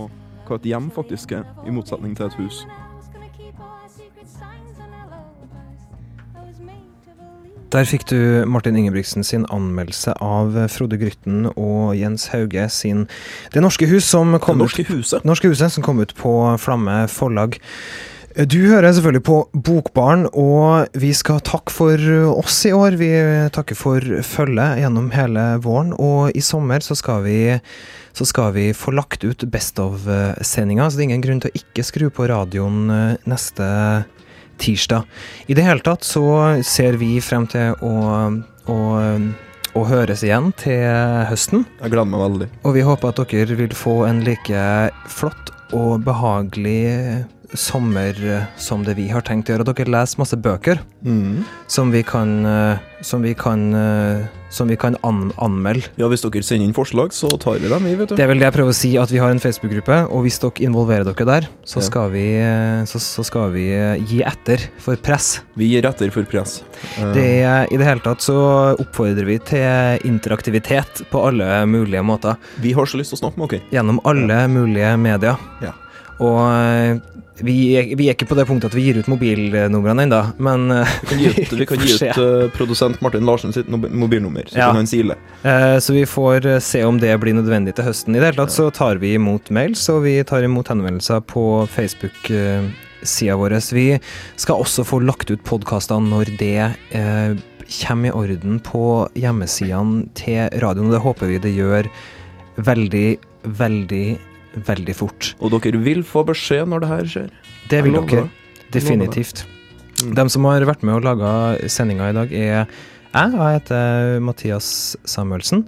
hva 0.47 0.57
et 0.57 0.67
hjem 0.67 0.89
faktisk 0.93 1.35
er, 1.37 1.45
i 1.67 1.73
motsetning 1.73 2.15
til 2.17 2.27
et 2.27 2.39
hus. 2.39 2.63
Der 7.71 7.85
fikk 7.87 8.03
du 8.09 8.43
Martin 8.51 8.75
Ingebrigtsen 8.75 9.23
sin 9.23 9.45
anmeldelse 9.47 10.11
av 10.19 10.57
Frode 10.73 10.97
Grytten 10.99 11.45
og 11.53 11.93
Jens 11.95 12.25
Hauge 12.33 12.65
sin 12.67 13.05
Det 13.53 13.63
norske 13.63 13.87
hus, 13.87 14.09
som 14.11 14.35
kom 14.43 14.59
Det 14.59 14.65
norske 14.65 14.85
huset. 14.89 15.23
norske 15.23 15.47
huset, 15.47 15.71
som 15.71 15.85
kom 15.85 16.01
ut 16.03 16.11
på 16.19 16.33
Flamme 16.59 17.05
forlag. 17.07 17.55
Du 18.35 18.59
hører 18.67 18.91
selvfølgelig 18.91 19.23
på 19.23 19.37
Bokbaren, 19.55 20.27
og 20.35 20.91
vi 20.99 21.13
skal 21.15 21.39
takke 21.39 21.71
for 21.71 21.95
oss 22.35 22.61
i 22.67 22.75
år. 22.75 22.99
Vi 22.99 23.11
takker 23.55 23.75
for 23.75 24.03
følget 24.23 24.83
gjennom 24.83 25.11
hele 25.15 25.47
våren, 25.63 25.95
og 25.95 26.35
i 26.35 26.43
sommer 26.43 26.83
så 26.83 26.95
skal 26.95 27.23
vi, 27.23 27.39
så 28.11 28.27
skal 28.27 28.51
vi 28.55 28.71
få 28.75 28.91
lagt 28.95 29.23
ut 29.23 29.47
Best 29.51 29.79
of-sendinga, 29.79 30.89
så 30.89 30.99
det 30.99 31.05
er 31.05 31.09
ingen 31.11 31.23
grunn 31.23 31.43
til 31.43 31.51
å 31.51 31.59
ikke 31.63 31.87
skru 31.87 32.09
på 32.11 32.27
radioen 32.31 32.89
eh, 32.91 33.19
neste 33.31 33.67
tirsdag. 34.61 35.07
I 35.49 35.57
det 35.57 35.65
hele 35.65 35.83
tatt 35.85 36.05
så 36.07 36.25
ser 36.65 36.99
vi 37.01 37.15
frem 37.23 37.47
til 37.51 37.73
å, 37.83 37.95
å, 38.69 38.79
å 39.73 39.85
høres 39.89 40.23
igjen 40.27 40.51
til 40.61 40.85
høsten. 41.29 41.65
Jeg 41.81 41.93
gleder 41.93 42.11
meg 42.13 42.25
veldig. 42.25 42.49
Og 42.63 42.77
vi 42.77 42.85
håper 42.85 43.13
at 43.13 43.23
dere 43.33 43.59
vil 43.59 43.75
få 43.75 44.03
en 44.09 44.23
like 44.27 44.65
flott 45.09 45.51
og 45.75 46.03
behagelig 46.05 47.23
sommer 47.53 48.15
eh, 48.23 48.43
som 48.57 48.83
det 48.85 48.95
vi 48.97 49.07
har 49.11 49.21
tenkt 49.27 49.49
å 49.49 49.55
gjøre. 49.57 49.65
Dere 49.73 49.91
leser 49.99 50.19
masse 50.21 50.37
bøker 50.39 50.79
Mm. 51.03 51.43
som 51.67 51.89
vi 51.91 52.03
kan, 52.03 52.45
eh, 52.45 52.77
som 53.01 53.21
vi 53.23 53.33
kan, 53.33 53.73
eh, 53.73 54.25
som 54.51 54.67
vi 54.67 54.75
kan 54.77 54.95
an 55.03 55.31
anmelde. 55.39 55.87
Ja, 55.97 56.07
hvis 56.07 56.21
dere 56.21 56.43
sender 56.43 56.65
inn 56.67 56.73
forslag, 56.73 57.09
så 57.11 57.27
tar 57.39 57.57
vi 57.59 57.67
dem, 57.69 57.87
i. 57.87 57.95
vet 57.95 58.09
du. 58.09 58.15
Det 58.15 58.23
er 58.23 58.27
vel 58.27 58.37
det 58.39 58.45
jeg 58.51 58.53
prøver 58.53 58.69
å 58.69 58.75
si, 58.75 58.91
at 58.97 59.09
vi 59.09 59.17
har 59.17 59.31
en 59.31 59.39
Facebook-gruppe, 59.39 59.97
og 60.11 60.23
hvis 60.23 60.37
dere 60.39 60.61
involverer 60.67 61.03
dere 61.09 61.25
der, 61.25 61.47
så 61.65 61.77
Ja. 61.81 61.87
skal 61.89 62.09
vi, 62.11 62.25
så, 62.85 62.99
så 63.01 63.25
skal 63.25 63.51
vi 63.51 63.65
gi 64.05 64.21
etter 64.21 64.59
for 64.77 64.95
press. 64.95 65.41
Vi 65.57 65.69
gir 65.71 65.81
etter 65.89 66.11
for 66.11 66.23
press. 66.23 66.61
Det 67.13 67.71
I 67.71 67.77
det 67.77 67.85
hele 67.87 67.99
tatt 68.01 68.19
så 68.21 68.77
oppfordrer 68.77 69.25
vi 69.25 69.39
til 69.39 69.99
interaktivitet 70.07 71.03
på 71.09 71.25
alle 71.27 71.65
mulige 71.65 72.03
måter. 72.05 72.37
Vi 72.61 72.73
har 72.73 72.85
så 72.85 72.97
lyst 73.01 73.09
til 73.15 73.19
å 73.19 73.23
snakke 73.25 73.37
med 73.41 73.49
dere. 73.49 73.61
Gjennom 73.71 73.99
alle 74.05 74.47
mulige 74.47 74.97
medier. 74.99 75.37
Ja. 75.61 75.73
Og 76.21 76.37
eh, 76.53 76.99
vi 77.41 77.55
vi 77.97 78.05
er 78.05 78.13
ikke 78.13 78.27
på 78.29 78.35
det 78.37 78.43
punktet 78.45 78.69
at 78.69 78.75
vi 78.77 78.83
gir 78.85 78.99
ut 79.01 79.07
mobilnumrene 79.09 80.03
ennå, 80.05 80.19
men 80.45 80.67
eh, 80.75 80.91
Vi 81.09 81.29
ut, 81.31 81.53
vi 81.61 81.65
kan 81.65 81.81
gi 81.81 81.95
ut 81.97 82.03
eh, 82.21 82.43
produsent 82.53 82.99
Martin 83.01 83.25
Larsen 83.25 83.53
sitt 83.55 83.69
mobilnummer, 83.71 84.45
så 84.51 84.57
Ja. 84.59 84.67
kan 84.69 84.75
han 84.83 84.87
sile. 84.91 85.15
Eh, 85.43 85.79
Så 85.81 85.93
vi 85.95 86.03
får 86.05 86.59
se 86.61 86.83
om 86.85 86.99
det 87.01 87.15
blir 87.23 87.33
nødvendig 87.33 87.73
til 87.75 87.85
høsten. 87.89 88.13
I 88.15 88.19
det 88.21 88.29
hele 88.33 88.43
tatt 88.45 88.53
så 88.53 88.69
tar 88.71 88.99
vi 89.01 89.15
imot 89.17 89.49
mails, 89.49 89.87
og 89.89 90.03
vi 90.05 90.19
tar 90.23 90.43
imot 90.45 90.67
henvendelser 90.69 91.21
på 91.25 91.65
Facebook-sida 91.73 93.35
vår. 93.37 93.57
Vi 93.73 93.87
skal 94.37 94.61
også 94.61 94.85
få 94.85 94.99
lagt 95.03 95.31
ut 95.31 95.43
podkastene 95.43 96.09
når 96.11 96.37
det 96.37 96.75
eh, 96.93 97.33
kommer 97.81 98.09
i 98.11 98.11
orden 98.11 98.59
på 98.59 99.07
hjemmesidene 99.17 100.09
til 100.13 100.49
radioen, 100.61 100.91
og 100.91 100.97
det 100.97 101.01
håper 101.05 101.27
vi 101.31 101.37
det 101.39 101.55
gjør 101.55 101.87
veldig, 102.61 103.17
veldig, 103.57 104.05
veldig 104.55 104.95
fort. 104.97 105.33
Og 105.39 105.53
dere 105.55 105.81
vil 105.83 106.03
få 106.07 106.25
beskjed 106.27 106.69
når 106.71 106.83
det 106.83 106.91
her 106.91 107.11
skjer. 107.13 107.29
Det 107.71 107.83
vil 107.85 107.99
dere. 107.99 108.27
Definitivt. 108.71 109.45
Mm. 110.01 110.15
De 110.17 110.25
som 110.33 110.47
har 110.49 110.65
vært 110.65 110.83
med 110.87 110.97
og 110.97 111.05
laga 111.05 111.31
sendinga 111.69 112.09
i 112.09 112.17
dag, 112.17 112.33
er 112.33 112.49
jeg. 112.49 112.67
Jeg 113.11 113.35
heter 113.35 114.19
Mathias 114.23 114.95
Samuelsen. 115.03 115.65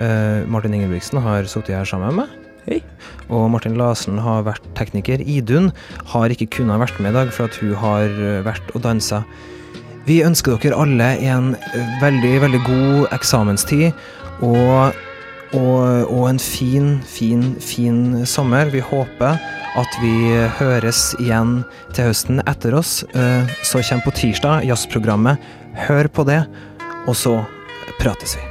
Uh, 0.00 0.46
Martin 0.50 0.74
Ingebrigtsen 0.74 1.20
har 1.22 1.46
sittet 1.46 1.76
her 1.76 1.86
sammen 1.86 2.10
med 2.10 2.24
meg. 2.24 2.40
Hei. 2.66 2.80
Og 3.32 3.48
Martin 3.52 3.78
Larsen 3.78 4.18
har 4.20 4.44
vært 4.46 4.64
tekniker. 4.78 5.22
Idun 5.22 5.70
har 6.12 6.32
ikke 6.32 6.50
kunnet 6.58 6.82
vært 6.82 6.98
med 7.00 7.14
i 7.14 7.18
dag, 7.20 7.32
for 7.34 7.48
at 7.48 7.56
hun 7.60 7.72
har 7.78 8.10
eh, 8.10 8.42
vært 8.46 8.72
og 8.76 8.84
dansa. 8.84 9.22
Vi 10.08 10.20
ønsker 10.26 10.58
dere 10.60 10.78
alle 10.78 11.08
en 11.30 11.54
eh, 11.56 11.94
veldig, 12.02 12.34
veldig 12.44 12.60
god 12.66 13.14
eksamenstid. 13.16 13.90
Og, 14.44 14.98
og, 15.52 16.10
og 16.12 16.28
en 16.30 16.38
fin, 16.38 17.00
fin, 17.06 17.54
fin 17.60 18.26
sommer. 18.26 18.70
Vi 18.70 18.80
håper 18.84 19.38
at 19.80 19.96
vi 20.02 20.12
høres 20.58 21.14
igjen 21.22 21.60
til 21.94 22.10
høsten 22.10 22.42
etter 22.46 22.74
oss. 22.78 23.00
eh, 23.14 23.46
Så 23.62 23.82
kommer 23.88 24.04
på 24.08 24.14
tirsdag 24.22 24.66
jazzprogrammet. 24.68 25.38
Hør 25.86 26.08
på 26.10 26.24
det, 26.26 26.44
og 27.06 27.14
så 27.16 27.40
prates 28.00 28.36
vi. 28.38 28.46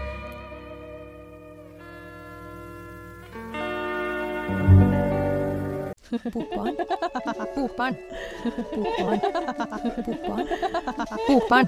Bokbarn. 6.33 6.75
Bokbarn. 7.55 7.95
Bokbarn. 8.75 9.19
Bokbarn. 10.05 10.47
Bokbarn. 11.27 11.67